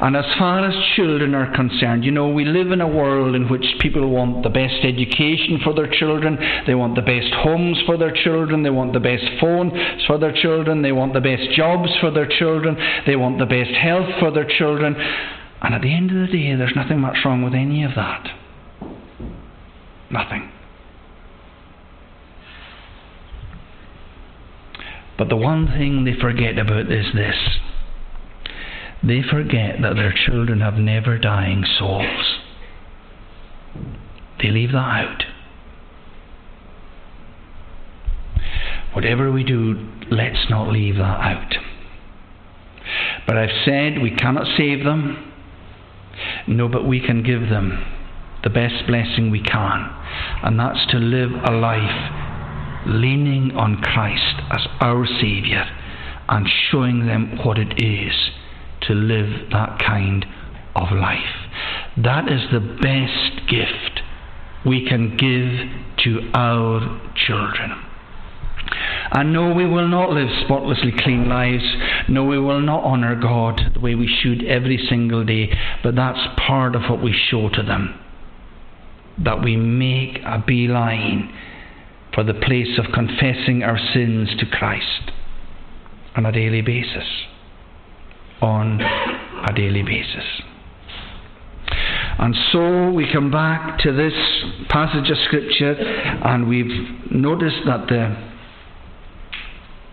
And 0.00 0.16
as 0.16 0.26
far 0.38 0.64
as 0.64 0.74
children 0.94 1.34
are 1.34 1.52
concerned, 1.54 2.04
you 2.04 2.10
know, 2.10 2.28
we 2.28 2.44
live 2.44 2.70
in 2.70 2.80
a 2.80 2.88
world 2.88 3.34
in 3.34 3.48
which 3.48 3.64
people 3.80 4.08
want 4.10 4.42
the 4.42 4.50
best 4.50 4.84
education 4.84 5.58
for 5.64 5.74
their 5.74 5.90
children, 5.90 6.38
they 6.66 6.74
want 6.74 6.94
the 6.94 7.02
best 7.02 7.32
homes 7.34 7.78
for 7.86 7.96
their 7.96 8.12
children, 8.12 8.62
they 8.62 8.70
want 8.70 8.92
the 8.92 9.00
best 9.00 9.24
phones 9.40 9.72
for 10.06 10.18
their 10.18 10.32
children, 10.32 10.82
they 10.82 10.92
want 10.92 11.14
the 11.14 11.20
best 11.20 11.50
jobs 11.56 11.90
for 12.00 12.10
their 12.10 12.28
children, 12.28 12.76
they 13.06 13.16
want 13.16 13.38
the 13.38 13.46
best 13.46 13.70
health 13.70 14.08
for 14.20 14.30
their 14.30 14.46
children. 14.46 14.94
And 15.62 15.74
at 15.74 15.80
the 15.80 15.94
end 15.94 16.10
of 16.10 16.26
the 16.26 16.32
day, 16.32 16.54
there's 16.54 16.76
nothing 16.76 17.00
much 17.00 17.16
wrong 17.24 17.42
with 17.42 17.54
any 17.54 17.82
of 17.82 17.92
that. 17.96 18.28
Nothing. 20.10 20.52
But 25.18 25.28
the 25.28 25.36
one 25.36 25.66
thing 25.66 26.04
they 26.04 26.14
forget 26.18 26.58
about 26.58 26.92
is 26.92 27.06
this 27.14 27.36
they 29.02 29.22
forget 29.22 29.76
that 29.82 29.94
their 29.94 30.12
children 30.12 30.60
have 30.60 30.74
never 30.74 31.18
dying 31.18 31.64
souls. 31.78 32.38
They 34.42 34.50
leave 34.50 34.72
that 34.72 34.78
out. 34.78 35.22
Whatever 38.94 39.30
we 39.30 39.44
do, 39.44 39.88
let's 40.10 40.48
not 40.48 40.72
leave 40.72 40.96
that 40.96 41.02
out. 41.02 41.54
But 43.26 43.36
I've 43.36 43.64
said 43.64 44.00
we 44.00 44.14
cannot 44.14 44.46
save 44.56 44.84
them. 44.84 45.32
No, 46.46 46.68
but 46.68 46.86
we 46.86 47.00
can 47.00 47.22
give 47.22 47.48
them 47.50 47.84
the 48.42 48.50
best 48.50 48.86
blessing 48.86 49.30
we 49.30 49.42
can, 49.42 49.90
and 50.42 50.58
that's 50.58 50.86
to 50.92 50.98
live 50.98 51.30
a 51.44 51.52
life 51.52 52.26
leaning 52.86 53.52
on 53.56 53.80
Christ 53.82 54.42
as 54.50 54.66
our 54.80 55.06
Saviour 55.06 55.64
and 56.28 56.46
showing 56.70 57.06
them 57.06 57.38
what 57.44 57.58
it 57.58 57.82
is 57.82 58.30
to 58.82 58.94
live 58.94 59.50
that 59.50 59.78
kind 59.84 60.24
of 60.74 60.92
life. 60.92 61.18
That 61.96 62.28
is 62.30 62.42
the 62.52 62.60
best 62.60 63.48
gift 63.48 64.00
we 64.64 64.86
can 64.86 65.16
give 65.16 66.04
to 66.04 66.30
our 66.34 67.00
children. 67.14 67.82
And 69.12 69.32
no, 69.32 69.54
we 69.54 69.66
will 69.66 69.88
not 69.88 70.10
live 70.10 70.28
spotlessly 70.44 70.92
clean 70.98 71.28
lives. 71.28 71.64
No, 72.08 72.24
we 72.24 72.38
will 72.38 72.60
not 72.60 72.82
honour 72.84 73.14
God 73.20 73.60
the 73.74 73.80
way 73.80 73.94
we 73.94 74.08
should 74.08 74.44
every 74.44 74.84
single 74.88 75.24
day. 75.24 75.50
But 75.82 75.94
that's 75.94 76.18
part 76.46 76.74
of 76.74 76.82
what 76.90 77.02
we 77.02 77.14
show 77.30 77.48
to 77.48 77.62
them. 77.62 77.98
That 79.22 79.42
we 79.42 79.56
make 79.56 80.18
a 80.24 80.42
beeline 80.44 81.32
for 82.16 82.24
the 82.24 82.32
place 82.32 82.78
of 82.78 82.86
confessing 82.94 83.62
our 83.62 83.78
sins 83.92 84.30
to 84.38 84.46
Christ 84.46 85.12
on 86.16 86.24
a 86.24 86.32
daily 86.32 86.62
basis. 86.62 87.04
On 88.40 88.80
a 88.80 89.52
daily 89.54 89.82
basis. 89.82 90.24
And 92.18 92.34
so 92.50 92.90
we 92.90 93.06
come 93.12 93.30
back 93.30 93.80
to 93.80 93.92
this 93.92 94.14
passage 94.70 95.10
of 95.10 95.18
Scripture 95.26 95.74
and 95.74 96.48
we've 96.48 97.12
noticed 97.12 97.60
that 97.66 97.86
the, 97.88 98.16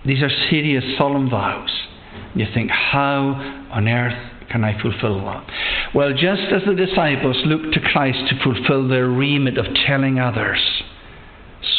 these 0.05 0.23
are 0.23 0.31
serious, 0.49 0.85
solemn 0.97 1.29
vows. 1.29 1.69
You 2.35 2.45
think, 2.53 2.71
how 2.71 3.67
on 3.69 3.89
earth 3.89 4.47
can 4.49 4.63
I 4.63 4.81
fulfill 4.81 5.25
that? 5.25 5.45
Well, 5.93 6.13
just 6.13 6.43
as 6.53 6.61
the 6.65 6.73
disciples 6.73 7.35
looked 7.45 7.73
to 7.73 7.81
Christ 7.81 8.19
to 8.29 8.41
fulfill 8.41 8.87
their 8.87 9.09
remit 9.09 9.57
of 9.57 9.65
telling 9.85 10.19
others, 10.19 10.61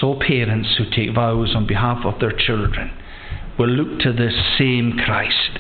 so 0.01 0.19
parents 0.19 0.77
who 0.77 0.85
take 0.91 1.15
vows 1.15 1.55
on 1.55 1.67
behalf 1.67 2.05
of 2.05 2.19
their 2.21 2.33
children 2.33 2.91
will 3.59 3.69
look 3.69 4.01
to 4.01 4.13
this 4.13 4.35
same 4.59 4.99
Christ 5.05 5.59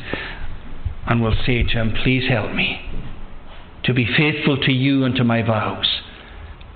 and 1.07 1.23
will 1.23 1.37
say 1.47 1.63
to 1.63 1.71
him, 1.71 1.95
Please 2.03 2.29
help 2.29 2.53
me 2.53 2.81
to 3.85 3.93
be 3.93 4.07
faithful 4.17 4.57
to 4.57 4.73
you 4.73 5.05
and 5.05 5.15
to 5.17 5.25
my 5.25 5.43
vows, 5.43 6.01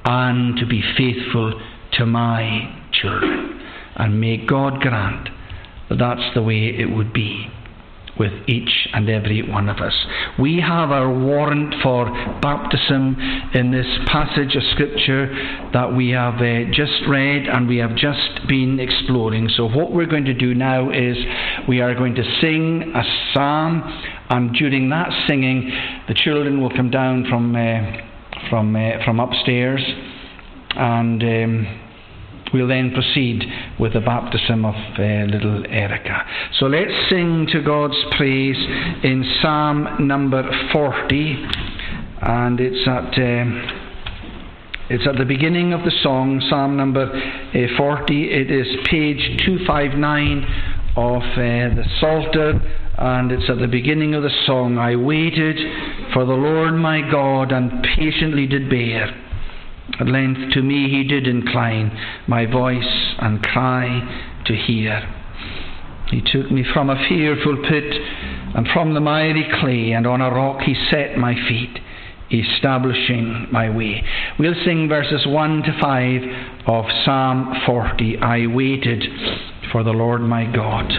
and 0.04 0.56
to 0.58 0.66
be 0.66 0.82
faithful 0.96 1.60
to 1.92 2.06
my 2.06 2.82
children. 2.92 3.60
And 3.96 4.20
may 4.20 4.36
God 4.36 4.80
grant 4.80 5.30
that 5.88 5.98
that's 5.98 6.34
the 6.34 6.42
way 6.42 6.66
it 6.66 6.90
would 6.94 7.12
be 7.12 7.50
with 8.18 8.32
each 8.46 8.88
and 8.92 9.08
every 9.08 9.42
one 9.42 9.68
of 9.68 9.78
us. 9.78 9.94
We 10.38 10.60
have 10.60 10.90
our 10.90 11.12
warrant 11.12 11.74
for 11.82 12.06
baptism 12.40 13.16
in 13.54 13.70
this 13.70 13.86
passage 14.06 14.56
of 14.56 14.62
Scripture 14.72 15.26
that 15.72 15.94
we 15.94 16.10
have 16.10 16.34
uh, 16.34 16.70
just 16.72 17.02
read 17.08 17.46
and 17.46 17.68
we 17.68 17.78
have 17.78 17.94
just 17.96 18.46
been 18.48 18.78
exploring. 18.80 19.48
So, 19.56 19.68
what 19.68 19.92
we're 19.92 20.06
going 20.06 20.24
to 20.26 20.34
do 20.34 20.54
now 20.54 20.90
is 20.90 21.16
we 21.68 21.80
are 21.80 21.94
going 21.94 22.14
to 22.16 22.24
sing 22.40 22.92
a 22.94 23.02
psalm, 23.32 23.82
and 24.30 24.52
during 24.54 24.90
that 24.90 25.10
singing, 25.26 25.70
the 26.08 26.14
children 26.14 26.60
will 26.60 26.70
come 26.70 26.90
down 26.90 27.26
from, 27.28 27.54
uh, 27.54 28.48
from, 28.50 28.74
uh, 28.76 29.04
from 29.04 29.20
upstairs 29.20 29.82
and. 30.76 31.22
Um, 31.22 31.84
we'll 32.52 32.68
then 32.68 32.92
proceed 32.92 33.44
with 33.78 33.92
the 33.92 34.00
baptism 34.00 34.64
of 34.64 34.74
uh, 34.74 35.02
little 35.26 35.64
Erica. 35.68 36.24
So 36.58 36.66
let's 36.66 36.92
sing 37.08 37.46
to 37.52 37.62
God's 37.62 37.98
praise 38.16 38.56
in 39.02 39.24
Psalm 39.40 40.06
number 40.06 40.42
40, 40.72 41.46
and 42.22 42.60
it's 42.60 42.86
at. 42.86 43.18
Uh, 43.18 43.84
it's 44.90 45.06
at 45.06 45.18
the 45.18 45.26
beginning 45.26 45.74
of 45.74 45.84
the 45.84 45.92
song, 46.02 46.40
Psalm 46.48 46.74
number 46.74 47.02
uh, 47.02 47.76
40. 47.76 48.32
It 48.32 48.50
is 48.50 48.66
page 48.88 49.20
259 49.44 50.46
of 50.96 51.20
uh, 51.20 51.76
the 51.76 51.84
Psalter, 52.00 52.58
and 52.96 53.30
it's 53.30 53.50
at 53.50 53.58
the 53.58 53.68
beginning 53.68 54.14
of 54.14 54.22
the 54.22 54.32
song. 54.46 54.78
I 54.78 54.96
waited 54.96 55.58
for 56.14 56.24
the 56.24 56.32
Lord 56.32 56.72
my 56.72 57.02
God 57.02 57.52
and 57.52 57.84
patiently 57.96 58.46
did 58.46 58.70
bear. 58.70 59.27
At 60.00 60.06
length 60.06 60.52
to 60.54 60.62
me 60.62 60.88
he 60.88 61.04
did 61.04 61.26
incline 61.26 61.90
my 62.26 62.46
voice 62.46 63.14
and 63.18 63.42
cry 63.42 64.40
to 64.46 64.54
hear. 64.54 65.14
He 66.10 66.22
took 66.22 66.50
me 66.50 66.64
from 66.72 66.88
a 66.88 67.08
fearful 67.08 67.56
pit 67.68 67.92
and 68.54 68.66
from 68.68 68.94
the 68.94 69.00
miry 69.00 69.46
clay, 69.60 69.92
and 69.92 70.06
on 70.06 70.20
a 70.20 70.30
rock 70.30 70.62
he 70.62 70.74
set 70.90 71.18
my 71.18 71.34
feet, 71.34 71.78
establishing 72.30 73.48
my 73.50 73.68
way. 73.68 74.02
We'll 74.38 74.54
sing 74.64 74.88
verses 74.88 75.26
1 75.26 75.62
to 75.64 75.78
5 75.80 76.22
of 76.66 76.84
Psalm 77.04 77.54
40. 77.66 78.18
I 78.18 78.46
waited 78.46 79.04
for 79.70 79.82
the 79.82 79.92
Lord 79.92 80.22
my 80.22 80.44
God. 80.46 80.90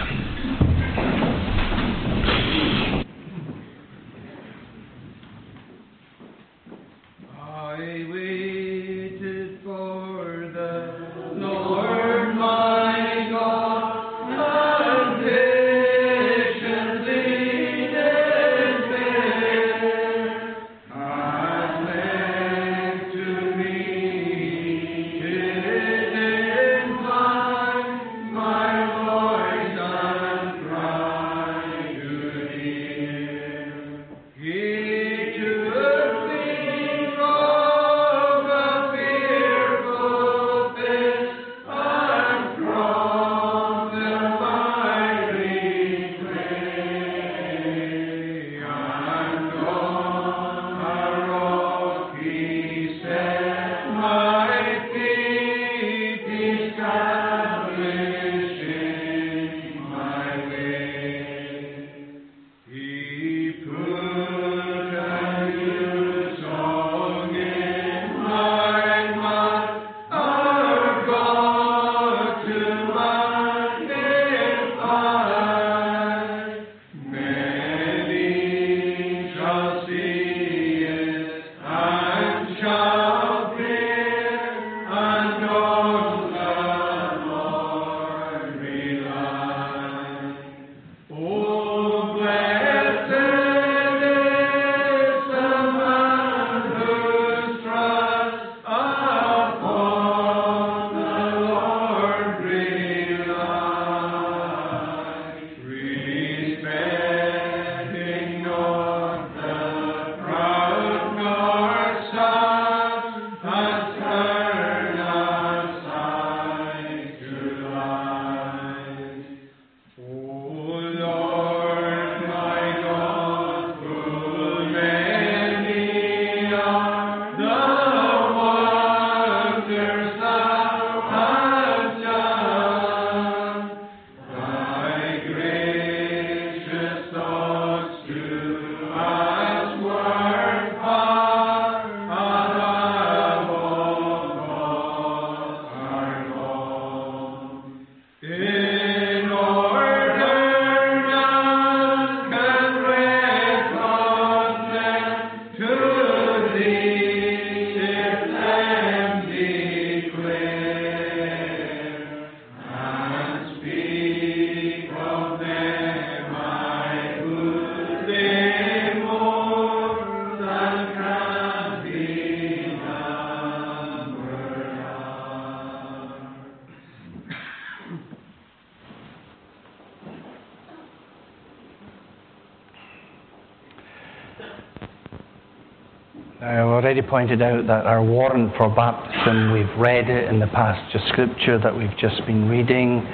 Already 186.90 187.08
pointed 187.08 187.40
out 187.40 187.68
that 187.68 187.86
our 187.86 188.02
warrant 188.02 188.52
for 188.56 188.68
baptism, 188.68 189.52
we've 189.52 189.78
read 189.78 190.10
it 190.10 190.28
in 190.28 190.40
the 190.40 190.48
of 190.92 191.00
scripture 191.06 191.56
that 191.56 191.72
we've 191.72 191.96
just 191.98 192.26
been 192.26 192.48
reading, 192.48 193.06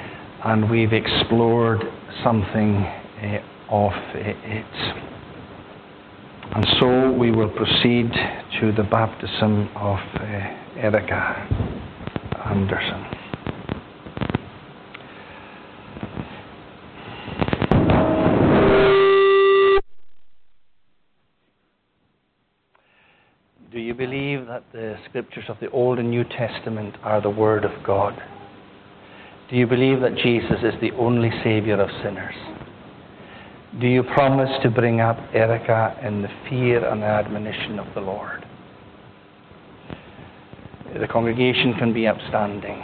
and 0.45 0.67
we've 0.67 0.93
explored 0.93 1.83
something 2.23 2.77
uh, 2.77 3.39
of 3.69 3.91
it. 4.15 4.65
And 6.55 6.65
so 6.79 7.11
we 7.11 7.29
will 7.29 7.51
proceed 7.51 8.11
to 8.61 8.71
the 8.71 8.87
baptism 8.89 9.69
of 9.75 9.99
uh, 10.15 10.79
Erica 10.79 11.45
Anderson. 12.47 13.06
Scriptures 25.17 25.45
of 25.47 25.59
the 25.59 25.69
Old 25.71 25.97
and 25.97 26.11
New 26.11 26.23
Testament 26.23 26.93
are 27.01 27.19
the 27.19 27.29
Word 27.29 27.65
of 27.65 27.71
God? 27.83 28.13
Do 29.49 29.55
you 29.55 29.65
believe 29.65 29.99
that 30.01 30.15
Jesus 30.15 30.57
is 30.61 30.75
the 30.79 30.91
only 30.91 31.31
Saviour 31.43 31.81
of 31.81 31.89
sinners? 32.03 32.35
Do 33.81 33.87
you 33.87 34.03
promise 34.03 34.51
to 34.61 34.69
bring 34.69 35.01
up 35.01 35.17
Erica 35.33 35.99
in 36.05 36.21
the 36.21 36.27
fear 36.47 36.87
and 36.87 37.03
admonition 37.03 37.79
of 37.79 37.91
the 37.95 38.01
Lord? 38.01 38.45
The 40.99 41.07
congregation 41.07 41.73
can 41.79 41.93
be 41.93 42.05
upstanding. 42.05 42.77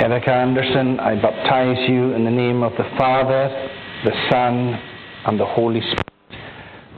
Erica 0.00 0.32
Anderson, 0.32 0.98
I 0.98 1.22
baptize 1.22 1.88
you 1.88 2.14
in 2.14 2.24
the 2.24 2.32
name 2.32 2.64
of 2.64 2.72
the 2.72 2.90
Father, 2.98 3.70
the 4.04 4.28
Son, 4.28 4.76
and 5.26 5.38
the 5.38 5.46
Holy 5.46 5.82
Spirit. 5.82 6.05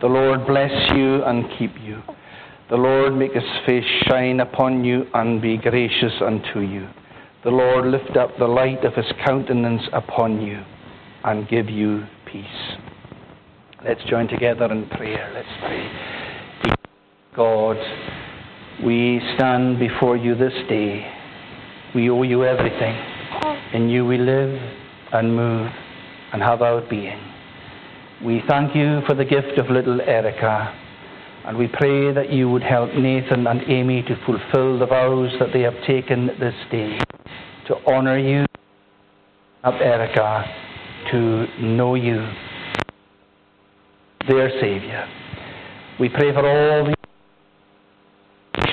The 0.01 0.07
Lord 0.07 0.47
bless 0.47 0.71
you 0.95 1.25
and 1.25 1.45
keep 1.59 1.73
you. 1.81 2.01
The 2.71 2.77
Lord 2.77 3.15
make 3.15 3.33
his 3.33 3.43
face 3.67 3.85
shine 4.07 4.39
upon 4.41 4.85
you 4.85 5.07
and 5.13 5.43
be 5.43 5.57
gracious 5.57 6.13
unto 6.25 6.61
you. 6.61 6.89
The 7.43 7.51
Lord 7.51 7.87
lift 7.87 8.17
up 8.17 8.31
the 8.39 8.47
light 8.47 8.85
of 8.85 8.95
his 8.95 9.11
countenance 9.25 9.83
upon 9.93 10.41
you 10.41 10.63
and 11.25 11.49
give 11.49 11.69
you 11.69 12.05
peace. 12.31 12.77
Let's 13.85 14.05
join 14.05 14.29
together 14.29 14.67
in 14.71 14.89
prayer. 14.89 15.31
Let's 15.35 15.49
pray. 15.61 16.75
God, 17.35 17.77
we 18.85 19.21
stand 19.35 19.79
before 19.79 20.17
you 20.17 20.35
this 20.35 20.53
day. 20.69 21.11
We 21.95 22.11
owe 22.11 22.23
you 22.23 22.45
everything. 22.45 22.97
In 23.73 23.89
you 23.89 24.05
we 24.07 24.19
live 24.19 24.61
and 25.13 25.35
move 25.35 25.71
and 26.33 26.43
have 26.43 26.63
our 26.63 26.83
being. 26.83 27.19
We 28.25 28.43
thank 28.49 28.75
you 28.75 29.01
for 29.07 29.15
the 29.15 29.25
gift 29.25 29.59
of 29.59 29.71
little 29.71 30.01
Erica, 30.01 30.75
and 31.45 31.57
we 31.57 31.69
pray 31.69 32.13
that 32.13 32.33
you 32.33 32.51
would 32.51 32.65
help 32.65 32.93
Nathan 32.95 33.47
and 33.47 33.63
Amy 33.69 34.03
to 34.03 34.17
fulfill 34.27 34.77
the 34.77 34.87
vows 34.87 35.31
that 35.39 35.51
they 35.53 35.61
have 35.61 35.77
taken 35.87 36.27
this 36.41 36.55
day, 36.69 36.99
to 37.69 37.77
honour 37.87 38.19
you, 38.19 38.45
help 39.63 39.77
Erica 39.81 40.45
to 41.13 41.47
know 41.63 41.95
you, 41.95 42.29
their 44.27 44.51
Saviour. 44.61 45.07
We 46.01 46.09
pray 46.09 46.33
for 46.33 46.45
all 46.45 46.87
the 46.87 46.95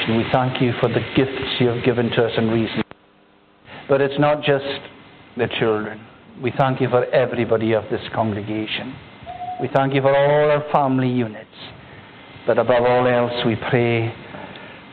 we 0.07 0.23
thank 0.31 0.59
you 0.59 0.73
for 0.79 0.89
the 0.89 1.01
gifts 1.15 1.59
you 1.59 1.67
have 1.67 1.83
given 1.83 2.09
to 2.11 2.25
us 2.25 2.31
in 2.37 2.49
reason. 2.49 2.81
But 3.87 4.01
it's 4.01 4.19
not 4.19 4.43
just 4.43 4.65
the 5.37 5.47
children. 5.59 6.03
We 6.41 6.51
thank 6.57 6.81
you 6.81 6.89
for 6.89 7.05
everybody 7.05 7.73
of 7.73 7.83
this 7.91 8.01
congregation. 8.13 8.95
We 9.61 9.69
thank 9.73 9.93
you 9.93 10.01
for 10.01 10.15
all 10.15 10.51
our 10.51 10.69
family 10.71 11.09
units. 11.09 11.47
But 12.45 12.59
above 12.59 12.83
all 12.83 13.07
else, 13.07 13.45
we 13.45 13.55
pray 13.69 14.13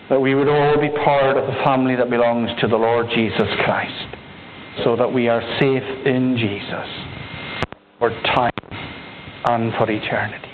that 0.09 0.21
we 0.21 0.35
would 0.35 0.49
all 0.49 0.81
be 0.81 0.89
part 1.05 1.37
of 1.37 1.47
the 1.47 1.63
family 1.65 1.97
that 1.97 2.09
belongs 2.09 2.51
to 2.61 2.69
the 2.69 2.77
Lord 2.77 3.07
Jesus 3.15 3.49
Christ, 3.65 4.17
so 4.85 4.97
that 4.97 5.13
we 5.13 5.29
are 5.29 5.43
safe 5.61 6.07
in 6.07 6.37
Jesus 6.39 6.89
for 7.99 8.11
time 8.35 8.53
and 9.47 9.73
for 9.75 9.91
eternity. 9.91 10.49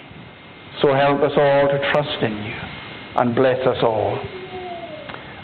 So 0.80 0.94
help 0.94 1.22
us 1.22 1.32
all 1.36 1.68
to 1.68 1.92
trust 1.92 2.22
in 2.22 2.32
you 2.44 2.54
and 3.16 3.34
bless 3.34 3.64
us 3.66 3.78
all. 3.82 4.18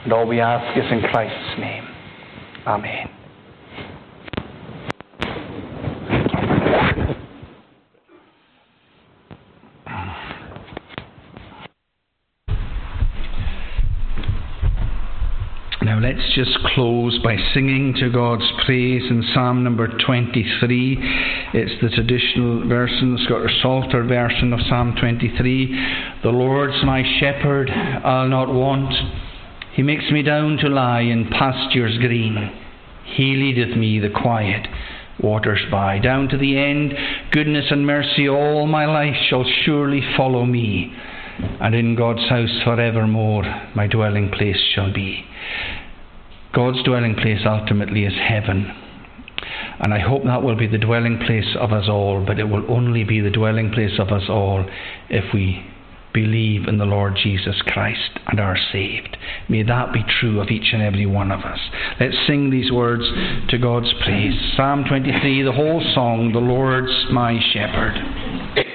And 0.04 0.12
all 0.12 0.26
we 0.26 0.40
ask 0.40 0.76
is 0.78 0.84
in 0.90 1.00
Christ's 1.10 1.58
name. 1.58 1.84
Amen. 2.66 3.10
Now 15.82 15.93
let's 16.04 16.34
just 16.34 16.58
close 16.74 17.18
by 17.24 17.34
singing 17.54 17.94
to 17.94 18.10
God's 18.10 18.44
praise 18.66 19.04
in 19.08 19.24
Psalm 19.32 19.64
number 19.64 19.88
23. 19.88 20.98
It's 21.54 21.80
the 21.80 21.88
traditional 21.88 22.68
version, 22.68 23.14
the 23.14 23.24
Scottish 23.24 23.62
Psalter 23.62 24.04
version 24.04 24.52
of 24.52 24.60
Psalm 24.68 24.94
23. 25.00 26.20
The 26.22 26.28
Lord's 26.28 26.84
my 26.84 27.02
shepherd, 27.18 27.70
I'll 27.70 28.28
not 28.28 28.52
want. 28.52 28.92
He 29.72 29.82
makes 29.82 30.04
me 30.10 30.20
down 30.20 30.58
to 30.58 30.68
lie 30.68 31.00
in 31.00 31.30
pastures 31.30 31.96
green. 31.96 32.52
He 33.16 33.36
leadeth 33.36 33.74
me 33.74 33.98
the 33.98 34.10
quiet 34.10 34.66
waters 35.18 35.64
by. 35.70 36.00
Down 36.00 36.28
to 36.28 36.36
the 36.36 36.58
end, 36.58 36.92
goodness 37.32 37.70
and 37.70 37.86
mercy 37.86 38.28
all 38.28 38.66
my 38.66 38.84
life 38.84 39.16
shall 39.30 39.46
surely 39.64 40.02
follow 40.18 40.44
me 40.44 40.94
and 41.38 41.74
in 41.74 41.96
God's 41.96 42.28
house 42.28 42.60
forevermore 42.62 43.44
my 43.74 43.86
dwelling 43.86 44.30
place 44.30 44.60
shall 44.74 44.92
be. 44.92 45.24
God's 46.54 46.82
dwelling 46.84 47.14
place 47.14 47.40
ultimately 47.44 48.04
is 48.04 48.14
heaven. 48.14 48.72
And 49.80 49.92
I 49.92 49.98
hope 49.98 50.24
that 50.24 50.42
will 50.42 50.56
be 50.56 50.68
the 50.68 50.78
dwelling 50.78 51.18
place 51.26 51.56
of 51.58 51.72
us 51.72 51.88
all, 51.88 52.24
but 52.24 52.38
it 52.38 52.48
will 52.48 52.64
only 52.70 53.04
be 53.04 53.20
the 53.20 53.30
dwelling 53.30 53.72
place 53.72 53.98
of 53.98 54.08
us 54.08 54.28
all 54.28 54.64
if 55.10 55.34
we 55.34 55.66
believe 56.12 56.68
in 56.68 56.78
the 56.78 56.84
Lord 56.84 57.18
Jesus 57.20 57.60
Christ 57.66 58.18
and 58.28 58.38
are 58.38 58.56
saved. 58.72 59.16
May 59.48 59.64
that 59.64 59.92
be 59.92 60.04
true 60.20 60.40
of 60.40 60.48
each 60.48 60.72
and 60.72 60.80
every 60.80 61.06
one 61.06 61.32
of 61.32 61.40
us. 61.40 61.58
Let's 61.98 62.16
sing 62.26 62.50
these 62.50 62.70
words 62.70 63.02
to 63.48 63.58
God's 63.58 63.92
praise. 64.04 64.34
Psalm 64.56 64.84
23, 64.88 65.42
the 65.42 65.52
whole 65.52 65.82
song, 65.92 66.30
The 66.32 66.38
Lord's 66.38 67.06
my 67.10 67.38
shepherd. 67.52 68.73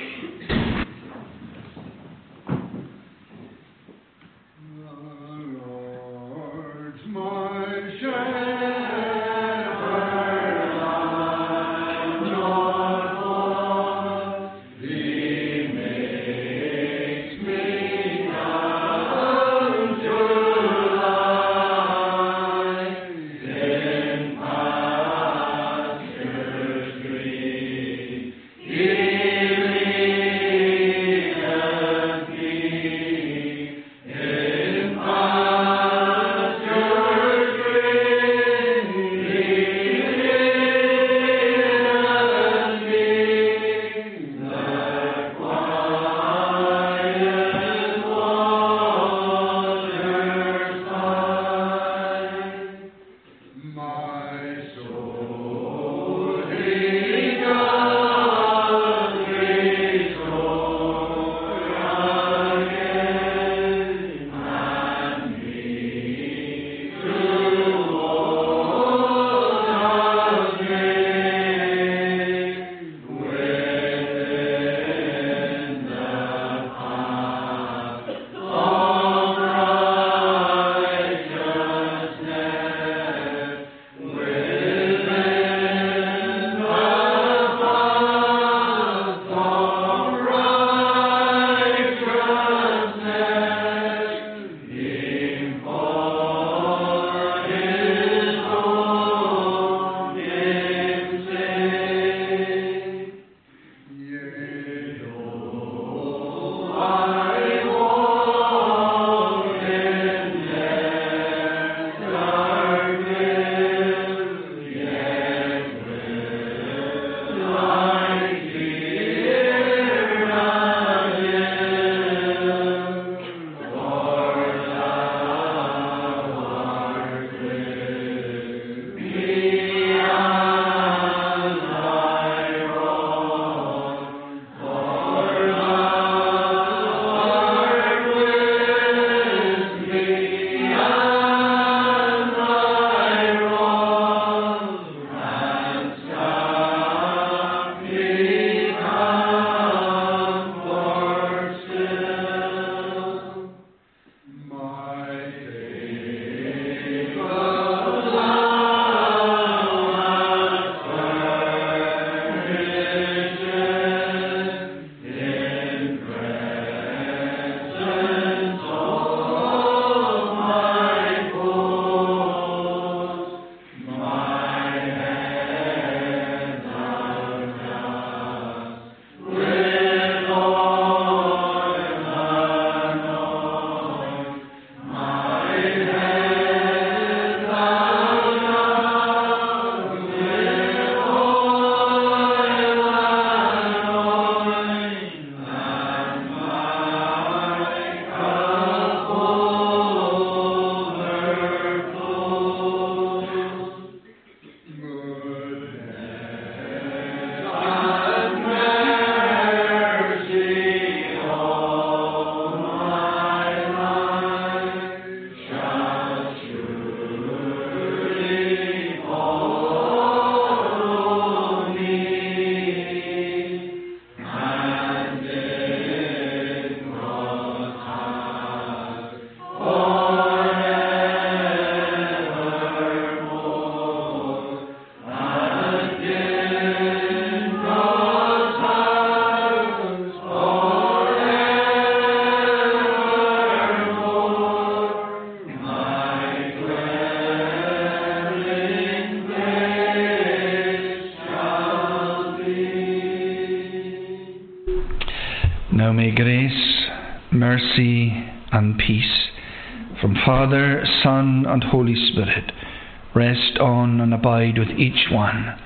Abide 264.39 264.57
with 264.57 264.77
each 264.77 265.11
one, 265.11 265.57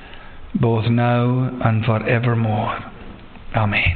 both 0.59 0.86
now 0.89 1.59
and 1.63 1.86
forevermore. 1.86 2.80
Amen. 3.55 3.93